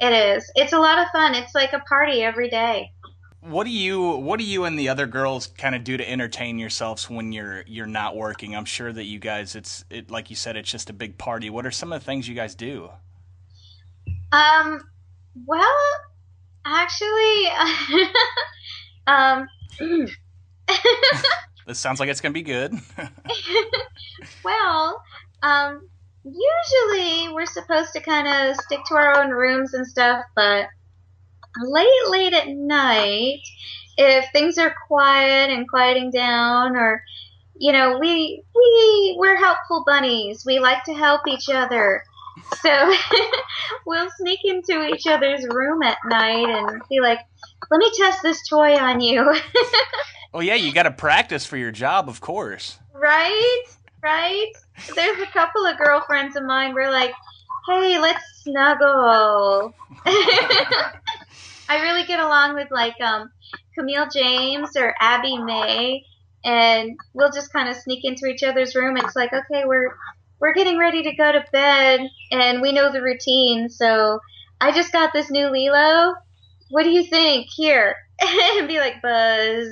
It 0.00 0.12
is. 0.12 0.50
It's 0.54 0.72
a 0.72 0.78
lot 0.78 0.98
of 0.98 1.08
fun. 1.12 1.34
It's 1.34 1.54
like 1.54 1.72
a 1.72 1.80
party 1.80 2.22
every 2.22 2.48
day. 2.48 2.92
What 3.46 3.64
do 3.64 3.70
you 3.70 4.10
what 4.16 4.38
do 4.38 4.46
you 4.46 4.64
and 4.64 4.78
the 4.78 4.88
other 4.88 5.06
girls 5.06 5.48
kind 5.48 5.74
of 5.74 5.84
do 5.84 5.98
to 5.98 6.10
entertain 6.10 6.58
yourselves 6.58 7.10
when 7.10 7.30
you're 7.30 7.62
you're 7.66 7.86
not 7.86 8.16
working? 8.16 8.56
I'm 8.56 8.64
sure 8.64 8.90
that 8.90 9.04
you 9.04 9.18
guys 9.18 9.54
it's 9.54 9.84
it 9.90 10.10
like 10.10 10.30
you 10.30 10.36
said 10.36 10.56
it's 10.56 10.70
just 10.70 10.88
a 10.88 10.94
big 10.94 11.18
party. 11.18 11.50
What 11.50 11.66
are 11.66 11.70
some 11.70 11.92
of 11.92 12.00
the 12.00 12.06
things 12.06 12.26
you 12.26 12.34
guys 12.34 12.54
do? 12.54 12.88
Um 14.32 14.80
well, 15.46 15.76
actually 16.64 17.48
um 19.06 19.46
This 21.66 21.78
sounds 21.78 22.00
like 22.00 22.08
it's 22.08 22.20
going 22.20 22.32
to 22.32 22.38
be 22.38 22.42
good. 22.42 22.74
well, 24.44 25.02
um 25.42 25.86
usually 26.24 27.32
we're 27.34 27.44
supposed 27.44 27.92
to 27.92 28.00
kind 28.00 28.26
of 28.26 28.56
stick 28.56 28.80
to 28.86 28.94
our 28.94 29.22
own 29.22 29.30
rooms 29.30 29.74
and 29.74 29.86
stuff, 29.86 30.24
but 30.34 30.68
late, 31.62 32.08
late 32.08 32.32
at 32.32 32.48
night, 32.48 33.40
if 33.96 34.26
things 34.32 34.58
are 34.58 34.74
quiet 34.88 35.50
and 35.50 35.68
quieting 35.68 36.10
down, 36.10 36.76
or 36.76 37.02
you 37.56 37.72
know, 37.72 37.98
we 37.98 38.42
we 38.54 39.16
we're 39.18 39.36
helpful 39.36 39.84
bunnies. 39.86 40.44
We 40.44 40.58
like 40.58 40.84
to 40.84 40.94
help 40.94 41.22
each 41.28 41.48
other. 41.48 42.02
So 42.60 42.94
we'll 43.86 44.10
sneak 44.18 44.40
into 44.44 44.86
each 44.86 45.06
other's 45.06 45.46
room 45.46 45.82
at 45.82 45.98
night 46.06 46.48
and 46.48 46.82
be 46.88 47.00
like, 47.00 47.20
"Let 47.70 47.78
me 47.78 47.90
test 47.96 48.22
this 48.22 48.46
toy 48.48 48.76
on 48.76 49.00
you." 49.00 49.34
oh 50.34 50.40
yeah, 50.40 50.56
you 50.56 50.72
got 50.72 50.84
to 50.84 50.90
practice 50.90 51.46
for 51.46 51.56
your 51.56 51.70
job, 51.70 52.08
of 52.08 52.20
course. 52.20 52.78
Right, 52.92 53.64
right. 54.02 54.52
There's 54.94 55.20
a 55.20 55.26
couple 55.26 55.64
of 55.66 55.78
girlfriends 55.78 56.36
of 56.36 56.44
mine. 56.44 56.74
We're 56.74 56.90
like, 56.90 57.12
"Hey, 57.68 57.98
let's 58.00 58.24
snuggle." 58.42 59.74
I 61.68 61.80
really 61.82 62.04
get 62.04 62.20
along 62.20 62.54
with 62.54 62.70
like 62.70 63.00
um, 63.00 63.30
Camille 63.74 64.08
James 64.12 64.76
or 64.76 64.94
Abby 65.00 65.38
May, 65.38 66.04
and 66.44 66.98
we'll 67.14 67.30
just 67.30 67.52
kind 67.52 67.68
of 67.68 67.76
sneak 67.76 68.04
into 68.04 68.26
each 68.26 68.42
other's 68.42 68.74
room. 68.74 68.96
It's 68.96 69.16
like, 69.16 69.32
okay, 69.32 69.64
we're 69.64 69.96
we're 70.40 70.52
getting 70.52 70.78
ready 70.78 71.02
to 71.04 71.14
go 71.14 71.32
to 71.32 71.44
bed, 71.52 72.00
and 72.30 72.60
we 72.60 72.72
know 72.72 72.92
the 72.92 73.02
routine. 73.02 73.68
So 73.68 74.20
I 74.60 74.72
just 74.72 74.92
got 74.92 75.12
this 75.12 75.30
new 75.30 75.46
Lelo. 75.46 76.14
What 76.70 76.82
do 76.84 76.90
you 76.90 77.04
think? 77.04 77.48
Here, 77.48 77.96
and 78.20 78.68
be 78.68 78.78
like 78.78 79.00
Buzz. 79.00 79.68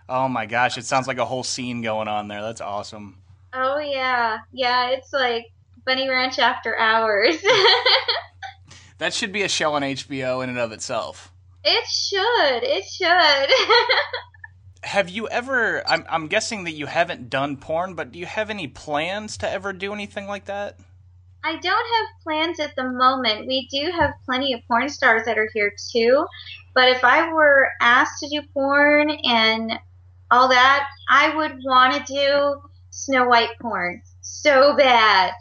oh 0.08 0.28
my 0.28 0.46
gosh, 0.46 0.78
it 0.78 0.84
sounds 0.84 1.08
like 1.08 1.18
a 1.18 1.24
whole 1.24 1.44
scene 1.44 1.82
going 1.82 2.08
on 2.08 2.28
there. 2.28 2.42
That's 2.42 2.60
awesome. 2.60 3.18
Oh 3.52 3.78
yeah, 3.78 4.38
yeah. 4.52 4.90
It's 4.90 5.12
like 5.12 5.46
Bunny 5.84 6.08
Ranch 6.08 6.38
after 6.38 6.78
hours. 6.78 7.36
That 8.98 9.12
should 9.12 9.32
be 9.32 9.42
a 9.42 9.48
show 9.48 9.74
on 9.74 9.82
HBO 9.82 10.42
in 10.42 10.50
and 10.50 10.58
of 10.58 10.72
itself. 10.72 11.32
It 11.64 11.86
should. 11.86 12.62
It 12.62 12.84
should. 12.84 13.50
have 14.84 15.08
you 15.08 15.28
ever? 15.28 15.86
I'm, 15.88 16.04
I'm 16.08 16.26
guessing 16.28 16.64
that 16.64 16.72
you 16.72 16.86
haven't 16.86 17.30
done 17.30 17.56
porn, 17.56 17.94
but 17.94 18.12
do 18.12 18.18
you 18.18 18.26
have 18.26 18.50
any 18.50 18.68
plans 18.68 19.36
to 19.38 19.50
ever 19.50 19.72
do 19.72 19.92
anything 19.92 20.26
like 20.26 20.44
that? 20.44 20.78
I 21.42 21.56
don't 21.56 21.64
have 21.64 22.22
plans 22.22 22.60
at 22.60 22.74
the 22.74 22.84
moment. 22.84 23.46
We 23.46 23.68
do 23.70 23.90
have 23.92 24.14
plenty 24.24 24.54
of 24.54 24.60
porn 24.66 24.88
stars 24.88 25.26
that 25.26 25.38
are 25.38 25.50
here 25.52 25.72
too. 25.92 26.26
But 26.74 26.88
if 26.88 27.04
I 27.04 27.32
were 27.32 27.68
asked 27.80 28.20
to 28.20 28.28
do 28.28 28.46
porn 28.54 29.10
and 29.10 29.72
all 30.30 30.48
that, 30.48 30.86
I 31.08 31.36
would 31.36 31.58
want 31.64 31.94
to 31.94 32.12
do 32.12 32.62
Snow 32.90 33.26
White 33.26 33.58
porn 33.60 34.02
so 34.20 34.74
bad. 34.76 35.32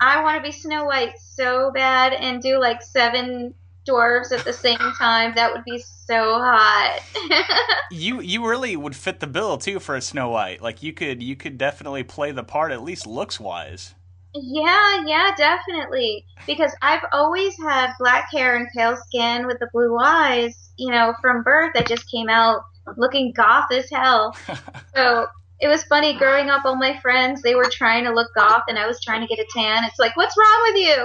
I 0.00 0.22
want 0.22 0.36
to 0.36 0.42
be 0.42 0.52
Snow 0.52 0.84
White 0.84 1.18
so 1.40 1.70
bad 1.70 2.12
and 2.12 2.42
do 2.42 2.60
like 2.60 2.82
seven 2.82 3.54
dwarves 3.88 4.30
at 4.30 4.44
the 4.44 4.52
same 4.52 4.78
time. 4.98 5.32
That 5.34 5.52
would 5.52 5.64
be 5.64 5.78
so 5.78 6.34
hot. 6.38 7.00
you 7.90 8.20
you 8.20 8.46
really 8.46 8.76
would 8.76 8.94
fit 8.94 9.20
the 9.20 9.26
bill 9.26 9.56
too 9.56 9.80
for 9.80 9.94
a 9.94 10.02
Snow 10.02 10.28
White. 10.30 10.60
Like 10.60 10.82
you 10.82 10.92
could 10.92 11.22
you 11.22 11.36
could 11.36 11.56
definitely 11.56 12.02
play 12.02 12.30
the 12.32 12.44
part 12.44 12.72
at 12.72 12.82
least 12.82 13.06
looks 13.06 13.40
wise. 13.40 13.94
Yeah, 14.34 15.04
yeah, 15.06 15.30
definitely. 15.36 16.24
Because 16.46 16.72
I've 16.82 17.02
always 17.12 17.56
had 17.58 17.92
black 17.98 18.30
hair 18.30 18.56
and 18.56 18.68
pale 18.76 18.96
skin 18.96 19.46
with 19.46 19.58
the 19.58 19.68
blue 19.72 19.98
eyes, 19.98 20.70
you 20.76 20.90
know, 20.90 21.14
from 21.20 21.42
birth. 21.42 21.72
I 21.74 21.82
just 21.82 22.08
came 22.08 22.28
out 22.28 22.62
looking 22.96 23.32
goth 23.32 23.72
as 23.72 23.90
hell. 23.90 24.36
so 24.94 25.26
it 25.60 25.68
was 25.68 25.84
funny 25.84 26.14
growing 26.16 26.48
up. 26.50 26.64
All 26.64 26.76
my 26.76 26.98
friends 27.00 27.42
they 27.42 27.54
were 27.54 27.68
trying 27.70 28.04
to 28.04 28.12
look 28.12 28.32
goth, 28.34 28.64
and 28.68 28.78
I 28.78 28.86
was 28.86 29.00
trying 29.00 29.20
to 29.20 29.26
get 29.26 29.38
a 29.38 29.46
tan. 29.54 29.84
It's 29.84 29.98
like, 29.98 30.16
what's 30.16 30.36
wrong 30.36 30.62
with 30.68 30.76
you? 30.76 30.96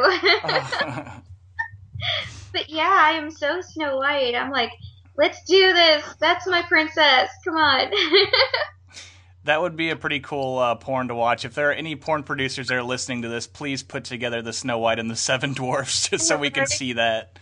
but 2.54 2.70
yeah, 2.70 2.98
I 3.02 3.12
am 3.12 3.32
so 3.32 3.62
Snow 3.62 3.98
White. 3.98 4.36
I'm 4.36 4.52
like, 4.52 4.72
let's 5.18 5.44
do 5.44 5.74
this. 5.74 6.04
That's 6.20 6.48
my 6.48 6.62
princess. 6.64 7.30
Come 7.44 7.56
on. 7.56 7.92
that 9.44 9.62
would 9.62 9.76
be 9.76 9.90
a 9.90 9.96
pretty 9.96 10.20
cool 10.20 10.60
uh, 10.60 10.76
porn 10.76 11.08
to 11.10 11.16
watch. 11.16 11.46
If 11.46 11.54
there 11.54 11.70
are 11.70 11.74
any 11.74 11.96
porn 11.96 12.24
producers 12.24 12.68
that 12.68 12.76
are 12.76 12.84
listening 12.84 13.22
to 13.24 13.30
this, 13.30 13.48
please 13.48 13.84
put 13.84 14.04
together 14.04 14.42
the 14.42 14.54
Snow 14.54 14.80
White 14.80 15.00
and 15.00 15.10
the 15.10 15.16
Seven 15.16 15.54
Dwarfs 15.56 16.10
just 16.10 16.28
so 16.28 16.38
we 16.38 16.50
can 16.50 16.68
see 16.68 16.94
that. 16.94 17.38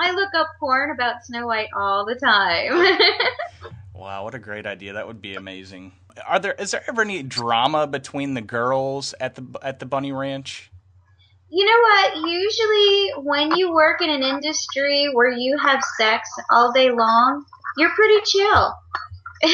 I 0.00 0.12
look 0.12 0.30
up 0.34 0.48
porn 0.60 0.90
about 0.90 1.24
Snow 1.24 1.46
White 1.46 1.68
all 1.76 2.04
the 2.04 2.14
time. 2.14 2.98
Wow, 3.98 4.22
what 4.22 4.34
a 4.36 4.38
great 4.38 4.64
idea! 4.64 4.92
That 4.92 5.08
would 5.08 5.20
be 5.20 5.34
amazing. 5.34 5.90
Are 6.24 6.38
there 6.38 6.52
is 6.52 6.70
there 6.70 6.84
ever 6.86 7.02
any 7.02 7.24
drama 7.24 7.88
between 7.88 8.34
the 8.34 8.40
girls 8.40 9.12
at 9.18 9.34
the 9.34 9.44
at 9.60 9.80
the 9.80 9.86
Bunny 9.86 10.12
Ranch? 10.12 10.70
You 11.50 11.64
know 11.64 11.80
what? 11.80 12.16
Usually, 12.30 13.10
when 13.24 13.56
you 13.56 13.72
work 13.72 14.00
in 14.00 14.08
an 14.08 14.22
industry 14.22 15.08
where 15.12 15.32
you 15.32 15.58
have 15.58 15.82
sex 15.98 16.30
all 16.48 16.70
day 16.72 16.92
long, 16.92 17.44
you're 17.76 17.90
pretty 17.90 18.20
chill. 18.24 18.72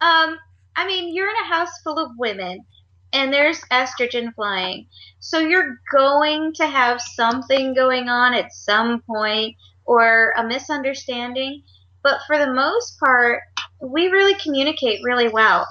um, 0.00 0.38
I 0.76 0.86
mean, 0.86 1.12
you're 1.12 1.28
in 1.28 1.36
a 1.42 1.48
house 1.52 1.80
full 1.82 1.98
of 1.98 2.12
women, 2.16 2.64
and 3.12 3.32
there's 3.32 3.60
estrogen 3.72 4.32
flying, 4.36 4.86
so 5.18 5.40
you're 5.40 5.80
going 5.92 6.52
to 6.54 6.66
have 6.68 7.00
something 7.00 7.74
going 7.74 8.08
on 8.08 8.34
at 8.34 8.52
some 8.52 9.02
point, 9.02 9.56
or 9.84 10.32
a 10.36 10.46
misunderstanding. 10.46 11.64
But 12.06 12.20
for 12.28 12.38
the 12.38 12.52
most 12.52 13.00
part, 13.00 13.42
we 13.80 14.06
really 14.06 14.36
communicate 14.36 15.00
really 15.02 15.26
well. 15.26 15.66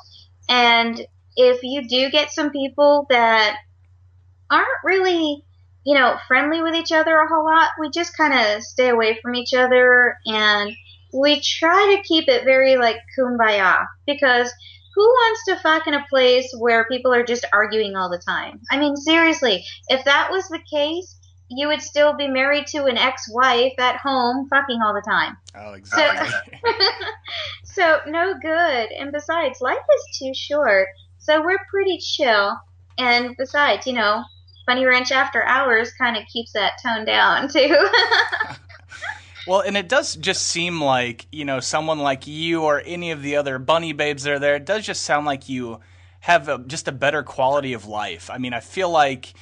And 0.50 1.00
if 1.38 1.64
you 1.64 1.88
do 1.88 2.12
get 2.12 2.30
some 2.30 2.52
people 2.52 3.08
that 3.10 3.56
aren't 4.52 4.84
really, 4.84 5.46
you 5.86 5.96
know, 5.96 6.18
friendly 6.28 6.62
with 6.62 6.76
each 6.76 6.92
other 6.92 7.16
a 7.16 7.30
whole 7.30 7.46
lot, 7.46 7.70
we 7.80 7.90
just 7.90 8.18
kind 8.18 8.34
of 8.34 8.64
stay 8.64 8.90
away 8.90 9.18
from 9.22 9.34
each 9.34 9.54
other 9.54 10.18
and 10.26 10.74
we 11.14 11.40
try 11.40 11.96
to 11.96 12.04
keep 12.06 12.28
it 12.28 12.44
very 12.44 12.76
like 12.76 12.98
kumbaya 13.18 13.86
because 14.06 14.52
who 14.94 15.04
wants 15.06 15.46
to 15.46 15.56
fuck 15.64 15.88
in 15.88 15.94
a 15.94 16.06
place 16.10 16.54
where 16.60 16.84
people 16.92 17.14
are 17.14 17.24
just 17.24 17.46
arguing 17.54 17.96
all 17.96 18.10
the 18.10 18.22
time? 18.28 18.60
I 18.70 18.78
mean, 18.78 18.98
seriously, 18.98 19.64
if 19.88 20.04
that 20.04 20.32
was 20.32 20.50
the 20.50 20.60
case, 20.70 21.14
you 21.50 21.68
would 21.68 21.82
still 21.82 22.14
be 22.14 22.28
married 22.28 22.68
to 22.68 22.86
an 22.86 22.98
ex-wife 22.98 23.74
at 23.78 23.98
home 23.98 24.48
fucking 24.50 24.82
all 24.82 24.93
the 24.93 25.02
time. 25.02 25.38
Oh, 25.56 25.74
exactly. 25.74 26.30
So, 26.64 26.72
so 27.64 28.00
no 28.08 28.34
good. 28.41 28.91
And 28.91 29.12
besides, 29.12 29.62
life 29.62 29.78
is 29.78 30.18
too 30.18 30.34
short. 30.34 30.88
So 31.20 31.43
we're 31.43 31.64
pretty 31.70 32.00
chill. 32.00 32.58
And 32.98 33.36
besides, 33.38 33.86
you 33.86 33.93
know, 33.93 34.24
Bunny 34.66 34.86
Ranch 34.86 35.12
After 35.12 35.43
Hours 35.43 35.91
kind 35.93 36.18
of 36.18 36.24
keeps 36.28 36.54
that 36.54 36.74
tone 36.84 37.06
down 37.06 37.48
too. 37.54 37.89
well, 39.48 39.62
and 39.62 39.78
it 39.78 39.88
does 39.88 40.16
just 40.16 40.48
seem 40.48 40.82
like, 40.82 41.28
you 41.32 41.46
know, 41.46 41.60
someone 41.60 42.00
like 42.00 42.26
you 42.26 42.64
or 42.64 42.82
any 42.86 43.12
of 43.12 43.22
the 43.22 43.36
other 43.36 43.60
bunny 43.60 43.93
babes 43.93 44.24
that 44.24 44.34
are 44.34 44.39
there, 44.39 44.56
it 44.56 44.66
does 44.66 44.86
just 44.86 45.04
sound 45.04 45.28
like 45.28 45.48
you 45.48 45.80
have 46.22 46.50
a, 46.50 46.58
just 46.58 46.88
a 46.88 46.91
better 46.91 47.22
quality 47.22 47.74
of 47.74 47.86
life. 47.86 48.32
I 48.32 48.39
mean, 48.39 48.54
I 48.54 48.60
feel 48.60 48.89
like 48.89 49.36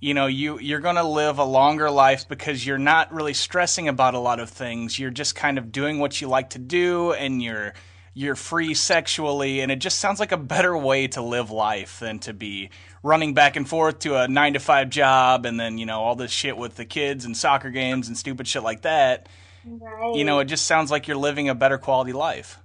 you 0.00 0.14
know 0.14 0.26
you 0.26 0.58
you're 0.58 0.80
going 0.80 0.96
to 0.96 1.04
live 1.04 1.38
a 1.38 1.44
longer 1.44 1.90
life 1.90 2.26
because 2.26 2.66
you're 2.66 2.78
not 2.78 3.12
really 3.12 3.34
stressing 3.34 3.86
about 3.86 4.14
a 4.14 4.18
lot 4.18 4.40
of 4.40 4.48
things. 4.48 4.98
You're 4.98 5.10
just 5.10 5.34
kind 5.34 5.58
of 5.58 5.70
doing 5.70 5.98
what 5.98 6.20
you 6.20 6.28
like 6.28 6.50
to 6.50 6.58
do 6.58 7.12
and 7.12 7.42
you're 7.42 7.74
you're 8.14 8.34
free 8.34 8.74
sexually. 8.74 9.60
And 9.60 9.70
it 9.70 9.76
just 9.76 9.98
sounds 9.98 10.18
like 10.18 10.32
a 10.32 10.36
better 10.36 10.76
way 10.76 11.06
to 11.08 11.22
live 11.22 11.50
life 11.50 12.00
than 12.00 12.18
to 12.20 12.32
be 12.32 12.70
running 13.02 13.34
back 13.34 13.56
and 13.56 13.68
forth 13.68 14.00
to 14.00 14.16
a 14.16 14.28
9 14.28 14.54
to 14.54 14.58
5 14.58 14.90
job 14.90 15.46
and 15.46 15.58
then 15.58 15.78
you 15.78 15.86
know 15.86 16.00
all 16.00 16.16
this 16.16 16.30
shit 16.30 16.56
with 16.56 16.76
the 16.76 16.84
kids 16.84 17.24
and 17.24 17.36
soccer 17.36 17.70
games 17.70 18.08
and 18.08 18.16
stupid 18.16 18.48
shit 18.48 18.62
like 18.62 18.82
that. 18.82 19.28
Right. 19.62 20.14
you 20.14 20.24
know 20.24 20.38
it 20.38 20.46
just 20.46 20.64
sounds 20.64 20.90
like 20.90 21.06
you're 21.06 21.18
living 21.18 21.50
a 21.50 21.54
better 21.54 21.76
quality 21.76 22.14
life. 22.14 22.58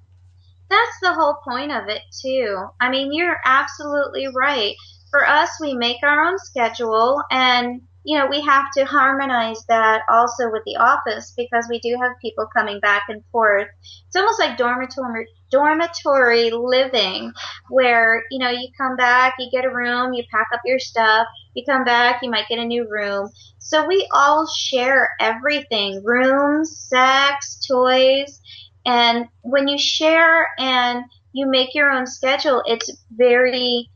That's 0.70 1.00
the 1.02 1.14
whole 1.14 1.38
point 1.44 1.72
of 1.72 1.90
it 1.90 2.02
too. 2.22 2.68
I 2.80 2.90
mean 2.90 3.12
you're 3.14 3.38
absolutely 3.46 4.28
right 4.34 4.76
for 5.16 5.26
us, 5.26 5.49
we 5.61 5.74
make 5.74 6.03
our 6.03 6.26
own 6.26 6.38
schedule 6.38 7.24
and 7.32 7.82
you 8.07 8.16
know, 8.20 8.28
we 8.28 8.39
have 8.41 8.66
to 8.78 8.86
harmonize 8.86 9.66
that 9.68 10.03
also 10.11 10.51
with 10.51 10.61
the 10.66 10.76
office 10.76 11.34
because 11.36 11.66
we 11.68 11.80
do 11.80 11.97
have 11.99 12.11
people 12.22 12.45
coming 12.55 12.80
back 12.80 13.05
and 13.09 13.24
forth. 13.32 13.68
It's 14.05 14.16
almost 14.16 14.39
like 14.39 14.59
dormitory 14.59 15.26
dormitory 15.49 16.51
living 16.51 17.34
where, 17.70 18.24
you 18.30 18.38
know, 18.38 18.49
you 18.49 18.68
come 18.80 18.95
back, 18.95 19.34
you 19.39 19.49
get 19.51 19.66
a 19.66 19.74
room, 19.74 20.13
you 20.13 20.24
pack 20.32 20.45
up 20.53 20.61
your 20.66 20.78
stuff, 20.78 21.26
you 21.55 21.63
come 21.68 21.84
back, 21.84 22.20
you 22.22 22.30
might 22.30 22.47
get 22.47 22.59
a 22.59 22.66
new 22.66 22.88
room. 22.88 23.32
So 23.57 23.88
we 23.88 24.07
all 24.13 24.47
share 24.55 25.09
everything, 25.20 26.03
rooms, 26.03 26.78
sex, 26.78 27.66
toys, 27.68 28.39
and 28.86 29.26
when 29.41 29.68
you 29.68 29.80
share 29.80 30.47
and 30.59 31.05
you 31.34 31.47
make 31.47 31.74
your 31.74 31.89
own 31.89 32.05
schedule, 32.05 32.61
it's 32.68 32.91
very 33.09 33.89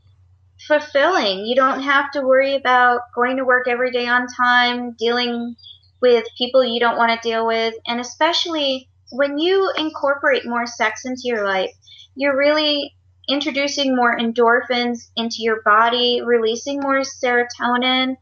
fulfilling. 0.66 1.46
You 1.46 1.54
don't 1.56 1.82
have 1.82 2.10
to 2.12 2.22
worry 2.22 2.54
about 2.54 3.00
going 3.14 3.36
to 3.36 3.44
work 3.44 3.68
every 3.68 3.90
day 3.92 4.06
on 4.06 4.26
time, 4.26 4.94
dealing 4.98 5.56
with 6.00 6.24
people 6.38 6.64
you 6.64 6.80
don't 6.80 6.96
want 6.96 7.12
to 7.12 7.28
deal 7.28 7.46
with, 7.46 7.74
and 7.86 8.00
especially 8.00 8.88
when 9.12 9.38
you 9.38 9.72
incorporate 9.76 10.46
more 10.46 10.66
sex 10.66 11.04
into 11.04 11.22
your 11.24 11.44
life, 11.44 11.72
you're 12.14 12.36
really 12.36 12.94
introducing 13.28 13.94
more 13.94 14.18
endorphins 14.18 15.10
into 15.16 15.36
your 15.40 15.62
body, 15.62 16.20
releasing 16.24 16.80
more 16.80 17.00
serotonin, 17.00 18.16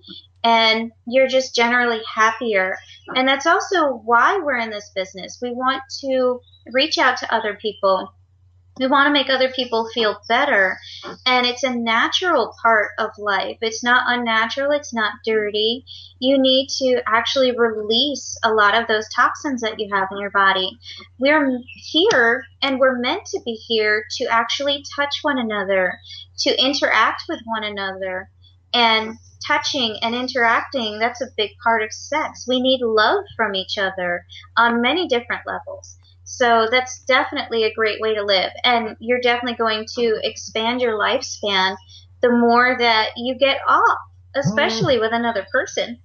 and 0.44 0.92
you're 1.06 1.28
just 1.28 1.54
generally 1.54 2.00
happier. 2.14 2.76
And 3.14 3.26
that's 3.26 3.46
also 3.46 4.00
why 4.04 4.38
we're 4.38 4.58
in 4.58 4.70
this 4.70 4.90
business. 4.94 5.38
We 5.42 5.50
want 5.52 5.82
to 6.00 6.40
reach 6.72 6.98
out 6.98 7.16
to 7.18 7.34
other 7.34 7.58
people 7.60 8.12
we 8.78 8.86
want 8.86 9.06
to 9.06 9.12
make 9.12 9.28
other 9.28 9.50
people 9.50 9.88
feel 9.92 10.18
better. 10.28 10.78
And 11.26 11.46
it's 11.46 11.62
a 11.62 11.74
natural 11.74 12.54
part 12.62 12.92
of 12.98 13.10
life. 13.18 13.58
It's 13.60 13.82
not 13.82 14.04
unnatural. 14.06 14.72
It's 14.72 14.94
not 14.94 15.14
dirty. 15.24 15.84
You 16.20 16.40
need 16.40 16.68
to 16.78 17.02
actually 17.06 17.56
release 17.56 18.38
a 18.44 18.52
lot 18.52 18.74
of 18.74 18.88
those 18.88 19.08
toxins 19.14 19.60
that 19.60 19.78
you 19.78 19.88
have 19.92 20.08
in 20.10 20.18
your 20.18 20.30
body. 20.30 20.78
We're 21.18 21.60
here 21.90 22.44
and 22.62 22.78
we're 22.78 22.98
meant 22.98 23.26
to 23.26 23.40
be 23.44 23.52
here 23.52 24.04
to 24.18 24.26
actually 24.26 24.84
touch 24.96 25.18
one 25.22 25.38
another, 25.38 25.98
to 26.40 26.50
interact 26.62 27.22
with 27.28 27.40
one 27.44 27.64
another. 27.64 28.30
And 28.74 29.16
touching 29.46 29.96
and 30.02 30.14
interacting, 30.14 30.98
that's 30.98 31.22
a 31.22 31.30
big 31.36 31.50
part 31.62 31.82
of 31.82 31.92
sex. 31.92 32.44
We 32.46 32.60
need 32.60 32.80
love 32.82 33.24
from 33.36 33.54
each 33.54 33.78
other 33.78 34.24
on 34.56 34.82
many 34.82 35.08
different 35.08 35.42
levels. 35.46 35.96
So 36.30 36.68
that's 36.70 37.02
definitely 37.04 37.64
a 37.64 37.72
great 37.72 38.02
way 38.02 38.14
to 38.14 38.22
live. 38.22 38.50
And 38.62 38.96
you're 39.00 39.20
definitely 39.20 39.56
going 39.56 39.86
to 39.96 40.20
expand 40.22 40.82
your 40.82 40.92
lifespan 40.92 41.74
the 42.20 42.30
more 42.30 42.76
that 42.78 43.12
you 43.16 43.34
get 43.38 43.56
off, 43.66 43.98
especially 44.36 44.96
mm. 44.96 45.00
with 45.00 45.14
another 45.14 45.46
person. 45.50 45.98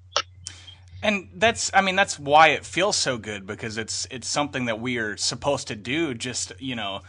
And 1.01 1.27
that's 1.35 1.69
I 1.73 1.81
mean 1.81 1.97
that's 1.97 2.17
why 2.17 2.49
it 2.49 2.65
feels 2.65 2.95
so 2.95 3.17
good 3.17 3.45
because 3.45 3.77
it's 3.77 4.07
it's 4.09 4.27
something 4.27 4.65
that 4.65 4.79
we 4.79 4.97
are 4.97 5.17
supposed 5.17 5.67
to 5.67 5.75
do 5.75 6.13
just, 6.13 6.53
you 6.57 6.77
know, 6.77 7.01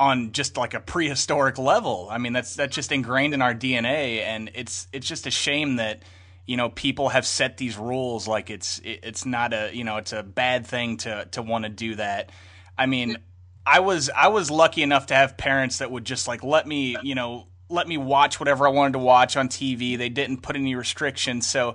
on 0.00 0.32
just 0.32 0.56
like 0.56 0.74
a 0.74 0.80
prehistoric 0.80 1.58
level. 1.58 2.08
I 2.10 2.18
mean 2.18 2.32
that's 2.32 2.56
that's 2.56 2.74
just 2.74 2.90
ingrained 2.90 3.32
in 3.32 3.42
our 3.42 3.54
DNA 3.54 4.22
and 4.22 4.50
it's 4.54 4.88
it's 4.92 5.06
just 5.06 5.28
a 5.28 5.30
shame 5.30 5.76
that 5.76 6.02
you 6.46 6.56
know 6.56 6.70
people 6.70 7.10
have 7.10 7.24
set 7.24 7.58
these 7.58 7.78
rules 7.78 8.26
like 8.26 8.50
it's 8.50 8.80
it's 8.82 9.24
not 9.24 9.52
a 9.52 9.70
you 9.72 9.84
know 9.84 9.98
it's 9.98 10.12
a 10.12 10.24
bad 10.24 10.66
thing 10.66 10.96
to 10.96 11.26
to 11.30 11.42
want 11.42 11.62
to 11.64 11.68
do 11.68 11.94
that 11.94 12.30
I 12.78 12.86
mean, 12.86 13.18
I 13.64 13.80
was 13.80 14.10
I 14.10 14.28
was 14.28 14.50
lucky 14.50 14.82
enough 14.82 15.06
to 15.06 15.14
have 15.14 15.36
parents 15.36 15.78
that 15.78 15.90
would 15.90 16.04
just 16.04 16.28
like 16.28 16.42
let 16.44 16.66
me, 16.66 16.96
you 17.02 17.14
know, 17.14 17.46
let 17.68 17.88
me 17.88 17.96
watch 17.96 18.38
whatever 18.38 18.66
I 18.66 18.70
wanted 18.70 18.92
to 18.92 18.98
watch 19.00 19.36
on 19.36 19.48
TV. 19.48 19.98
They 19.98 20.08
didn't 20.08 20.42
put 20.42 20.56
any 20.56 20.74
restrictions. 20.74 21.46
So 21.46 21.74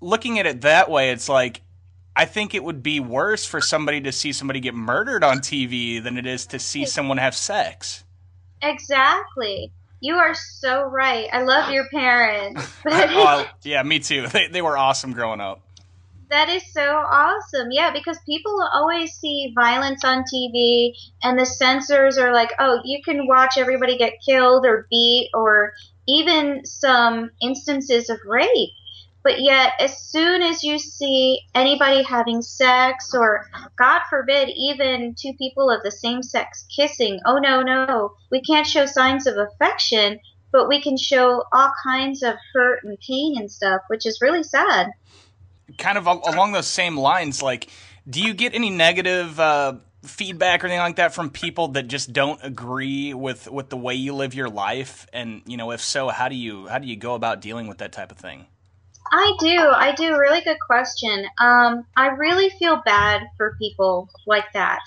looking 0.00 0.38
at 0.38 0.46
it 0.46 0.62
that 0.62 0.90
way, 0.90 1.10
it's 1.10 1.28
like 1.28 1.62
I 2.16 2.24
think 2.24 2.54
it 2.54 2.64
would 2.64 2.82
be 2.82 2.98
worse 2.98 3.44
for 3.44 3.60
somebody 3.60 4.00
to 4.00 4.12
see 4.12 4.32
somebody 4.32 4.60
get 4.60 4.74
murdered 4.74 5.22
on 5.22 5.38
TV 5.38 6.02
than 6.02 6.18
it 6.18 6.26
is 6.26 6.46
to 6.46 6.58
see 6.58 6.84
someone 6.84 7.18
have 7.18 7.34
sex. 7.34 8.04
Exactly. 8.60 9.72
You 10.00 10.14
are 10.14 10.34
so 10.34 10.82
right. 10.82 11.28
I 11.32 11.42
love 11.42 11.72
your 11.72 11.88
parents. 11.90 12.66
oh, 12.86 13.48
yeah, 13.62 13.82
me 13.82 13.98
too. 13.98 14.26
They, 14.32 14.48
they 14.48 14.62
were 14.62 14.76
awesome 14.76 15.12
growing 15.12 15.40
up. 15.40 15.62
That 16.30 16.50
is 16.50 16.62
so 16.72 16.82
awesome. 16.82 17.70
Yeah, 17.70 17.90
because 17.90 18.18
people 18.26 18.60
always 18.74 19.12
see 19.14 19.52
violence 19.54 20.04
on 20.04 20.24
TV 20.24 20.92
and 21.22 21.38
the 21.38 21.46
censors 21.46 22.18
are 22.18 22.34
like, 22.34 22.50
oh, 22.58 22.80
you 22.84 23.02
can 23.02 23.26
watch 23.26 23.54
everybody 23.56 23.96
get 23.96 24.20
killed 24.24 24.66
or 24.66 24.86
beat 24.90 25.30
or 25.32 25.72
even 26.06 26.66
some 26.66 27.30
instances 27.40 28.10
of 28.10 28.18
rape. 28.26 28.70
But 29.24 29.40
yet, 29.40 29.72
as 29.80 30.02
soon 30.02 30.42
as 30.42 30.62
you 30.62 30.78
see 30.78 31.40
anybody 31.54 32.02
having 32.02 32.42
sex 32.42 33.14
or, 33.14 33.46
God 33.76 34.02
forbid, 34.10 34.50
even 34.50 35.14
two 35.18 35.32
people 35.38 35.70
of 35.70 35.82
the 35.82 35.90
same 35.90 36.22
sex 36.22 36.66
kissing, 36.74 37.20
oh 37.26 37.38
no, 37.38 37.62
no, 37.62 38.12
we 38.30 38.42
can't 38.42 38.66
show 38.66 38.84
signs 38.84 39.26
of 39.26 39.36
affection, 39.36 40.20
but 40.52 40.68
we 40.68 40.80
can 40.80 40.96
show 40.96 41.42
all 41.52 41.72
kinds 41.82 42.22
of 42.22 42.36
hurt 42.52 42.84
and 42.84 42.98
pain 43.00 43.36
and 43.38 43.50
stuff, 43.50 43.80
which 43.88 44.06
is 44.06 44.20
really 44.20 44.42
sad 44.42 44.92
kind 45.76 45.98
of 45.98 46.06
along 46.06 46.52
those 46.52 46.66
same 46.66 46.96
lines, 46.96 47.42
like, 47.42 47.68
do 48.08 48.22
you 48.22 48.32
get 48.32 48.54
any 48.54 48.70
negative 48.70 49.38
uh, 49.38 49.74
feedback 50.02 50.64
or 50.64 50.68
anything 50.68 50.80
like 50.80 50.96
that 50.96 51.14
from 51.14 51.30
people 51.30 51.68
that 51.68 51.88
just 51.88 52.12
don't 52.12 52.40
agree 52.42 53.12
with 53.12 53.50
with 53.50 53.68
the 53.68 53.76
way 53.76 53.94
you 53.94 54.14
live 54.14 54.34
your 54.34 54.48
life? 54.48 55.06
And 55.12 55.42
you 55.46 55.56
know, 55.56 55.72
if 55.72 55.82
so, 55.82 56.08
how 56.08 56.28
do 56.28 56.36
you 56.36 56.66
how 56.68 56.78
do 56.78 56.86
you 56.86 56.96
go 56.96 57.14
about 57.14 57.40
dealing 57.40 57.66
with 57.66 57.78
that 57.78 57.92
type 57.92 58.10
of 58.10 58.18
thing? 58.18 58.46
I 59.10 59.32
do. 59.40 59.58
I 59.58 59.92
do. 59.92 60.16
Really 60.16 60.40
good 60.42 60.58
question. 60.66 61.26
Um, 61.40 61.86
I 61.96 62.08
really 62.08 62.50
feel 62.50 62.82
bad 62.84 63.22
for 63.36 63.56
people 63.58 64.08
like 64.26 64.52
that. 64.52 64.80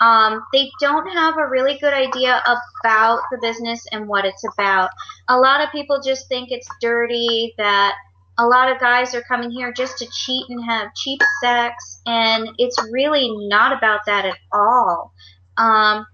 Um, 0.00 0.42
they 0.52 0.70
don't 0.80 1.06
have 1.10 1.36
a 1.36 1.46
really 1.46 1.76
good 1.78 1.92
idea 1.92 2.42
about 2.46 3.20
the 3.30 3.38
business 3.42 3.86
and 3.92 4.08
what 4.08 4.24
it's 4.24 4.44
about. 4.44 4.90
A 5.28 5.38
lot 5.38 5.62
of 5.62 5.70
people 5.72 6.00
just 6.02 6.26
think 6.28 6.50
it's 6.50 6.68
dirty, 6.80 7.52
that 7.58 7.96
a 8.40 8.46
lot 8.46 8.72
of 8.72 8.80
guys 8.80 9.14
are 9.14 9.22
coming 9.22 9.50
here 9.50 9.70
just 9.70 9.98
to 9.98 10.06
cheat 10.10 10.46
and 10.48 10.64
have 10.64 10.94
cheap 10.94 11.20
sex, 11.42 12.00
and 12.06 12.48
it's 12.56 12.82
really 12.90 13.30
not 13.48 13.76
about 13.76 14.00
that 14.06 14.24
at 14.24 14.38
all. 14.50 15.12
Um, 15.58 16.06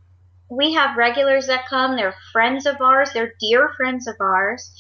we 0.50 0.74
have 0.74 0.96
regulars 0.96 1.46
that 1.46 1.68
come, 1.68 1.96
they're 1.96 2.16
friends 2.32 2.66
of 2.66 2.80
ours, 2.80 3.10
they're 3.14 3.34
dear 3.40 3.70
friends 3.76 4.08
of 4.08 4.16
ours, 4.20 4.72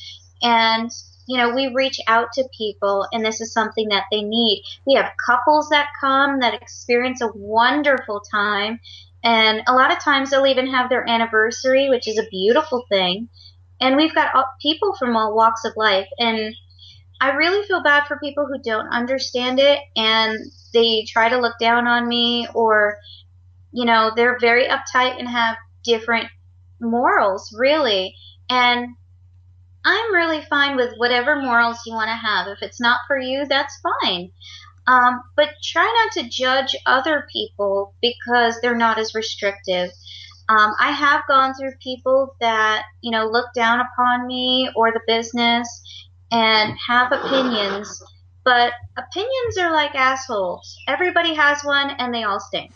and 0.42 0.90
you 1.28 1.38
know, 1.38 1.54
we 1.54 1.72
reach 1.74 1.98
out 2.06 2.28
to 2.34 2.48
people 2.56 3.04
and 3.10 3.24
this 3.24 3.40
is 3.40 3.52
something 3.52 3.88
that 3.88 4.04
they 4.12 4.22
need. 4.22 4.62
We 4.86 4.94
have 4.94 5.10
couples 5.26 5.68
that 5.70 5.88
come 6.00 6.38
that 6.38 6.54
experience 6.54 7.20
a 7.20 7.32
wonderful 7.34 8.22
time 8.30 8.78
and 9.24 9.62
a 9.66 9.74
lot 9.74 9.90
of 9.90 9.98
times 9.98 10.30
they'll 10.30 10.46
even 10.46 10.68
have 10.68 10.88
their 10.88 11.08
anniversary, 11.08 11.90
which 11.90 12.06
is 12.06 12.16
a 12.16 12.28
beautiful 12.30 12.84
thing. 12.88 13.28
And 13.80 13.96
we've 13.96 14.14
got 14.14 14.32
people 14.62 14.94
from 14.94 15.16
all 15.16 15.34
walks 15.34 15.64
of 15.64 15.72
life 15.76 16.06
and 16.20 16.54
I 17.20 17.30
really 17.30 17.66
feel 17.66 17.82
bad 17.82 18.06
for 18.06 18.18
people 18.18 18.46
who 18.46 18.60
don't 18.62 18.88
understand 18.88 19.58
it 19.58 19.80
and 19.96 20.38
they 20.72 21.04
try 21.08 21.28
to 21.28 21.38
look 21.38 21.54
down 21.58 21.86
on 21.86 22.08
me 22.08 22.46
or, 22.54 22.98
you 23.72 23.84
know, 23.84 24.12
they're 24.14 24.38
very 24.38 24.66
uptight 24.66 25.18
and 25.18 25.28
have 25.28 25.56
different 25.82 26.28
morals, 26.80 27.54
really. 27.58 28.14
And 28.50 28.88
I'm 29.84 30.14
really 30.14 30.42
fine 30.42 30.76
with 30.76 30.94
whatever 30.96 31.40
morals 31.40 31.78
you 31.86 31.94
want 31.94 32.08
to 32.08 32.14
have. 32.14 32.48
If 32.48 32.58
it's 32.60 32.80
not 32.80 33.00
for 33.06 33.18
you, 33.18 33.46
that's 33.46 33.80
fine. 34.02 34.30
Um, 34.86 35.22
but 35.36 35.50
try 35.62 35.84
not 35.84 36.22
to 36.22 36.28
judge 36.28 36.76
other 36.86 37.26
people 37.32 37.94
because 38.02 38.58
they're 38.60 38.76
not 38.76 38.98
as 38.98 39.14
restrictive. 39.14 39.90
Um, 40.48 40.74
I 40.78 40.92
have 40.92 41.26
gone 41.26 41.54
through 41.54 41.72
people 41.82 42.36
that, 42.40 42.84
you 43.00 43.10
know, 43.10 43.26
look 43.26 43.46
down 43.54 43.80
upon 43.80 44.26
me 44.26 44.70
or 44.76 44.92
the 44.92 45.00
business 45.06 45.68
and 46.30 46.76
have 46.86 47.12
opinions, 47.12 48.02
but 48.44 48.72
opinions 48.96 49.58
are 49.58 49.72
like 49.72 49.94
assholes. 49.94 50.76
Everybody 50.88 51.34
has 51.34 51.62
one 51.62 51.90
and 51.90 52.12
they 52.14 52.24
all 52.24 52.40
stink. 52.40 52.72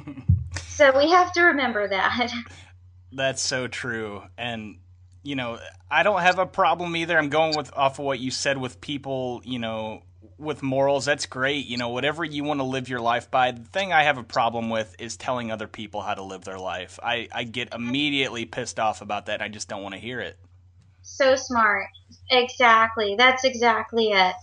so 0.66 0.96
we 0.96 1.10
have 1.10 1.32
to 1.34 1.42
remember 1.42 1.88
that. 1.88 2.32
That's 3.12 3.42
so 3.42 3.68
true. 3.68 4.22
And 4.38 4.78
you 5.22 5.36
know, 5.36 5.58
I 5.90 6.02
don't 6.02 6.20
have 6.20 6.38
a 6.38 6.46
problem 6.46 6.96
either. 6.96 7.16
I'm 7.16 7.28
going 7.28 7.56
with 7.56 7.72
off 7.74 7.98
of 7.98 8.04
what 8.04 8.18
you 8.18 8.30
said 8.30 8.58
with 8.58 8.80
people, 8.80 9.40
you 9.44 9.58
know, 9.58 10.02
with 10.36 10.62
morals. 10.62 11.04
That's 11.04 11.26
great. 11.26 11.66
You 11.66 11.76
know, 11.76 11.90
whatever 11.90 12.24
you 12.24 12.44
want 12.44 12.60
to 12.60 12.64
live 12.64 12.88
your 12.88 13.00
life 13.00 13.30
by. 13.30 13.52
The 13.52 13.62
thing 13.62 13.92
I 13.92 14.02
have 14.02 14.18
a 14.18 14.24
problem 14.24 14.68
with 14.68 14.96
is 14.98 15.16
telling 15.16 15.50
other 15.50 15.68
people 15.68 16.02
how 16.02 16.14
to 16.14 16.22
live 16.22 16.44
their 16.44 16.58
life. 16.58 16.98
I, 17.02 17.28
I 17.32 17.44
get 17.44 17.72
immediately 17.72 18.44
pissed 18.44 18.80
off 18.80 19.00
about 19.00 19.26
that. 19.26 19.40
I 19.40 19.48
just 19.48 19.68
don't 19.68 19.82
want 19.82 19.94
to 19.94 20.00
hear 20.00 20.20
it. 20.20 20.36
So 21.02 21.36
smart. 21.36 21.88
Exactly. 22.30 23.16
That's 23.16 23.44
exactly 23.44 24.10
it. 24.12 24.34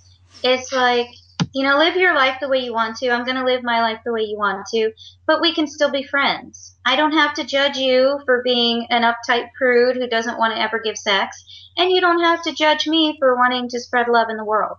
It's 0.43 0.71
like, 0.71 1.09
you 1.53 1.63
know, 1.63 1.77
live 1.77 1.95
your 1.95 2.13
life 2.13 2.37
the 2.39 2.47
way 2.47 2.59
you 2.59 2.73
want 2.73 2.97
to. 2.97 3.09
I'm 3.09 3.25
going 3.25 3.37
to 3.37 3.45
live 3.45 3.63
my 3.63 3.81
life 3.81 3.99
the 4.05 4.13
way 4.13 4.21
you 4.21 4.37
want 4.37 4.67
to, 4.67 4.91
but 5.25 5.41
we 5.41 5.53
can 5.53 5.67
still 5.67 5.91
be 5.91 6.03
friends. 6.03 6.75
I 6.85 6.95
don't 6.95 7.13
have 7.13 7.33
to 7.35 7.43
judge 7.43 7.77
you 7.77 8.19
for 8.25 8.43
being 8.43 8.85
an 8.89 9.01
uptight 9.01 9.47
prude 9.57 9.95
who 9.95 10.07
doesn't 10.07 10.37
want 10.37 10.53
to 10.53 10.61
ever 10.61 10.79
give 10.79 10.97
sex, 10.97 11.43
and 11.77 11.91
you 11.91 12.01
don't 12.01 12.21
have 12.21 12.43
to 12.43 12.53
judge 12.53 12.87
me 12.87 13.15
for 13.19 13.35
wanting 13.35 13.69
to 13.69 13.79
spread 13.79 14.07
love 14.07 14.29
in 14.29 14.37
the 14.37 14.45
world. 14.45 14.77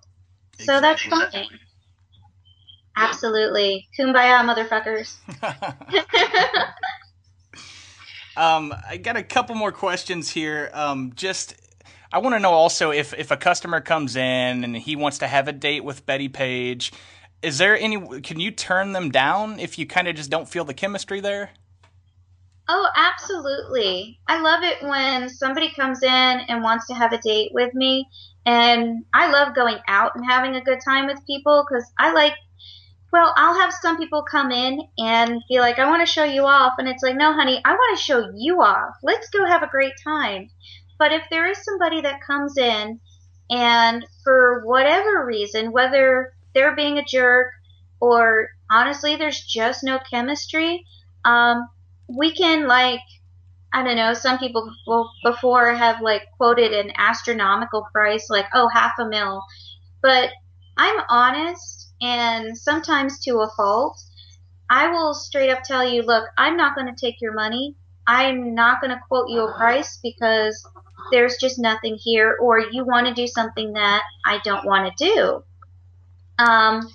So 0.59 0.81
that's 0.81 1.03
fine. 1.03 1.49
Absolutely. 2.97 3.89
Kumbaya, 3.99 4.45
motherfuckers. 4.45 5.16
um, 8.37 8.74
I 8.89 8.99
got 8.99 9.16
a 9.16 9.22
couple 9.22 9.55
more 9.55 9.72
questions 9.72 10.28
here. 10.31 10.70
Um, 10.74 11.12
just 11.14 11.55
I 12.12 12.18
want 12.18 12.34
to 12.34 12.40
know 12.40 12.52
also 12.52 12.90
if 12.90 13.14
if 13.14 13.30
a 13.30 13.36
customer 13.36 13.80
comes 13.80 14.16
in 14.16 14.64
and 14.64 14.76
he 14.76 14.96
wants 14.96 15.18
to 15.18 15.26
have 15.26 15.46
a 15.46 15.52
date 15.52 15.84
with 15.84 16.06
Betty 16.06 16.28
Page, 16.28 16.92
is 17.42 17.58
there 17.58 17.78
any? 17.78 18.20
Can 18.20 18.40
you 18.40 18.50
turn 18.50 18.92
them 18.92 19.11
down 19.11 19.61
if 19.61 19.78
you 19.78 19.86
kind 19.86 20.08
of 20.08 20.16
just 20.16 20.30
don't 20.30 20.48
feel 20.48 20.64
the 20.64 20.74
chemistry 20.74 21.20
there? 21.20 21.50
Oh, 22.68 22.88
absolutely. 22.94 24.20
I 24.28 24.40
love 24.40 24.62
it 24.62 24.80
when 24.86 25.28
somebody 25.28 25.72
comes 25.72 26.02
in 26.02 26.08
and 26.08 26.62
wants 26.62 26.86
to 26.86 26.94
have 26.94 27.12
a 27.12 27.18
date 27.18 27.50
with 27.52 27.74
me. 27.74 28.06
And 28.46 29.04
I 29.12 29.30
love 29.30 29.56
going 29.56 29.78
out 29.88 30.14
and 30.14 30.24
having 30.24 30.54
a 30.54 30.62
good 30.62 30.78
time 30.84 31.06
with 31.06 31.26
people 31.26 31.64
because 31.68 31.90
I 31.98 32.12
like, 32.12 32.34
well, 33.12 33.34
I'll 33.36 33.58
have 33.58 33.72
some 33.72 33.96
people 33.98 34.22
come 34.22 34.52
in 34.52 34.80
and 34.98 35.42
be 35.48 35.58
like, 35.58 35.80
I 35.80 35.88
want 35.88 36.06
to 36.06 36.12
show 36.12 36.22
you 36.22 36.44
off. 36.44 36.74
And 36.78 36.86
it's 36.86 37.02
like, 37.02 37.16
no, 37.16 37.32
honey, 37.32 37.61
I 37.64 37.72
want 37.72 37.98
to 37.98 38.04
show 38.04 38.30
you 38.36 38.62
off. 38.62 38.94
Let's 39.02 39.28
go 39.30 39.44
have 39.44 39.64
a 39.64 39.68
great 39.68 39.94
time. 40.04 40.48
But 41.01 41.12
if 41.12 41.22
there 41.30 41.48
is 41.51 41.64
somebody 41.64 42.03
that 42.03 42.20
comes 42.20 42.59
in 42.59 43.01
and 43.51 44.07
for 44.22 44.62
whatever 44.66 45.24
reason, 45.24 45.72
whether 45.72 46.34
they're 46.55 46.76
being 46.76 46.98
a 46.98 47.05
jerk 47.05 47.48
or 48.01 48.48
honestly 48.70 49.16
there's 49.16 49.42
just 49.46 49.82
no 49.82 49.98
chemistry, 50.11 50.84
um, 51.24 51.66
we 52.07 52.32
can 52.32 52.68
like 52.68 53.01
I 53.72 53.82
don't 53.82 53.96
know, 53.96 54.14
some 54.14 54.38
people 54.38 54.70
before 55.24 55.72
have 55.74 56.03
like 56.03 56.22
quoted 56.36 56.72
an 56.72 56.92
astronomical 56.98 57.86
price, 57.92 58.28
like, 58.28 58.46
oh, 58.53 58.68
half 58.68 58.98
a 58.98 59.07
mil. 59.07 59.42
But 60.03 60.30
I'm 60.76 61.01
honest, 61.09 61.92
and 62.03 62.59
sometimes 62.59 63.20
to 63.24 63.38
a 63.38 63.51
fault. 63.57 64.03
I 64.68 64.88
will 64.88 65.14
straight 65.14 65.51
up 65.51 65.62
tell 65.62 65.88
you, 65.88 66.03
look, 66.03 66.28
I'm 66.36 66.57
not 66.57 66.74
going 66.74 66.92
to 66.92 67.01
take 67.01 67.20
your 67.20 67.32
money. 67.32 67.76
I'm 68.11 68.56
not 68.56 68.80
going 68.80 68.90
to 68.90 69.00
quote 69.06 69.30
you 69.30 69.46
a 69.46 69.56
price 69.56 70.00
because 70.02 70.68
there's 71.12 71.36
just 71.36 71.61
nothing 71.61 71.96
here, 71.96 72.36
or 72.40 72.58
you 72.58 72.84
want 72.84 73.06
to 73.06 73.14
do 73.14 73.28
something 73.28 73.74
that 73.74 74.02
I 74.26 74.40
don't 74.42 74.66
want 74.66 74.96
to 74.96 75.04
do. 75.04 75.44
Um, 76.44 76.92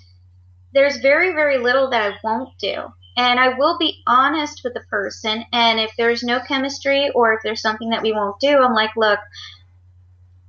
there's 0.74 0.98
very, 0.98 1.32
very 1.32 1.56
little 1.56 1.88
that 1.88 2.12
I 2.12 2.18
won't 2.22 2.50
do 2.58 2.92
and 3.16 3.40
I 3.40 3.58
will 3.58 3.78
be 3.78 4.02
honest 4.06 4.62
with 4.62 4.74
the 4.74 4.80
person. 4.80 5.44
And 5.52 5.80
if 5.80 5.90
there's 5.96 6.22
no 6.22 6.40
chemistry 6.40 7.10
or 7.14 7.32
if 7.32 7.40
there's 7.42 7.62
something 7.62 7.90
that 7.90 8.02
we 8.02 8.12
won't 8.12 8.38
do, 8.40 8.58
I'm 8.58 8.74
like, 8.74 8.94
look, 8.94 9.18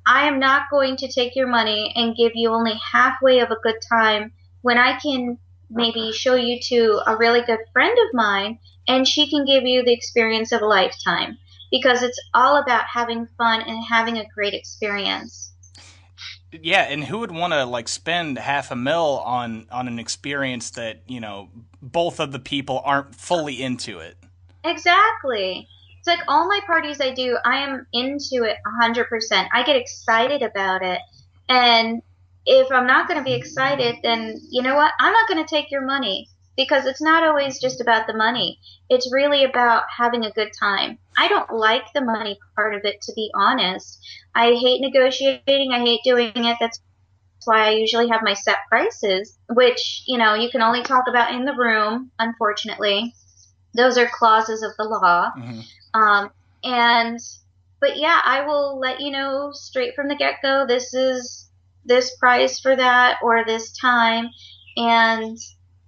I 0.06 0.28
am 0.28 0.40
not 0.40 0.70
going 0.70 0.98
to 0.98 1.12
take 1.12 1.36
your 1.36 1.48
money 1.48 1.94
and 1.96 2.16
give 2.16 2.34
you 2.36 2.50
only 2.50 2.74
halfway 2.92 3.40
of 3.40 3.52
a 3.52 3.58
good 3.64 3.78
time 3.90 4.34
when 4.62 4.78
I 4.78 5.00
can 5.00 5.38
maybe 5.70 6.12
show 6.12 6.36
you 6.36 6.60
to 6.62 7.02
a 7.06 7.16
really 7.18 7.42
good 7.42 7.60
friend 7.74 7.98
of 8.08 8.14
mine 8.14 8.60
and 8.88 9.08
she 9.08 9.30
can 9.30 9.46
give 9.46 9.64
you 9.64 9.84
the 9.84 9.94
experience 9.94 10.52
of 10.52 10.62
a 10.62 10.66
lifetime 10.66 11.38
because 11.72 12.02
it's 12.04 12.20
all 12.34 12.58
about 12.58 12.86
having 12.86 13.28
fun 13.38 13.62
and 13.62 13.84
having 13.84 14.18
a 14.18 14.28
great 14.34 14.54
experience. 14.54 15.54
Yeah, 16.52 16.84
and 16.84 17.04
who 17.04 17.20
would 17.20 17.32
want 17.32 17.54
to 17.54 17.66
like 17.66 17.90
spend 17.90 18.38
half 18.38 18.72
a 18.72 18.76
mil 18.76 19.22
on 19.26 19.68
on 19.70 19.88
an 19.88 20.00
experience 20.00 20.72
that 20.72 21.02
you 21.06 21.20
know 21.20 21.50
both 21.82 22.20
of 22.20 22.32
the 22.32 22.40
people 22.40 22.82
aren't 22.86 23.14
fully 23.14 23.62
into 23.62 24.00
it? 24.00 24.16
Exactly. 24.64 25.68
It's 26.00 26.08
like 26.08 26.20
all 26.28 26.48
my 26.48 26.62
parties 26.66 27.02
I 27.02 27.14
do, 27.14 27.38
I 27.44 27.58
am 27.58 27.86
into 27.92 28.44
it 28.44 28.58
100%. 28.82 29.48
I 29.54 29.64
get 29.64 29.76
excited 29.76 30.42
about 30.42 30.84
it. 30.84 31.00
And 31.50 32.02
if 32.48 32.72
I'm 32.72 32.88
not 32.88 33.08
going 33.08 33.20
to 33.20 33.24
be 33.24 33.34
excited, 33.34 33.98
then 34.04 34.40
you 34.50 34.64
know 34.64 34.76
what? 34.76 34.94
I'm 35.00 35.12
not 35.12 35.28
going 35.28 35.46
to 35.46 35.50
take 35.50 35.70
your 35.70 35.86
money 35.86 36.30
because 36.56 36.86
it's 36.86 37.02
not 37.02 37.24
always 37.24 37.60
just 37.60 37.82
about 37.82 38.08
the 38.08 38.16
money. 38.16 38.58
It's 38.90 39.14
really 39.14 39.44
about 39.44 39.84
having 39.96 40.24
a 40.24 40.32
good 40.32 40.52
time. 40.58 40.98
I 41.18 41.28
don't 41.28 41.52
like 41.52 41.84
the 41.94 42.02
money 42.02 42.40
part 42.56 42.74
of 42.74 42.86
it, 42.86 43.02
to 43.02 43.14
be 43.16 43.30
honest. 43.36 44.00
I 44.34 44.54
hate 44.54 44.80
negotiating. 44.80 45.74
I 45.74 45.80
hate 45.80 46.00
doing 46.06 46.32
it. 46.34 46.58
That's 46.60 46.80
why 47.44 47.68
I 47.68 47.72
usually 47.72 48.08
have 48.10 48.22
my 48.24 48.34
set 48.34 48.58
prices, 48.70 49.38
which, 49.50 50.04
you 50.08 50.18
know, 50.18 50.34
you 50.34 50.50
can 50.50 50.62
only 50.62 50.84
talk 50.84 51.04
about 51.10 51.36
in 51.36 51.44
the 51.44 51.54
room, 51.54 52.12
unfortunately. 52.18 53.14
Those 53.76 53.98
are 53.98 54.10
clauses 54.12 54.64
of 54.64 54.72
the 54.78 54.86
law. 54.86 55.32
Mm-hmm. 55.38 56.02
Um, 56.02 56.32
and, 56.64 57.20
but 57.82 57.98
yeah, 57.98 58.22
I 58.24 58.46
will 58.48 58.80
let 58.80 59.02
you 59.02 59.12
know 59.12 59.52
straight 59.52 59.96
from 59.96 60.08
the 60.08 60.16
get 60.16 60.36
go 60.42 60.66
this 60.66 60.94
is 60.94 61.47
this 61.88 62.16
price 62.18 62.60
for 62.60 62.76
that 62.76 63.18
or 63.24 63.44
this 63.46 63.72
time. 63.78 64.30
And 64.76 65.38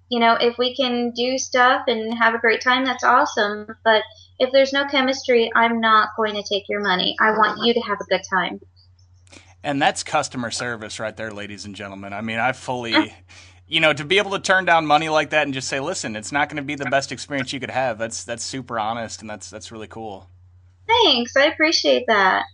you 0.10 0.20
know, 0.20 0.34
if 0.34 0.58
we 0.58 0.76
can 0.76 1.12
do 1.12 1.38
stuff 1.38 1.84
and 1.88 2.18
have 2.18 2.34
a 2.34 2.40
great 2.40 2.62
time, 2.62 2.84
that's 2.84 3.04
awesome. 3.04 3.68
But 3.84 4.04
if 4.40 4.52
there's 4.52 4.74
no 4.74 4.86
chemistry, 4.88 5.52
I'm 5.56 5.80
not 5.80 6.10
going 6.18 6.34
to 6.34 6.44
take 6.44 6.68
your 6.68 6.82
money. 6.82 7.16
I 7.20 7.32
want 7.32 7.64
you 7.64 7.74
to 7.76 7.80
have 7.82 8.00
a 8.02 8.06
good 8.06 8.24
time. 8.28 8.60
And 9.64 9.82
that's 9.82 10.04
customer 10.04 10.50
service 10.52 11.00
right 11.00 11.16
there, 11.16 11.32
ladies 11.32 11.66
and 11.66 11.76
gentlemen. 11.76 12.14
I 12.14 12.22
mean, 12.22 12.40
I 12.40 12.54
fully, 12.54 13.14
you 13.68 13.82
know, 13.82 13.94
to 13.94 14.04
be 14.04 14.18
able 14.18 14.32
to 14.32 14.40
turn 14.40 14.66
down 14.66 14.86
money 14.88 15.10
like 15.10 15.30
that 15.32 15.44
and 15.44 15.54
just 15.54 15.68
say, 15.68 15.80
"Listen, 15.80 16.16
it's 16.16 16.32
not 16.32 16.48
going 16.50 16.58
to 16.58 16.64
be 16.64 16.76
the 16.76 16.86
best 16.86 17.12
experience 17.12 17.52
you 17.52 17.60
could 17.60 17.70
have." 17.70 17.98
That's 17.98 18.24
that's 18.24 18.44
super 18.44 18.80
honest, 18.80 19.20
and 19.22 19.30
that's 19.30 19.50
that's 19.50 19.72
really 19.72 19.88
cool. 19.88 20.30
Thanks, 20.88 21.36
I 21.36 21.48
appreciate 21.48 22.06
that 22.08 22.46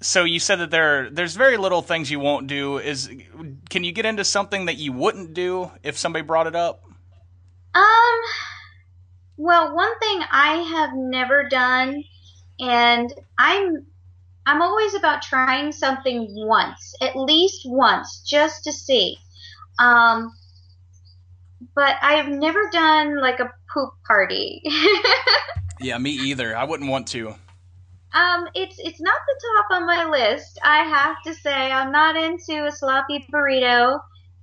so 0.00 0.24
you 0.24 0.38
said 0.38 0.56
that 0.56 0.70
there 0.70 1.08
there's 1.10 1.34
very 1.34 1.56
little 1.56 1.82
things 1.82 2.10
you 2.10 2.20
won't 2.20 2.46
do. 2.46 2.78
Is 2.78 3.10
can 3.70 3.84
you 3.84 3.92
get 3.92 4.06
into 4.06 4.24
something 4.24 4.66
that 4.66 4.76
you 4.76 4.92
wouldn't 4.92 5.34
do 5.34 5.70
if 5.82 5.96
somebody 5.96 6.22
brought 6.22 6.46
it 6.46 6.54
up? 6.54 6.82
Um 7.74 8.20
well, 9.36 9.74
one 9.74 9.98
thing 9.98 10.20
I 10.30 10.56
have 10.56 10.90
never 10.94 11.48
done 11.48 12.04
and 12.60 13.12
I'm 13.38 13.86
I'm 14.46 14.60
always 14.60 14.94
about 14.94 15.22
trying 15.22 15.72
something 15.72 16.26
once, 16.46 16.94
at 17.00 17.16
least 17.16 17.62
once, 17.64 18.22
just 18.26 18.64
to 18.64 18.72
see. 18.72 19.16
Um 19.78 20.32
but 21.74 21.96
I've 22.02 22.28
never 22.28 22.68
done 22.70 23.20
like 23.20 23.40
a 23.40 23.50
poop 23.72 23.90
party. 24.06 24.62
yeah, 25.80 25.98
me 25.98 26.10
either. 26.10 26.56
I 26.56 26.64
wouldn't 26.64 26.90
want 26.90 27.08
to. 27.08 27.34
Um, 28.14 28.48
it's 28.54 28.78
it's 28.78 29.00
not 29.00 29.18
the 29.26 29.40
top 29.42 29.76
on 29.76 29.86
my 29.86 30.04
list. 30.04 30.58
I 30.62 30.84
have 30.84 31.16
to 31.26 31.34
say, 31.34 31.72
I'm 31.72 31.90
not 31.90 32.16
into 32.16 32.64
a 32.66 32.72
sloppy 32.72 33.26
burrito, 33.32 33.98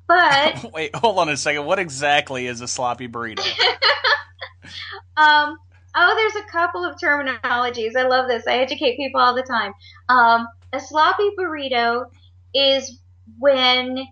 but 0.07 0.65
wait, 0.73 0.93
hold 0.95 1.17
on 1.19 1.29
a 1.29 1.37
second. 1.37 1.65
What 1.65 1.79
exactly 1.79 2.47
is 2.47 2.59
a 2.59 2.67
sloppy 2.67 3.07
burrito? 3.07 3.39
um, 5.17 5.57
oh, 5.95 6.15
there's 6.15 6.43
a 6.43 6.51
couple 6.51 6.83
of 6.83 6.97
terminologies. 6.97 7.95
I 7.95 8.03
love 8.03 8.27
this. 8.27 8.45
I 8.45 8.57
educate 8.57 8.97
people 8.97 9.21
all 9.21 9.33
the 9.33 9.41
time. 9.41 9.73
Um, 10.09 10.47
a 10.73 10.79
sloppy 10.79 11.29
burrito 11.39 12.05
is 12.53 12.99
when 13.39 14.05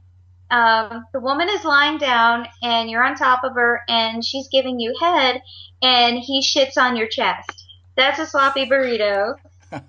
um, 0.51 1.05
the 1.13 1.19
woman 1.19 1.49
is 1.49 1.63
lying 1.63 1.97
down 1.97 2.47
and 2.63 2.89
you're 2.89 3.03
on 3.03 3.15
top 3.15 3.43
of 3.43 3.53
her 3.55 3.81
and 3.87 4.23
she's 4.23 4.47
giving 4.47 4.79
you 4.79 4.95
head 4.99 5.41
and 5.81 6.17
he 6.17 6.41
shits 6.41 6.77
on 6.77 6.95
your 6.95 7.07
chest. 7.07 7.65
That's 7.95 8.19
a 8.19 8.25
sloppy 8.25 8.65
burrito. 8.65 9.35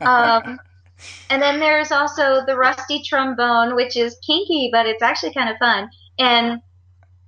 Um, 0.01 0.59
and 1.31 1.41
then 1.41 1.61
there's 1.61 1.93
also 1.93 2.45
the 2.45 2.57
rusty 2.57 3.03
trombone, 3.03 3.75
which 3.75 3.97
is 3.97 4.17
kinky, 4.27 4.69
but 4.73 4.87
it's 4.87 5.03
actually 5.03 5.33
kind 5.33 5.49
of 5.49 5.57
fun. 5.59 5.89
And 6.19 6.61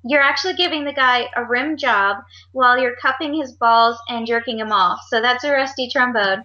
you're 0.04 0.20
actually 0.20 0.54
giving 0.54 0.84
the 0.84 0.92
guy 0.92 1.28
a 1.36 1.44
rim 1.44 1.76
job 1.76 2.18
while 2.52 2.78
you're 2.78 2.96
cupping 3.00 3.34
his 3.34 3.52
balls 3.52 3.96
and 4.08 4.26
jerking 4.26 4.58
him 4.58 4.72
off. 4.72 5.00
So 5.08 5.20
that's 5.20 5.44
a 5.44 5.52
rusty 5.52 5.88
trombone. 5.88 6.44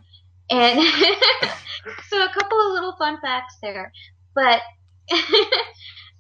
And 0.49 0.79
so 2.07 2.23
a 2.23 2.33
couple 2.33 2.59
of 2.61 2.73
little 2.73 2.95
fun 2.97 3.19
facts 3.21 3.57
there. 3.61 3.91
But 4.35 4.61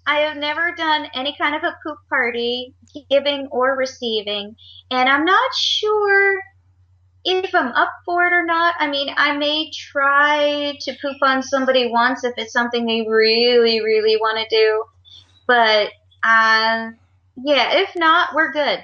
I 0.07 0.19
have 0.19 0.37
never 0.37 0.73
done 0.75 1.07
any 1.13 1.35
kind 1.37 1.55
of 1.55 1.63
a 1.63 1.77
poop 1.83 1.97
party, 2.09 2.73
giving 3.09 3.47
or 3.51 3.77
receiving. 3.77 4.55
And 4.89 5.07
I'm 5.07 5.25
not 5.25 5.53
sure 5.53 6.41
if 7.27 7.53
I'm 7.53 7.67
up 7.73 7.91
for 8.05 8.25
it 8.25 8.33
or 8.33 8.45
not. 8.45 8.75
I 8.79 8.89
mean, 8.89 9.13
I 9.15 9.35
may 9.37 9.71
try 9.71 10.77
to 10.79 10.93
poop 11.01 11.17
on 11.21 11.43
somebody 11.43 11.89
once 11.89 12.23
if 12.23 12.33
it's 12.37 12.53
something 12.53 12.85
they 12.85 13.05
really, 13.07 13.81
really 13.81 14.15
want 14.17 14.37
to 14.39 14.55
do. 14.55 14.83
But, 15.45 15.91
uh, 16.23 16.91
yeah, 17.43 17.77
if 17.77 17.95
not, 17.95 18.29
we're 18.33 18.51
good. 18.51 18.83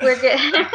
We're 0.00 0.20
good. 0.20 0.38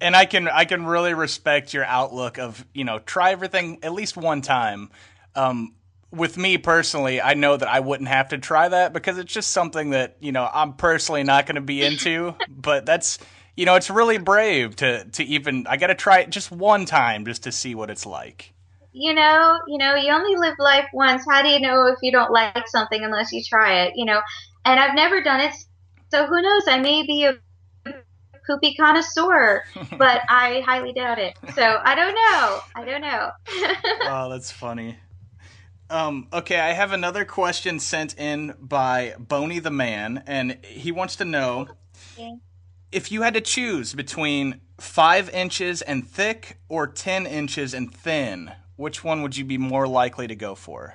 and 0.00 0.14
I 0.14 0.26
can 0.26 0.48
I 0.48 0.64
can 0.64 0.86
really 0.86 1.14
respect 1.14 1.72
your 1.72 1.84
outlook 1.84 2.38
of 2.38 2.64
you 2.74 2.84
know 2.84 2.98
try 2.98 3.32
everything 3.32 3.78
at 3.82 3.92
least 3.92 4.16
one 4.16 4.42
time. 4.42 4.90
Um, 5.34 5.74
with 6.10 6.36
me 6.36 6.58
personally, 6.58 7.20
I 7.20 7.34
know 7.34 7.56
that 7.56 7.68
I 7.68 7.80
wouldn't 7.80 8.08
have 8.08 8.28
to 8.28 8.38
try 8.38 8.68
that 8.68 8.92
because 8.92 9.18
it's 9.18 9.32
just 9.32 9.50
something 9.50 9.90
that 9.90 10.16
you 10.20 10.32
know 10.32 10.48
I'm 10.52 10.74
personally 10.74 11.24
not 11.24 11.46
going 11.46 11.56
to 11.56 11.60
be 11.60 11.82
into. 11.82 12.34
but 12.48 12.86
that's 12.86 13.18
you 13.56 13.66
know, 13.66 13.74
it's 13.76 13.90
really 13.90 14.18
brave 14.18 14.76
to 14.76 15.04
to 15.04 15.24
even. 15.24 15.66
I 15.66 15.76
got 15.76 15.88
to 15.88 15.94
try 15.94 16.20
it 16.20 16.30
just 16.30 16.50
one 16.50 16.86
time 16.86 17.24
just 17.24 17.44
to 17.44 17.52
see 17.52 17.74
what 17.74 17.90
it's 17.90 18.06
like. 18.06 18.52
you 18.92 19.12
know, 19.12 19.58
you 19.66 19.76
know, 19.76 19.96
you 19.96 20.12
only 20.12 20.36
live 20.36 20.54
life 20.58 20.86
once. 20.92 21.24
How 21.28 21.42
do 21.42 21.48
you 21.48 21.60
know 21.60 21.86
if 21.86 21.98
you 22.02 22.12
don't 22.12 22.30
like 22.30 22.66
something 22.68 23.02
unless 23.02 23.32
you 23.32 23.42
try 23.42 23.82
it? 23.82 23.94
You 23.96 24.04
know, 24.04 24.20
and 24.64 24.78
I've 24.78 24.94
never 24.94 25.22
done 25.22 25.40
it, 25.40 25.52
so 26.10 26.26
who 26.26 26.40
knows? 26.40 26.62
I 26.68 26.78
may 26.78 27.04
be 27.04 27.24
a 27.24 27.38
poopy 28.46 28.74
connoisseur, 28.74 29.64
but 29.98 30.20
I 30.28 30.62
highly 30.64 30.92
doubt 30.92 31.18
it. 31.18 31.36
So 31.54 31.80
I 31.82 31.94
don't 31.94 32.14
know. 32.14 32.60
I 32.74 32.84
don't 32.84 33.00
know. 33.00 33.30
oh, 34.02 34.30
that's 34.30 34.50
funny. 34.52 34.96
Um, 35.90 36.28
okay, 36.32 36.60
I 36.60 36.72
have 36.72 36.92
another 36.92 37.24
question 37.24 37.78
sent 37.80 38.18
in 38.18 38.54
by 38.60 39.14
Boney 39.18 39.58
the 39.58 39.70
Man, 39.70 40.22
and 40.26 40.64
he 40.64 40.92
wants 40.92 41.16
to 41.16 41.24
know. 41.24 41.68
If 42.94 43.10
you 43.10 43.22
had 43.22 43.34
to 43.34 43.40
choose 43.40 43.92
between 43.92 44.60
five 44.78 45.28
inches 45.30 45.82
and 45.82 46.06
thick 46.08 46.58
or 46.68 46.86
10 46.86 47.26
inches 47.26 47.74
and 47.74 47.92
thin, 47.92 48.52
which 48.76 49.02
one 49.02 49.20
would 49.22 49.36
you 49.36 49.44
be 49.44 49.58
more 49.58 49.88
likely 49.88 50.28
to 50.28 50.36
go 50.36 50.54
for? 50.54 50.94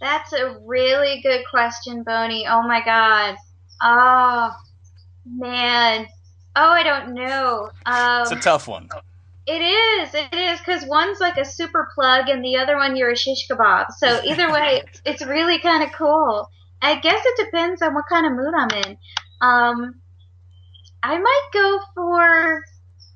That's 0.00 0.32
a 0.32 0.58
really 0.64 1.20
good 1.22 1.44
question, 1.48 2.02
Boney. 2.02 2.46
Oh 2.48 2.62
my 2.62 2.84
God. 2.84 3.36
Oh, 3.80 4.50
man. 5.24 6.06
Oh, 6.56 6.70
I 6.70 6.82
don't 6.82 7.14
know. 7.14 7.70
Um, 7.86 8.22
it's 8.22 8.32
a 8.32 8.36
tough 8.36 8.66
one. 8.66 8.88
It 9.46 9.62
is. 9.62 10.14
It 10.14 10.34
is 10.34 10.58
because 10.58 10.84
one's 10.86 11.20
like 11.20 11.36
a 11.36 11.44
super 11.44 11.88
plug 11.94 12.28
and 12.28 12.44
the 12.44 12.56
other 12.56 12.76
one 12.76 12.96
you're 12.96 13.12
a 13.12 13.16
shish 13.16 13.48
kebab. 13.48 13.92
So 13.98 14.20
either 14.24 14.50
way, 14.52 14.82
it's 15.06 15.24
really 15.24 15.60
kind 15.60 15.84
of 15.84 15.92
cool. 15.92 16.50
I 16.82 16.98
guess 16.98 17.22
it 17.24 17.44
depends 17.44 17.80
on 17.82 17.94
what 17.94 18.06
kind 18.08 18.26
of 18.26 18.32
mood 18.32 18.52
I'm 18.54 18.70
in. 18.84 18.98
Um, 19.40 20.00
I 21.06 21.18
might 21.18 21.48
go 21.52 21.78
for 21.94 22.64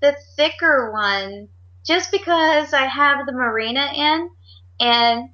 the 0.00 0.14
thicker 0.36 0.92
one 0.92 1.48
just 1.84 2.12
because 2.12 2.72
I 2.72 2.86
have 2.86 3.26
the 3.26 3.32
Mirena 3.32 3.92
in 3.92 4.30
and 4.78 5.30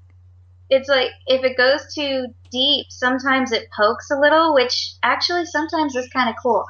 it's 0.71 0.89
like 0.89 1.11
if 1.27 1.45
it 1.45 1.59
goes 1.59 1.95
too 1.95 2.29
deep, 2.51 2.87
sometimes 2.89 3.53
it 3.53 3.69
pokes 3.77 4.11
a 4.11 4.19
little, 4.19 4.55
which 4.55 4.95
actually 5.03 5.45
sometimes 5.45 5.95
is 5.95 6.09
kind 6.09 6.31
of 6.31 6.37
cool. 6.43 6.65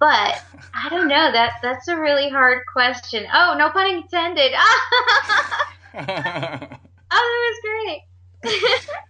But 0.00 0.42
I 0.74 0.88
don't 0.90 1.06
know. 1.06 1.30
That 1.30 1.54
that's 1.62 1.86
a 1.86 1.96
really 1.96 2.28
hard 2.28 2.62
question. 2.72 3.24
Oh, 3.32 3.54
no 3.56 3.70
pun 3.70 3.86
intended. 3.86 4.52
oh, 5.94 6.00
that 6.00 6.80
was 7.12 7.60
great. 7.62 8.02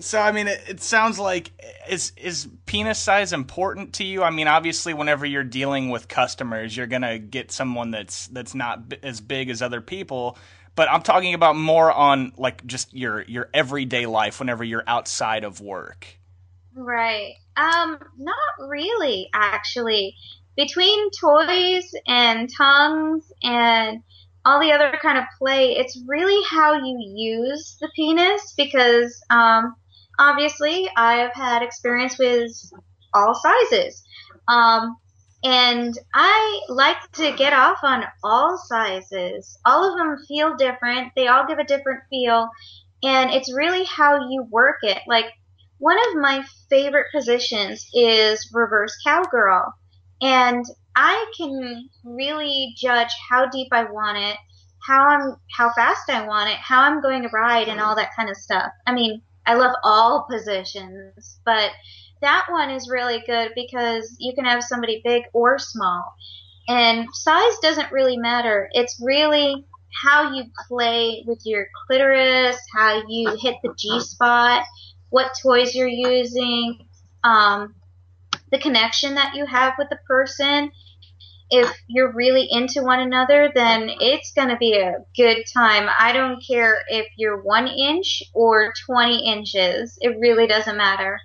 so 0.00 0.18
I 0.18 0.32
mean, 0.32 0.48
it, 0.48 0.62
it, 0.68 0.80
sounds 0.80 1.18
like 1.18 1.52
is 1.88 2.12
is 2.16 2.48
penis 2.66 2.98
size 2.98 3.32
important 3.32 3.94
to 3.94 4.04
you? 4.04 4.22
I 4.22 4.30
mean, 4.30 4.48
obviously, 4.48 4.94
whenever 4.94 5.24
you're 5.24 5.44
dealing 5.44 5.90
with 5.90 6.08
customers, 6.08 6.76
you're 6.76 6.86
gonna 6.86 7.18
get 7.18 7.52
someone 7.52 7.90
that's 7.90 8.26
that's 8.28 8.54
not 8.54 8.88
b- 8.88 8.98
as 9.02 9.20
big 9.20 9.50
as 9.50 9.62
other 9.62 9.80
people. 9.80 10.36
But 10.74 10.90
I'm 10.90 11.02
talking 11.02 11.34
about 11.34 11.54
more 11.56 11.92
on 11.92 12.32
like 12.36 12.66
just 12.66 12.92
your 12.92 13.22
your 13.22 13.48
everyday 13.54 14.06
life 14.06 14.40
whenever 14.40 14.64
you're 14.64 14.84
outside 14.86 15.44
of 15.44 15.60
work. 15.60 16.18
Right. 16.74 17.34
Um, 17.56 17.98
not 18.18 18.68
really, 18.68 19.28
actually. 19.32 20.16
Between 20.56 21.10
toys 21.10 21.94
and 22.06 22.48
tongues 22.56 23.32
and 23.42 24.02
all 24.44 24.60
the 24.60 24.72
other 24.72 24.96
kind 25.00 25.18
of 25.18 25.24
play, 25.38 25.76
it's 25.76 26.00
really 26.06 26.42
how 26.48 26.74
you 26.74 26.98
use 27.14 27.76
the 27.80 27.88
penis 27.94 28.54
because, 28.56 29.20
um, 29.30 29.74
obviously 30.18 30.88
I've 30.96 31.32
had 31.34 31.62
experience 31.62 32.18
with 32.18 32.50
all 33.12 33.34
sizes. 33.34 34.04
Um, 34.48 34.96
and 35.42 35.96
I 36.14 36.60
like 36.68 37.12
to 37.12 37.32
get 37.36 37.52
off 37.52 37.78
on 37.82 38.04
all 38.22 38.56
sizes. 38.66 39.58
All 39.66 39.90
of 39.90 39.98
them 39.98 40.16
feel 40.26 40.56
different. 40.56 41.12
They 41.14 41.28
all 41.28 41.46
give 41.46 41.58
a 41.58 41.64
different 41.64 42.00
feel. 42.08 42.48
And 43.02 43.30
it's 43.30 43.54
really 43.54 43.84
how 43.84 44.30
you 44.30 44.46
work 44.50 44.78
it. 44.82 44.98
Like, 45.06 45.26
one 45.78 45.98
of 46.08 46.16
my 46.16 46.44
favorite 46.70 47.08
positions 47.12 47.86
is 47.92 48.50
reverse 48.54 48.96
cowgirl. 49.04 49.74
And 50.22 50.64
I 50.96 51.30
can 51.36 51.90
really 52.04 52.72
judge 52.76 53.10
how 53.28 53.50
deep 53.50 53.68
I 53.72 53.84
want 53.84 54.16
it, 54.16 54.38
how 54.82 55.08
I'm 55.08 55.36
how 55.54 55.72
fast 55.74 56.08
I 56.08 56.26
want 56.26 56.50
it, 56.50 56.56
how 56.56 56.82
I'm 56.82 57.02
going 57.02 57.22
to 57.22 57.28
ride 57.28 57.68
and 57.68 57.80
all 57.80 57.96
that 57.96 58.14
kind 58.16 58.30
of 58.30 58.36
stuff. 58.36 58.70
I 58.86 58.94
mean, 58.94 59.20
I 59.46 59.54
love 59.54 59.74
all 59.82 60.26
positions, 60.30 61.38
but 61.44 61.70
that 62.22 62.46
one 62.48 62.70
is 62.70 62.88
really 62.88 63.22
good 63.26 63.52
because 63.54 64.16
you 64.18 64.34
can 64.34 64.44
have 64.44 64.64
somebody 64.64 65.02
big 65.04 65.24
or 65.32 65.58
small. 65.58 66.14
And 66.68 67.06
size 67.12 67.58
doesn't 67.62 67.92
really 67.92 68.16
matter. 68.16 68.70
It's 68.72 68.98
really 69.02 69.66
how 70.02 70.32
you 70.32 70.44
play 70.66 71.22
with 71.26 71.40
your 71.44 71.66
clitoris, 71.86 72.58
how 72.74 73.02
you 73.06 73.36
hit 73.40 73.56
the 73.62 73.74
G 73.76 74.00
spot, 74.00 74.64
what 75.10 75.32
toys 75.42 75.74
you're 75.74 75.86
using, 75.86 76.78
um, 77.22 77.74
the 78.50 78.58
connection 78.58 79.14
that 79.14 79.34
you 79.34 79.46
have 79.46 79.74
with 79.78 79.88
the 79.90 79.98
person. 80.08 80.70
If 81.50 81.70
you're 81.86 82.12
really 82.12 82.46
into 82.50 82.82
one 82.82 83.00
another, 83.00 83.52
then 83.54 83.90
it's 84.00 84.32
going 84.32 84.48
to 84.48 84.56
be 84.56 84.74
a 84.74 84.96
good 85.16 85.44
time. 85.52 85.88
I 85.98 86.12
don't 86.12 86.42
care 86.44 86.82
if 86.88 87.06
you're 87.16 87.42
one 87.42 87.68
inch 87.68 88.22
or 88.32 88.72
20 88.86 89.30
inches. 89.30 89.98
It 90.00 90.18
really 90.18 90.46
doesn't 90.46 90.76
matter. 90.76 91.20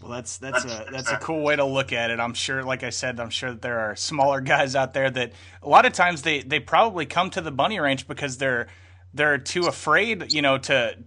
Well, 0.00 0.12
that's 0.12 0.36
that's 0.36 0.64
a 0.64 0.86
that's 0.90 1.10
a 1.10 1.16
cool 1.16 1.42
way 1.42 1.56
to 1.56 1.64
look 1.64 1.92
at 1.92 2.10
it. 2.10 2.20
I'm 2.20 2.34
sure, 2.34 2.62
like 2.62 2.82
I 2.82 2.90
said, 2.90 3.18
I'm 3.18 3.30
sure 3.30 3.52
that 3.52 3.62
there 3.62 3.78
are 3.78 3.96
smaller 3.96 4.40
guys 4.42 4.76
out 4.76 4.92
there 4.92 5.10
that 5.10 5.32
a 5.62 5.68
lot 5.68 5.86
of 5.86 5.92
times 5.92 6.22
they 6.22 6.42
they 6.42 6.60
probably 6.60 7.06
come 7.06 7.30
to 7.30 7.40
the 7.40 7.50
bunny 7.50 7.80
ranch 7.80 8.06
because 8.06 8.36
they're 8.36 8.66
they're 9.14 9.38
too 9.38 9.62
afraid, 9.62 10.32
you 10.32 10.42
know, 10.42 10.58
to 10.58 10.98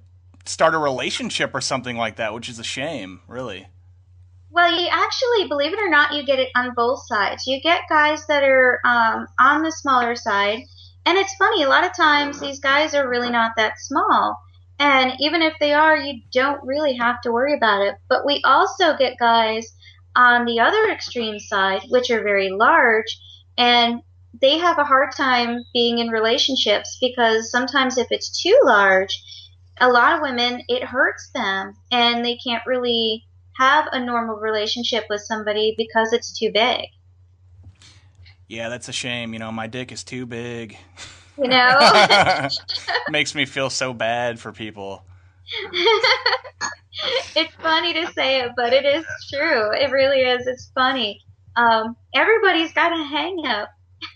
start 0.45 0.73
a 0.73 0.77
relationship 0.77 1.53
or 1.53 1.61
something 1.61 1.97
like 1.97 2.15
that, 2.15 2.33
which 2.33 2.49
is 2.49 2.57
a 2.57 2.63
shame, 2.63 3.21
really. 3.27 3.67
Well, 4.49 4.71
you 4.71 4.87
actually, 4.91 5.47
believe 5.47 5.73
it 5.73 5.79
or 5.79 5.89
not, 5.89 6.13
you 6.13 6.25
get 6.25 6.39
it 6.39 6.49
on 6.55 6.73
both 6.73 7.05
sides. 7.05 7.45
You 7.45 7.61
get 7.61 7.81
guys 7.89 8.25
that 8.27 8.43
are 8.43 8.79
um, 8.85 9.27
on 9.39 9.61
the 9.61 9.71
smaller 9.71 10.15
side, 10.15 10.61
and 11.05 11.17
it's 11.17 11.35
funny. 11.35 11.63
A 11.63 11.69
lot 11.69 11.85
of 11.85 11.95
times, 11.95 12.39
these 12.39 12.59
guys 12.59 12.93
are 12.93 13.09
really 13.09 13.29
not 13.29 13.51
that 13.57 13.79
small, 13.79 14.39
and 14.79 15.13
even 15.19 15.41
if 15.41 15.53
they 15.59 15.73
are, 15.73 15.97
you 15.97 16.21
don't 16.31 16.63
really 16.65 16.95
have 16.95 17.21
to 17.21 17.31
worry 17.31 17.55
about 17.55 17.81
it. 17.81 17.95
But 18.09 18.25
we 18.25 18.41
also 18.45 18.95
get 18.97 19.19
guys 19.19 19.73
on 20.15 20.45
the 20.45 20.59
other 20.59 20.89
extreme 20.91 21.39
side, 21.39 21.81
which 21.89 22.09
are 22.09 22.23
very 22.23 22.49
large, 22.49 23.19
and 23.57 24.01
they 24.41 24.57
have 24.57 24.79
a 24.79 24.85
hard 24.85 25.11
time 25.15 25.63
being 25.73 25.99
in 25.99 26.09
relationships 26.09 26.97
because 27.01 27.51
sometimes 27.51 27.97
if 27.97 28.07
it's 28.11 28.41
too 28.41 28.59
large, 28.63 29.23
a 29.79 29.89
lot 29.89 30.15
of 30.15 30.21
women, 30.21 30.63
it 30.67 30.83
hurts 30.83 31.29
them 31.33 31.73
and 31.91 32.25
they 32.25 32.37
can't 32.37 32.65
really 32.65 33.26
have 33.57 33.85
a 33.91 33.99
normal 33.99 34.35
relationship 34.35 35.05
with 35.09 35.21
somebody 35.21 35.73
because 35.77 36.13
it's 36.13 36.37
too 36.37 36.51
big. 36.53 36.85
Yeah, 38.47 38.69
that's 38.69 38.87
a 38.87 38.93
shame. 38.93 39.33
You 39.33 39.39
know, 39.39 39.51
my 39.51 39.67
dick 39.67 39.91
is 39.91 40.03
too 40.03 40.25
big. 40.25 40.77
You 41.37 41.47
know? 41.47 42.49
Makes 43.09 43.35
me 43.35 43.45
feel 43.45 43.69
so 43.69 43.93
bad 43.93 44.39
for 44.39 44.51
people. 44.51 45.03
it's 47.35 47.53
funny 47.61 47.93
to 47.93 48.11
say 48.13 48.41
it, 48.41 48.51
but 48.55 48.73
it 48.73 48.85
is 48.85 49.05
true. 49.33 49.71
It 49.73 49.91
really 49.91 50.21
is. 50.21 50.47
It's 50.47 50.71
funny. 50.73 51.21
Um, 51.55 51.95
everybody's 52.15 52.73
got 52.73 52.93
a 52.93 53.03
hang 53.03 53.45
up. 53.45 53.69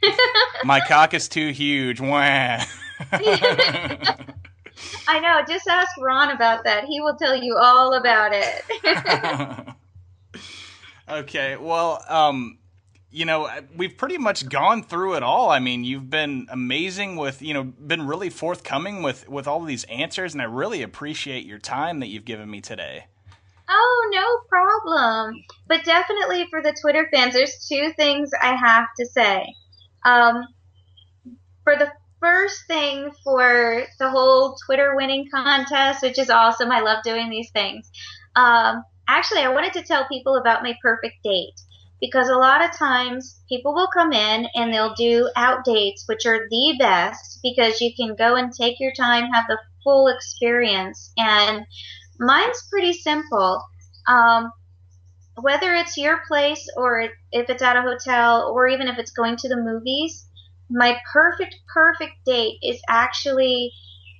my 0.64 0.80
cock 0.88 1.14
is 1.14 1.28
too 1.28 1.50
huge. 1.50 2.00
Wah. 2.00 2.64
I 5.08 5.20
know. 5.20 5.42
Just 5.48 5.68
ask 5.68 5.90
Ron 6.00 6.32
about 6.32 6.64
that. 6.66 6.86
He 6.86 7.02
will 7.02 7.16
tell 7.16 7.36
you 7.36 7.58
all 7.58 7.94
about 7.94 8.32
it. 8.34 9.76
okay. 11.10 11.58
Well, 11.58 12.04
um, 12.08 12.60
you 13.12 13.26
know, 13.26 13.50
we've 13.76 13.98
pretty 13.98 14.18
much 14.18 14.48
gone 14.48 14.84
through 14.84 15.16
it 15.16 15.24
all. 15.24 15.50
I 15.50 15.60
mean, 15.60 15.84
you've 15.84 16.10
been 16.10 16.48
amazing 16.50 17.18
with, 17.18 17.42
you 17.42 17.54
know, 17.54 17.64
been 17.64 18.08
really 18.08 18.30
forthcoming 18.30 19.04
with 19.04 19.28
with 19.28 19.48
all 19.48 19.62
of 19.62 19.68
these 19.68 19.84
answers, 19.86 20.34
and 20.34 20.42
I 20.42 20.46
really 20.46 20.82
appreciate 20.82 21.46
your 21.46 21.60
time 21.60 22.00
that 22.00 22.08
you've 22.08 22.26
given 22.26 22.50
me 22.50 22.62
today. 22.62 23.06
Oh, 23.70 24.10
no 24.14 24.40
problem. 24.50 25.44
But 25.68 25.86
definitely 25.86 26.48
for 26.50 26.62
the 26.62 26.76
Twitter 26.82 27.08
fans, 27.14 27.34
there's 27.34 27.68
two 27.68 27.92
things 27.96 28.32
I 28.42 28.56
have 28.56 28.88
to 29.00 29.06
say. 29.06 29.46
Um, 30.04 30.46
for 31.64 31.76
the 31.78 31.92
first 32.22 32.68
thing 32.68 33.12
for 33.24 33.84
the 34.00 34.10
whole 34.10 34.56
Twitter 34.66 34.96
winning 34.96 35.28
contest, 35.34 36.04
which 36.04 36.20
is 36.20 36.30
awesome. 36.30 36.72
I 36.72 36.82
love 36.82 37.04
doing 37.04 37.30
these 37.30 37.50
things. 37.52 37.90
Um, 38.36 38.84
actually, 39.08 39.42
I 39.42 39.52
wanted 39.52 39.74
to 39.74 39.84
tell 39.84 40.08
people 40.08 40.38
about 40.38 40.64
my 40.64 40.76
perfect 40.82 41.16
date 41.24 41.60
because 42.00 42.30
a 42.30 42.36
lot 42.36 42.64
of 42.64 42.72
times 42.72 43.42
people 43.50 43.74
will 43.74 43.90
come 43.94 44.14
in 44.14 44.48
and 44.56 44.74
they'll 44.74 44.96
do 44.96 45.30
out 45.36 45.66
dates, 45.66 46.06
which 46.08 46.26
are 46.26 46.48
the 46.50 46.76
best 46.80 47.40
because 47.44 47.82
you 47.82 47.92
can 47.96 48.16
go 48.16 48.36
and 48.36 48.54
take 48.54 48.80
your 48.80 48.94
time, 48.94 49.32
have 49.32 49.46
the 49.48 49.60
full 49.84 50.08
experience. 50.08 51.12
And 51.18 51.66
mine's 52.20 52.68
pretty 52.70 52.94
simple. 52.94 53.64
Um, 54.08 54.52
whether 55.38 55.74
it's 55.74 55.98
your 55.98 56.22
place 56.28 56.68
or 56.76 57.02
if 57.32 57.50
it's 57.50 57.62
at 57.62 57.78
a 57.78 57.82
hotel 57.82 58.52
or 58.54 58.68
even 58.68 58.88
if 58.88 58.98
it's 58.98 59.12
going 59.12 59.38
to 59.38 59.50
the 59.50 59.58
movies, 59.58 60.28
my 60.72 60.98
perfect, 61.12 61.56
perfect 61.74 62.14
date 62.26 62.58
is 62.64 62.82
actually 62.88 63.72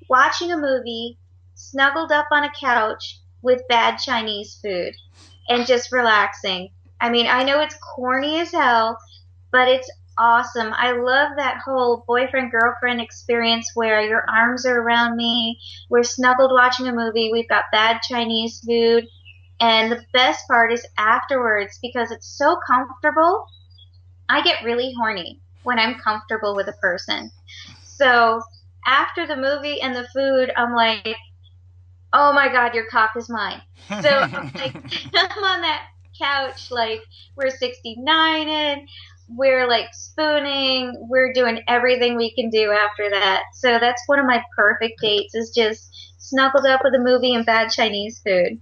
watching 0.10 0.52
a 0.52 0.58
movie, 0.58 1.18
snuggled 1.56 2.12
up 2.12 2.28
on 2.32 2.44
a 2.44 2.52
couch 2.60 3.20
with 3.42 3.68
bad 3.70 3.98
Chinese 3.98 4.60
food, 4.62 4.94
and 5.48 5.66
just 5.66 5.92
relaxing. 5.92 6.70
I 7.00 7.10
mean, 7.10 7.26
I 7.28 7.44
know 7.44 7.62
it's 7.62 7.78
corny 7.96 8.40
as 8.42 8.52
hell, 8.52 8.98
but 9.52 9.68
it's 9.70 9.90
awesome. 10.18 10.74
I 10.74 10.92
love 10.92 11.32
that 11.38 11.62
whole 11.64 12.04
boyfriend 12.06 12.52
girlfriend 12.52 13.00
experience 13.00 13.72
where 13.74 14.02
your 14.02 14.26
arms 14.30 14.66
are 14.66 14.80
around 14.80 15.16
me, 15.16 15.58
we're 15.90 16.04
snuggled 16.04 16.52
watching 16.52 16.88
a 16.88 16.94
movie, 16.94 17.32
we've 17.32 17.50
got 17.50 17.72
bad 17.72 18.02
Chinese 18.02 18.60
food, 18.68 19.06
and 19.62 19.92
the 19.92 20.04
best 20.14 20.46
part 20.48 20.74
is 20.74 20.86
afterwards 20.98 21.80
because 21.82 22.12
it's 22.12 22.38
so 22.38 22.58
comfortable. 22.68 23.46
I 24.28 24.42
get 24.42 24.64
really 24.64 24.94
horny 24.98 25.42
when 25.64 25.80
I'm 25.80 25.96
comfortable 25.96 26.56
with 26.56 26.68
a 26.68 26.74
person. 26.74 27.32
So 27.84 28.42
after 28.86 29.28
the 29.28 29.36
movie 29.36 29.82
and 29.82 29.96
the 29.96 30.08
food, 30.14 30.52
I'm 30.56 30.74
like, 30.74 31.16
oh 32.14 32.34
my 32.34 32.52
god, 32.52 32.74
your 32.74 32.86
cock 32.86 33.12
is 33.16 33.30
mine. 33.30 33.62
So 33.88 34.10
I'm 34.10 34.52
like, 34.56 34.76
I'm 35.14 35.44
on 35.44 35.62
that 35.62 35.88
couch, 36.20 36.72
like 36.72 37.02
we're 37.36 37.50
69 37.50 38.50
and 38.50 38.88
we're 39.30 39.68
like 39.68 39.88
spooning, 39.94 41.08
we're 41.10 41.34
doing 41.34 41.62
everything 41.68 42.18
we 42.18 42.34
can 42.34 42.50
do 42.50 42.72
after 42.72 43.10
that. 43.10 43.44
So 43.54 43.80
that's 43.80 44.02
one 44.08 44.20
of 44.20 44.26
my 44.26 44.44
perfect 44.56 45.00
dates 45.02 45.36
is 45.36 45.52
just 45.52 45.90
snuggled 46.18 46.66
up 46.66 46.82
with 46.84 46.94
a 46.96 47.00
movie 47.00 47.34
and 47.34 47.46
bad 47.46 47.70
Chinese 47.70 48.20
food. 48.20 48.60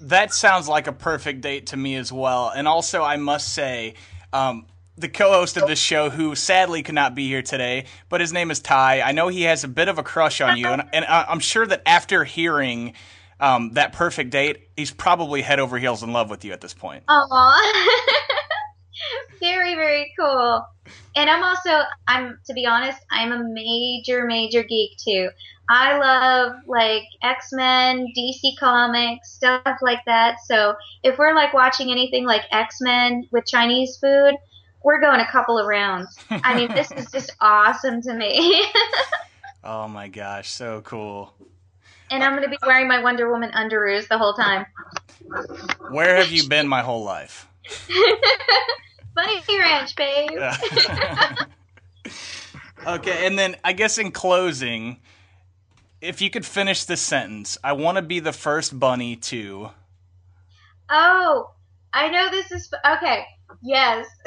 That 0.00 0.32
sounds 0.32 0.68
like 0.68 0.86
a 0.86 0.92
perfect 0.92 1.40
date 1.40 1.66
to 1.68 1.76
me 1.76 1.96
as 1.96 2.12
well. 2.12 2.52
And 2.54 2.68
also, 2.68 3.02
I 3.02 3.16
must 3.16 3.52
say, 3.52 3.94
um, 4.32 4.66
the 4.98 5.08
co-host 5.08 5.56
of 5.56 5.68
this 5.68 5.78
show, 5.78 6.10
who 6.10 6.34
sadly 6.34 6.82
could 6.82 6.94
not 6.94 7.14
be 7.14 7.28
here 7.28 7.42
today, 7.42 7.84
but 8.08 8.20
his 8.20 8.32
name 8.32 8.50
is 8.50 8.60
Ty. 8.60 9.00
I 9.00 9.12
know 9.12 9.28
he 9.28 9.42
has 9.42 9.64
a 9.64 9.68
bit 9.68 9.88
of 9.88 9.98
a 9.98 10.02
crush 10.02 10.40
on 10.40 10.56
you, 10.56 10.66
and, 10.66 10.82
and 10.92 11.04
I'm 11.06 11.40
sure 11.40 11.66
that 11.66 11.82
after 11.86 12.24
hearing 12.24 12.94
um, 13.40 13.72
that 13.72 13.92
perfect 13.92 14.30
date, 14.30 14.68
he's 14.76 14.90
probably 14.90 15.42
head 15.42 15.60
over 15.60 15.78
heels 15.78 16.02
in 16.02 16.12
love 16.12 16.30
with 16.30 16.44
you 16.44 16.52
at 16.52 16.60
this 16.60 16.74
point. 16.74 17.04
Aww. 17.06 17.60
very, 19.40 19.74
very 19.74 20.12
cool. 20.18 20.64
And 21.16 21.30
I'm 21.30 21.42
also, 21.42 21.82
I'm 22.06 22.38
to 22.46 22.54
be 22.54 22.66
honest, 22.66 22.98
I'm 23.10 23.32
a 23.32 23.42
major, 23.44 24.24
major 24.24 24.62
geek 24.62 24.98
too. 24.98 25.28
I 25.70 25.98
love 25.98 26.54
like 26.66 27.02
X 27.22 27.50
Men, 27.52 28.06
DC 28.16 28.58
Comics, 28.58 29.32
stuff 29.32 29.78
like 29.82 30.04
that. 30.06 30.38
So 30.46 30.74
if 31.02 31.18
we're 31.18 31.34
like 31.34 31.52
watching 31.52 31.90
anything 31.90 32.24
like 32.24 32.42
X 32.50 32.80
Men 32.80 33.28
with 33.30 33.44
Chinese 33.46 33.98
food, 34.00 34.34
we're 34.82 35.00
going 35.00 35.20
a 35.20 35.26
couple 35.26 35.58
of 35.58 35.66
rounds. 35.66 36.16
I 36.30 36.54
mean, 36.56 36.72
this 36.74 36.90
is 36.92 37.10
just 37.10 37.34
awesome 37.40 38.00
to 38.02 38.14
me. 38.14 38.64
oh 39.64 39.88
my 39.88 40.08
gosh, 40.08 40.50
so 40.50 40.80
cool. 40.82 41.32
And 42.10 42.22
I'm 42.22 42.32
going 42.32 42.44
to 42.44 42.48
be 42.48 42.58
wearing 42.66 42.88
my 42.88 43.02
Wonder 43.02 43.30
Woman 43.30 43.50
underoos 43.50 44.08
the 44.08 44.16
whole 44.16 44.32
time. 44.32 44.64
Where 45.90 46.16
have 46.16 46.30
you 46.30 46.48
been 46.48 46.66
my 46.66 46.80
whole 46.80 47.04
life? 47.04 47.46
Bunny 49.14 49.42
Ranch, 49.58 49.94
babe. 49.94 50.30
okay, 52.86 53.26
and 53.26 53.38
then 53.38 53.56
I 53.62 53.72
guess 53.72 53.98
in 53.98 54.10
closing, 54.10 55.00
if 56.00 56.22
you 56.22 56.30
could 56.30 56.46
finish 56.46 56.84
this 56.84 57.00
sentence, 57.00 57.58
I 57.62 57.72
want 57.72 57.96
to 57.96 58.02
be 58.02 58.20
the 58.20 58.32
first 58.32 58.78
bunny 58.78 59.16
to. 59.16 59.70
Oh, 60.88 61.50
I 61.92 62.08
know 62.08 62.30
this 62.30 62.50
is 62.52 62.72
okay. 62.86 63.26
Yes. 63.62 64.06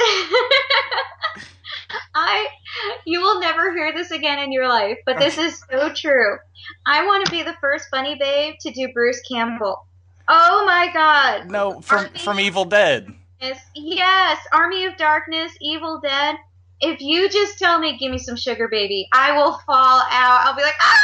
I 2.13 2.47
you 3.05 3.22
will 3.22 3.39
never 3.39 3.74
hear 3.74 3.93
this 3.93 4.11
again 4.11 4.39
in 4.39 4.51
your 4.51 4.67
life, 4.67 4.97
but 5.05 5.19
this 5.19 5.38
is 5.38 5.63
so 5.69 5.91
true. 5.93 6.38
I 6.86 7.05
want 7.05 7.26
to 7.26 7.32
be 7.32 7.43
the 7.43 7.55
first 7.61 7.89
bunny 7.91 8.15
babe 8.19 8.55
to 8.61 8.72
do 8.72 8.91
Bruce 8.93 9.22
Campbell. 9.30 9.86
Oh 10.28 10.63
my 10.65 10.91
god. 10.93 11.49
No, 11.49 11.82
from 11.82 12.05
Army 12.05 12.19
from 12.19 12.39
Evil 12.39 12.65
Dead. 12.65 13.13
Yes, 13.39 13.59
yes, 13.76 14.39
Army 14.51 14.86
of 14.86 14.97
Darkness, 14.97 15.51
Evil 15.61 15.99
Dead. 16.01 16.36
If 16.80 17.01
you 17.01 17.30
just 17.30 17.59
tell 17.59 17.80
me 17.80 17.97
give 17.97 18.11
me 18.11 18.17
some 18.17 18.36
sugar 18.36 18.67
baby, 18.67 19.07
I 19.13 19.38
will 19.38 19.57
fall 19.65 20.01
out. 20.09 20.41
I'll 20.45 20.55
be 20.55 20.61
like, 20.61 20.76
"Oh 20.82 20.97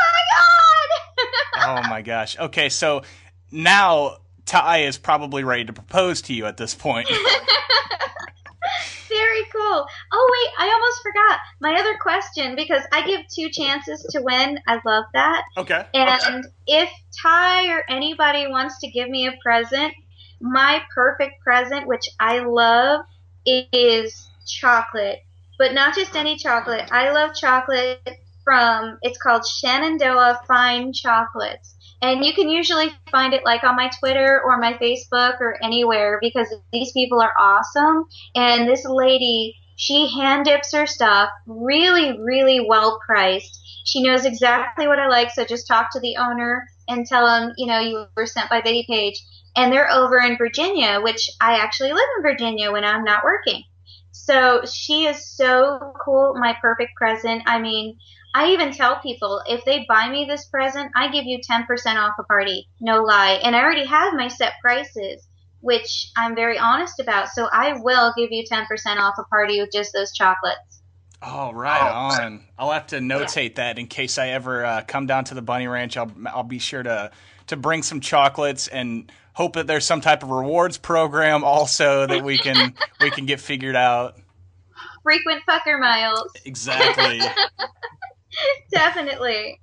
my 0.00 0.22
god." 0.36 1.86
oh 1.86 1.88
my 1.88 2.02
gosh. 2.02 2.38
Okay, 2.38 2.68
so 2.68 3.02
now 3.50 4.18
Ty 4.50 4.78
is 4.78 4.98
probably 4.98 5.44
ready 5.44 5.64
to 5.64 5.72
propose 5.72 6.20
to 6.22 6.34
you 6.34 6.44
at 6.44 6.56
this 6.56 6.74
point. 6.74 7.08
Very 9.08 9.44
cool. 9.52 9.86
Oh 10.12 10.30
wait, 10.32 10.50
I 10.58 10.72
almost 10.72 11.02
forgot 11.04 11.38
my 11.60 11.76
other 11.78 11.96
question 12.02 12.56
because 12.56 12.82
I 12.92 13.06
give 13.06 13.20
two 13.32 13.48
chances 13.50 14.02
to 14.10 14.20
win. 14.20 14.58
I 14.66 14.80
love 14.84 15.04
that. 15.14 15.44
Okay. 15.56 15.86
And 15.94 16.20
okay. 16.20 16.40
if 16.66 16.90
Ty 17.22 17.72
or 17.72 17.84
anybody 17.88 18.48
wants 18.48 18.80
to 18.80 18.90
give 18.90 19.08
me 19.08 19.28
a 19.28 19.38
present, 19.40 19.94
my 20.40 20.82
perfect 20.92 21.40
present, 21.44 21.86
which 21.86 22.08
I 22.18 22.40
love, 22.40 23.04
is 23.46 24.28
chocolate. 24.48 25.20
But 25.58 25.74
not 25.74 25.94
just 25.94 26.16
any 26.16 26.36
chocolate. 26.36 26.88
I 26.90 27.12
love 27.12 27.36
chocolate 27.36 28.00
from 28.42 28.98
it's 29.02 29.22
called 29.22 29.46
Shenandoah 29.46 30.40
Fine 30.48 30.92
Chocolates 30.92 31.76
and 32.02 32.24
you 32.24 32.32
can 32.32 32.48
usually 32.48 32.90
find 33.10 33.34
it 33.34 33.44
like 33.44 33.62
on 33.64 33.76
my 33.76 33.90
Twitter 33.98 34.40
or 34.44 34.58
my 34.58 34.74
Facebook 34.74 35.40
or 35.40 35.62
anywhere 35.62 36.18
because 36.20 36.48
these 36.72 36.92
people 36.92 37.20
are 37.20 37.34
awesome. 37.38 38.06
And 38.34 38.68
this 38.68 38.84
lady, 38.84 39.56
she 39.76 40.08
hand 40.18 40.44
dips 40.44 40.72
her 40.72 40.86
stuff 40.86 41.30
really, 41.46 42.18
really 42.20 42.60
well 42.60 43.00
priced. 43.06 43.58
She 43.84 44.02
knows 44.02 44.24
exactly 44.24 44.86
what 44.86 44.98
I 44.98 45.08
like, 45.08 45.30
so 45.30 45.44
just 45.44 45.66
talk 45.66 45.90
to 45.92 46.00
the 46.00 46.16
owner 46.16 46.66
and 46.88 47.06
tell 47.06 47.26
them, 47.26 47.52
you 47.56 47.66
know, 47.66 47.80
you 47.80 48.06
were 48.16 48.26
sent 48.26 48.50
by 48.50 48.60
Bettie 48.60 48.86
Page. 48.88 49.20
And 49.56 49.72
they're 49.72 49.90
over 49.90 50.18
in 50.18 50.36
Virginia, 50.36 51.00
which 51.00 51.28
I 51.40 51.58
actually 51.58 51.92
live 51.92 52.06
in 52.16 52.22
Virginia 52.22 52.70
when 52.70 52.84
I'm 52.84 53.04
not 53.04 53.24
working. 53.24 53.64
So 54.12 54.62
she 54.64 55.06
is 55.06 55.36
so 55.36 55.92
cool, 56.04 56.34
my 56.38 56.56
perfect 56.60 56.94
present. 56.96 57.42
I 57.46 57.58
mean, 57.58 57.98
I 58.34 58.52
even 58.52 58.72
tell 58.72 59.00
people 59.00 59.42
if 59.46 59.64
they 59.64 59.84
buy 59.88 60.08
me 60.08 60.24
this 60.24 60.46
present, 60.46 60.92
I 60.96 61.10
give 61.10 61.24
you 61.24 61.38
10% 61.38 61.66
off 61.96 62.14
a 62.18 62.22
party. 62.24 62.68
No 62.80 63.02
lie. 63.02 63.40
And 63.42 63.56
I 63.56 63.60
already 63.60 63.86
have 63.86 64.14
my 64.14 64.28
set 64.28 64.52
prices, 64.62 65.26
which 65.60 66.10
I'm 66.16 66.34
very 66.34 66.58
honest 66.58 67.00
about. 67.00 67.28
So 67.28 67.48
I 67.52 67.80
will 67.80 68.12
give 68.16 68.30
you 68.30 68.44
10% 68.44 68.66
off 68.98 69.14
a 69.18 69.24
party 69.24 69.60
with 69.60 69.70
just 69.72 69.92
those 69.92 70.12
chocolates. 70.12 70.82
Oh, 71.22 71.52
right 71.52 71.82
oh. 71.82 72.22
on. 72.22 72.44
I'll 72.58 72.70
have 72.70 72.86
to 72.88 72.98
notate 72.98 73.50
yeah. 73.50 73.54
that 73.56 73.78
in 73.78 73.88
case 73.88 74.16
I 74.16 74.28
ever 74.28 74.64
uh, 74.64 74.82
come 74.86 75.06
down 75.06 75.24
to 75.24 75.34
the 75.34 75.42
Bunny 75.42 75.66
Ranch. 75.66 75.96
I'll 75.96 76.10
I'll 76.26 76.44
be 76.44 76.58
sure 76.58 76.82
to 76.82 77.10
to 77.48 77.56
bring 77.56 77.82
some 77.82 78.00
chocolates 78.00 78.68
and 78.68 79.12
hope 79.34 79.54
that 79.54 79.66
there's 79.66 79.84
some 79.84 80.00
type 80.00 80.22
of 80.22 80.30
rewards 80.30 80.78
program 80.78 81.44
also 81.44 82.06
that 82.06 82.24
we 82.24 82.38
can 82.38 82.74
we 83.02 83.10
can 83.10 83.26
get 83.26 83.40
figured 83.40 83.76
out. 83.76 84.16
Frequent 85.02 85.42
fucker 85.48 85.78
miles. 85.78 86.32
Exactly. 86.44 87.20
Definitely. 88.70 89.58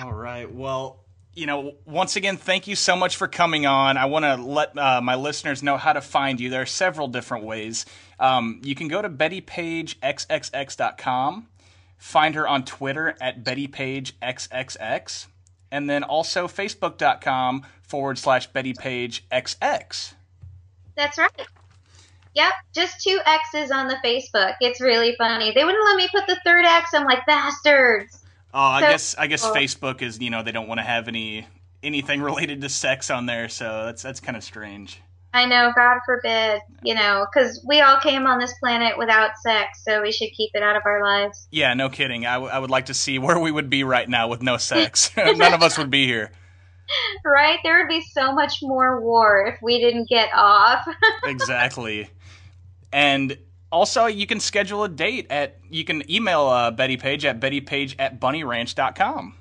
All 0.00 0.12
right. 0.12 0.52
Well, 0.52 1.02
you 1.34 1.46
know, 1.46 1.76
once 1.86 2.16
again, 2.16 2.36
thank 2.36 2.66
you 2.66 2.76
so 2.76 2.94
much 2.94 3.16
for 3.16 3.26
coming 3.26 3.64
on. 3.66 3.96
I 3.96 4.04
want 4.06 4.24
to 4.24 4.36
let 4.36 4.76
uh, 4.76 5.00
my 5.00 5.14
listeners 5.14 5.62
know 5.62 5.78
how 5.78 5.94
to 5.94 6.00
find 6.00 6.40
you. 6.40 6.50
There 6.50 6.62
are 6.62 6.66
several 6.66 7.06
different 7.08 7.44
ways. 7.44 7.86
Um, 8.20 8.60
you 8.62 8.74
can 8.74 8.88
go 8.88 9.00
to 9.00 9.08
BettiePageXXX.com, 9.08 11.48
find 11.96 12.34
her 12.34 12.46
on 12.46 12.64
Twitter 12.64 13.16
at 13.20 13.42
BettiePageXXX, 13.44 15.26
and 15.70 15.88
then 15.88 16.02
also 16.04 16.46
Facebook.com 16.46 17.64
forward 17.82 18.18
slash 18.18 18.50
BettiePageXX. 18.50 20.12
That's 20.94 21.16
right. 21.16 21.46
Yep, 22.34 22.52
just 22.74 23.02
two 23.02 23.20
X's 23.26 23.70
on 23.70 23.88
the 23.88 23.96
Facebook. 24.04 24.54
It's 24.60 24.80
really 24.80 25.14
funny. 25.16 25.52
They 25.54 25.64
wouldn't 25.64 25.84
let 25.84 25.96
me 25.96 26.08
put 26.08 26.26
the 26.26 26.40
third 26.44 26.64
X. 26.64 26.94
I'm 26.94 27.04
like 27.04 27.26
bastards. 27.26 28.22
Oh, 28.54 28.60
I 28.60 28.80
so, 28.80 28.88
guess 28.88 29.14
I 29.18 29.26
guess 29.26 29.44
Facebook 29.46 30.02
is 30.02 30.18
you 30.20 30.30
know 30.30 30.42
they 30.42 30.52
don't 30.52 30.68
want 30.68 30.78
to 30.78 30.84
have 30.84 31.08
any 31.08 31.46
anything 31.82 32.22
related 32.22 32.60
to 32.62 32.68
sex 32.68 33.10
on 33.10 33.26
there, 33.26 33.48
so 33.48 33.84
that's 33.84 34.02
that's 34.02 34.20
kind 34.20 34.36
of 34.36 34.44
strange. 34.44 35.00
I 35.34 35.46
know, 35.46 35.72
God 35.74 36.00
forbid, 36.04 36.60
you 36.82 36.94
know, 36.94 37.26
because 37.32 37.64
we 37.66 37.80
all 37.80 37.98
came 37.98 38.26
on 38.26 38.38
this 38.38 38.52
planet 38.58 38.98
without 38.98 39.38
sex, 39.38 39.82
so 39.82 40.02
we 40.02 40.12
should 40.12 40.30
keep 40.32 40.50
it 40.52 40.62
out 40.62 40.76
of 40.76 40.82
our 40.84 41.02
lives. 41.02 41.48
Yeah, 41.50 41.72
no 41.72 41.88
kidding. 41.88 42.26
I, 42.26 42.34
w- 42.34 42.52
I 42.52 42.58
would 42.58 42.68
like 42.68 42.86
to 42.86 42.94
see 42.94 43.18
where 43.18 43.38
we 43.38 43.50
would 43.50 43.70
be 43.70 43.82
right 43.82 44.06
now 44.06 44.28
with 44.28 44.42
no 44.42 44.58
sex. 44.58 45.10
None 45.16 45.54
of 45.54 45.62
us 45.62 45.78
would 45.78 45.90
be 45.90 46.06
here. 46.06 46.30
Right? 47.24 47.58
There 47.64 47.78
would 47.78 47.88
be 47.88 48.02
so 48.02 48.34
much 48.34 48.58
more 48.60 49.00
war 49.00 49.46
if 49.46 49.62
we 49.62 49.80
didn't 49.80 50.10
get 50.10 50.28
off. 50.34 50.86
exactly. 51.24 52.10
And 52.92 53.38
also, 53.70 54.06
you 54.06 54.26
can 54.26 54.40
schedule 54.40 54.84
a 54.84 54.88
date 54.88 55.26
at, 55.30 55.58
you 55.70 55.84
can 55.84 56.08
email 56.10 56.42
uh, 56.46 56.70
Bettie 56.70 56.98
Page 56.98 57.24
at 57.24 57.40
bettiepage 57.40 57.94
at 57.98 58.20
bunnyranch.com. 58.20 59.34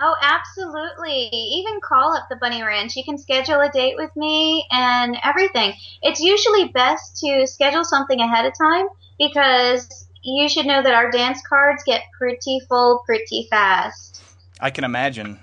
Oh, 0.00 0.14
absolutely. 0.20 1.28
Even 1.32 1.80
call 1.80 2.16
up 2.16 2.26
the 2.28 2.36
Bunny 2.36 2.62
Ranch. 2.62 2.96
You 2.96 3.04
can 3.04 3.16
schedule 3.16 3.60
a 3.60 3.70
date 3.70 3.94
with 3.96 4.10
me 4.16 4.66
and 4.70 5.16
everything. 5.22 5.74
It's 6.02 6.20
usually 6.20 6.68
best 6.68 7.18
to 7.18 7.46
schedule 7.46 7.84
something 7.84 8.20
ahead 8.20 8.44
of 8.44 8.52
time 8.58 8.86
because 9.18 10.08
you 10.22 10.48
should 10.48 10.66
know 10.66 10.82
that 10.82 10.94
our 10.94 11.10
dance 11.10 11.40
cards 11.46 11.84
get 11.84 12.02
pretty 12.18 12.60
full 12.68 13.02
pretty 13.06 13.46
fast. 13.48 14.20
I 14.60 14.70
can 14.70 14.84
imagine. 14.84 15.38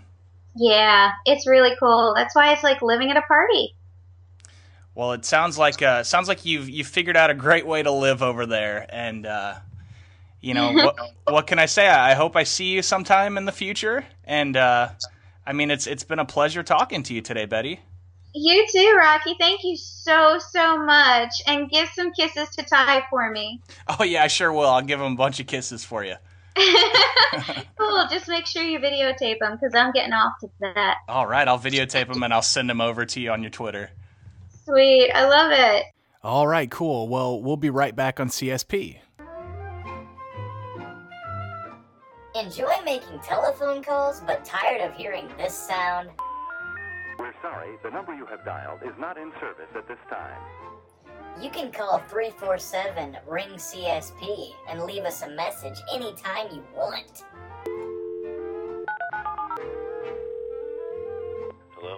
Yeah, 0.55 1.11
it's 1.25 1.47
really 1.47 1.75
cool. 1.79 2.13
That's 2.15 2.35
why 2.35 2.51
it's 2.51 2.63
like 2.63 2.81
living 2.81 3.09
at 3.09 3.17
a 3.17 3.21
party. 3.21 3.73
Well, 4.93 5.13
it 5.13 5.23
sounds 5.25 5.57
like 5.57 5.81
uh, 5.81 6.03
sounds 6.03 6.27
like 6.27 6.45
you've 6.45 6.69
you 6.69 6.83
figured 6.83 7.15
out 7.15 7.29
a 7.29 7.33
great 7.33 7.65
way 7.65 7.81
to 7.81 7.91
live 7.91 8.21
over 8.21 8.45
there, 8.45 8.85
and 8.89 9.25
uh, 9.25 9.55
you 10.41 10.53
know 10.53 10.73
what, 10.73 10.97
what 11.27 11.47
can 11.47 11.59
I 11.59 11.65
say? 11.65 11.87
I 11.87 12.13
hope 12.13 12.35
I 12.35 12.43
see 12.43 12.71
you 12.73 12.81
sometime 12.81 13.37
in 13.37 13.45
the 13.45 13.51
future, 13.53 14.05
and 14.25 14.57
uh, 14.57 14.89
I 15.45 15.53
mean 15.53 15.71
it's 15.71 15.87
it's 15.87 16.03
been 16.03 16.19
a 16.19 16.25
pleasure 16.25 16.61
talking 16.61 17.03
to 17.03 17.13
you 17.13 17.21
today, 17.21 17.45
Bettie. 17.45 17.79
You 18.33 18.65
too, 18.71 18.95
Rocky. 18.97 19.35
Thank 19.39 19.63
you 19.63 19.77
so 19.77 20.39
so 20.39 20.77
much, 20.77 21.41
and 21.47 21.69
give 21.69 21.87
some 21.89 22.11
kisses 22.11 22.49
to 22.57 22.63
Ty 22.63 23.03
for 23.09 23.31
me. 23.31 23.61
Oh 23.87 24.03
yeah, 24.03 24.23
I 24.23 24.27
sure 24.27 24.51
will. 24.51 24.67
I'll 24.67 24.81
give 24.81 24.99
him 24.99 25.13
a 25.13 25.15
bunch 25.15 25.39
of 25.39 25.47
kisses 25.47 25.85
for 25.85 26.03
you. 26.03 26.15
cool. 27.77 28.07
Just 28.09 28.27
make 28.27 28.45
sure 28.45 28.61
you 28.61 28.79
videotape 28.79 29.39
them 29.39 29.53
because 29.53 29.73
I'm 29.73 29.93
getting 29.93 30.11
off 30.11 30.33
to 30.41 30.49
that. 30.59 30.97
All 31.07 31.27
right, 31.27 31.47
I'll 31.47 31.59
videotape 31.59 32.11
them 32.11 32.23
and 32.23 32.33
I'll 32.33 32.41
send 32.41 32.69
them 32.69 32.81
over 32.81 33.05
to 33.05 33.21
you 33.21 33.31
on 33.31 33.41
your 33.41 33.51
Twitter. 33.51 33.91
Sweet. 34.65 35.11
I 35.11 35.27
love 35.27 35.51
it. 35.51 35.85
All 36.23 36.47
right, 36.47 36.69
cool. 36.69 37.07
Well, 37.07 37.41
we'll 37.41 37.57
be 37.57 37.69
right 37.69 37.95
back 37.95 38.19
on 38.19 38.29
CSP. 38.29 38.99
Enjoy 42.35 42.71
making 42.85 43.19
telephone 43.19 43.83
calls 43.83 44.21
but 44.21 44.45
tired 44.45 44.81
of 44.81 44.95
hearing 44.95 45.27
this 45.37 45.53
sound? 45.53 46.09
We're 47.19 47.33
sorry, 47.41 47.75
the 47.83 47.89
number 47.89 48.15
you 48.15 48.25
have 48.25 48.45
dialed 48.45 48.81
is 48.83 48.93
not 48.97 49.17
in 49.17 49.31
service 49.39 49.67
at 49.75 49.87
this 49.87 49.97
time. 50.09 50.39
You 51.41 51.49
can 51.49 51.71
call 51.71 51.99
347 52.09 53.17
Ring 53.27 53.49
CSP 53.49 54.53
and 54.69 54.83
leave 54.83 55.03
us 55.03 55.23
a 55.23 55.29
message 55.29 55.77
anytime 55.93 56.47
you 56.51 56.63
want. 56.75 57.23
Hello? 61.75 61.97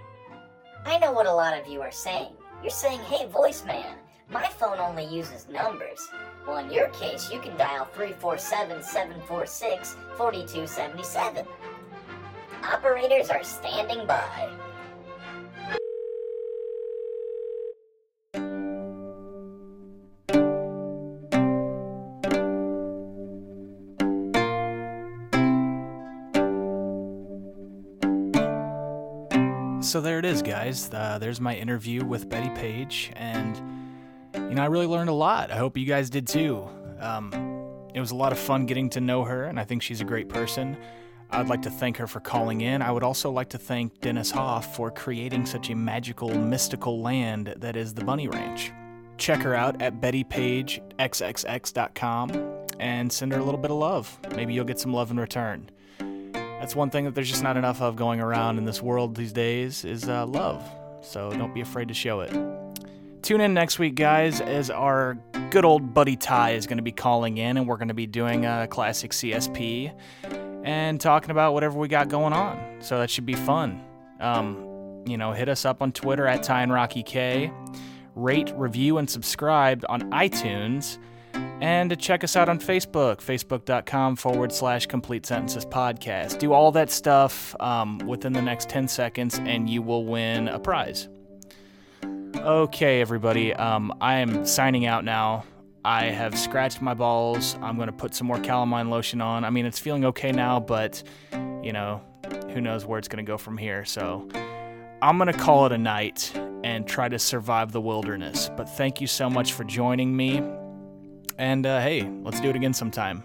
I 0.85 0.97
know 0.99 1.11
what 1.11 1.25
a 1.25 1.33
lot 1.33 1.59
of 1.59 1.67
you 1.67 1.81
are 1.81 1.91
saying. 1.91 2.33
You're 2.63 2.71
saying, 2.71 3.01
hey, 3.01 3.27
voice 3.27 3.65
man, 3.65 3.97
my 4.29 4.47
phone 4.47 4.79
only 4.79 5.03
uses 5.03 5.49
numbers. 5.49 6.07
Well, 6.47 6.59
in 6.59 6.71
your 6.71 6.87
case, 6.89 7.29
you 7.29 7.41
can 7.41 7.57
dial 7.57 7.83
347 7.93 8.81
746 8.81 9.97
4277. 10.15 11.45
Operators 12.63 13.29
are 13.29 13.43
standing 13.43 14.07
by. 14.07 14.49
So 29.83 29.99
there 29.99 30.17
it 30.17 30.25
is, 30.25 30.41
guys. 30.41 30.89
Uh, 30.93 31.17
there's 31.19 31.41
my 31.41 31.55
interview 31.55 32.05
with 32.05 32.29
Bettie 32.29 32.55
Page, 32.55 33.11
and 33.17 33.57
you 34.33 34.55
know 34.55 34.63
I 34.63 34.67
really 34.67 34.87
learned 34.87 35.09
a 35.09 35.13
lot. 35.13 35.51
I 35.51 35.57
hope 35.57 35.77
you 35.77 35.85
guys 35.85 36.09
did 36.09 36.25
too. 36.25 36.65
Um, 37.01 37.33
it 37.93 37.99
was 37.99 38.11
a 38.11 38.15
lot 38.15 38.31
of 38.31 38.39
fun 38.39 38.65
getting 38.65 38.89
to 38.91 39.01
know 39.01 39.25
her, 39.25 39.43
and 39.43 39.59
I 39.59 39.65
think 39.65 39.83
she's 39.83 39.99
a 39.99 40.05
great 40.05 40.29
person. 40.29 40.77
I'd 41.31 41.49
like 41.49 41.63
to 41.63 41.69
thank 41.69 41.97
her 41.97 42.07
for 42.07 42.21
calling 42.21 42.61
in. 42.61 42.81
I 42.81 42.91
would 42.91 43.03
also 43.03 43.29
like 43.29 43.49
to 43.49 43.57
thank 43.57 43.99
Dennis 43.99 44.31
Hof 44.31 44.73
for 44.73 44.89
creating 44.89 45.45
such 45.45 45.69
a 45.69 45.75
magical, 45.75 46.33
mystical 46.33 47.01
land 47.01 47.53
that 47.57 47.75
is 47.75 47.93
the 47.93 48.05
Bunny 48.05 48.29
Ranch. 48.29 48.71
Check 49.17 49.41
her 49.41 49.53
out 49.53 49.81
at 49.81 49.99
bettiepagexxx.com 49.99 52.31
and 52.79 53.11
send 53.11 53.33
her 53.33 53.39
a 53.39 53.43
little 53.43 53.59
bit 53.59 53.69
of 53.69 53.77
love. 53.77 54.17
Maybe 54.33 54.53
you'll 54.53 54.63
get 54.63 54.79
some 54.79 54.93
love 54.93 55.11
in 55.11 55.19
return. 55.19 55.69
That's 56.63 56.77
one 56.77 56.89
thing 56.89 57.03
that 57.03 57.13
there's 57.13 57.29
just 57.29 57.43
not 57.43 57.57
enough 57.57 57.81
of 57.81 57.97
going 57.97 58.21
around 58.21 58.57
in 58.57 58.63
this 58.63 58.81
world 58.81 59.17
these 59.17 59.33
days 59.33 59.83
is 59.83 60.07
uh, 60.07 60.25
love. 60.25 60.63
So 61.01 61.29
don't 61.31 61.53
be 61.53 61.59
afraid 61.59 61.89
to 61.89 61.93
show 61.93 62.21
it. 62.21 62.31
Tune 63.21 63.41
in 63.41 63.53
next 63.53 63.79
week, 63.79 63.95
guys, 63.95 64.39
as 64.39 64.69
our 64.69 65.17
good 65.49 65.65
old 65.65 65.93
buddy 65.93 66.15
Ty 66.15 66.51
is 66.51 66.65
going 66.65 66.77
to 66.77 66.81
be 66.81 66.93
calling 66.93 67.37
in, 67.37 67.57
and 67.57 67.67
we're 67.67 67.75
going 67.75 67.89
to 67.89 67.93
be 67.93 68.07
doing 68.07 68.45
a 68.45 68.65
classic 68.67 69.11
CSP 69.11 69.93
and 70.63 71.01
talking 71.01 71.31
about 71.31 71.53
whatever 71.53 71.77
we 71.77 71.89
got 71.89 72.07
going 72.07 72.31
on. 72.31 72.77
So 72.79 72.97
that 72.97 73.09
should 73.09 73.25
be 73.25 73.33
fun. 73.33 73.83
Um, 74.21 75.03
you 75.05 75.17
know, 75.17 75.33
hit 75.33 75.49
us 75.49 75.65
up 75.65 75.81
on 75.81 75.91
Twitter 75.91 76.27
at 76.27 76.43
Ty 76.43 76.63
and 76.63 76.71
Rocky 76.71 77.03
K. 77.03 77.51
Rate, 78.15 78.53
review, 78.55 78.99
and 78.99 79.09
subscribe 79.09 79.83
on 79.89 80.03
iTunes. 80.11 80.97
And 81.33 81.89
to 81.89 81.95
check 81.95 82.23
us 82.23 82.35
out 82.35 82.49
on 82.49 82.59
Facebook, 82.59 83.17
facebook.com 83.17 84.17
forward 84.17 84.51
slash 84.51 84.85
complete 84.85 85.25
sentences 85.25 85.65
podcast. 85.65 86.39
Do 86.39 86.51
all 86.51 86.71
that 86.73 86.91
stuff 86.91 87.55
um, 87.61 87.99
within 87.99 88.33
the 88.33 88.41
next 88.41 88.69
10 88.69 88.87
seconds, 88.87 89.39
and 89.39 89.69
you 89.69 89.81
will 89.81 90.05
win 90.05 90.49
a 90.49 90.59
prize. 90.59 91.07
Okay, 92.35 92.99
everybody, 92.99 93.53
um, 93.53 93.93
I 94.01 94.15
am 94.15 94.45
signing 94.45 94.85
out 94.85 95.05
now. 95.05 95.45
I 95.85 96.05
have 96.05 96.37
scratched 96.37 96.81
my 96.81 96.93
balls. 96.93 97.55
I'm 97.61 97.75
going 97.77 97.87
to 97.87 97.93
put 97.93 98.13
some 98.13 98.27
more 98.27 98.39
calamine 98.39 98.89
lotion 98.89 99.21
on. 99.21 99.43
I 99.45 99.49
mean, 99.49 99.65
it's 99.65 99.79
feeling 99.79 100.05
okay 100.05 100.31
now, 100.31 100.59
but, 100.59 101.03
you 101.61 101.71
know, 101.71 102.01
who 102.53 102.61
knows 102.61 102.85
where 102.85 102.99
it's 102.99 103.07
going 103.07 103.23
to 103.25 103.29
go 103.29 103.37
from 103.37 103.57
here. 103.57 103.85
So 103.85 104.27
I'm 105.01 105.17
going 105.17 105.31
to 105.31 105.37
call 105.37 105.65
it 105.65 105.71
a 105.71 105.77
night 105.77 106.31
and 106.63 106.87
try 106.87 107.09
to 107.09 107.19
survive 107.19 107.71
the 107.71 107.81
wilderness. 107.81 108.49
But 108.55 108.69
thank 108.69 109.01
you 109.01 109.07
so 109.07 109.29
much 109.29 109.53
for 109.53 109.63
joining 109.63 110.15
me. 110.15 110.41
And 111.37 111.65
uh, 111.65 111.81
hey, 111.81 112.07
let's 112.23 112.39
do 112.39 112.49
it 112.49 112.55
again 112.55 112.73
sometime. 112.73 113.23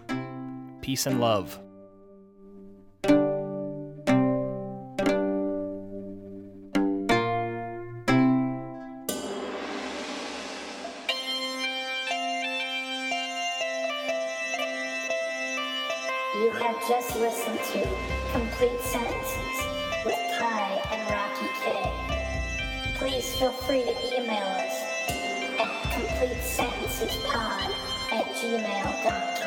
Peace 0.80 1.06
and 1.06 1.20
love. 1.20 1.59
You 16.34 16.50
have 16.52 16.88
just 16.88 17.16
listened 17.16 17.59
to 17.72 17.88
Complete 18.32 18.80
Sentences 18.80 19.59
with 20.06 20.14
Ty 20.38 20.80
and 20.92 21.11
Rocky 21.11 21.48
K. 21.62 22.94
Please 22.96 23.36
feel 23.36 23.52
free 23.52 23.82
to 23.82 24.16
email 24.16 24.44
us 24.44 24.82
at 25.59 25.92
complete 25.92 26.42
sentences 26.42 26.78
completesentencespod 26.98 27.88
at 28.11 28.24
gmail.com. 28.34 29.38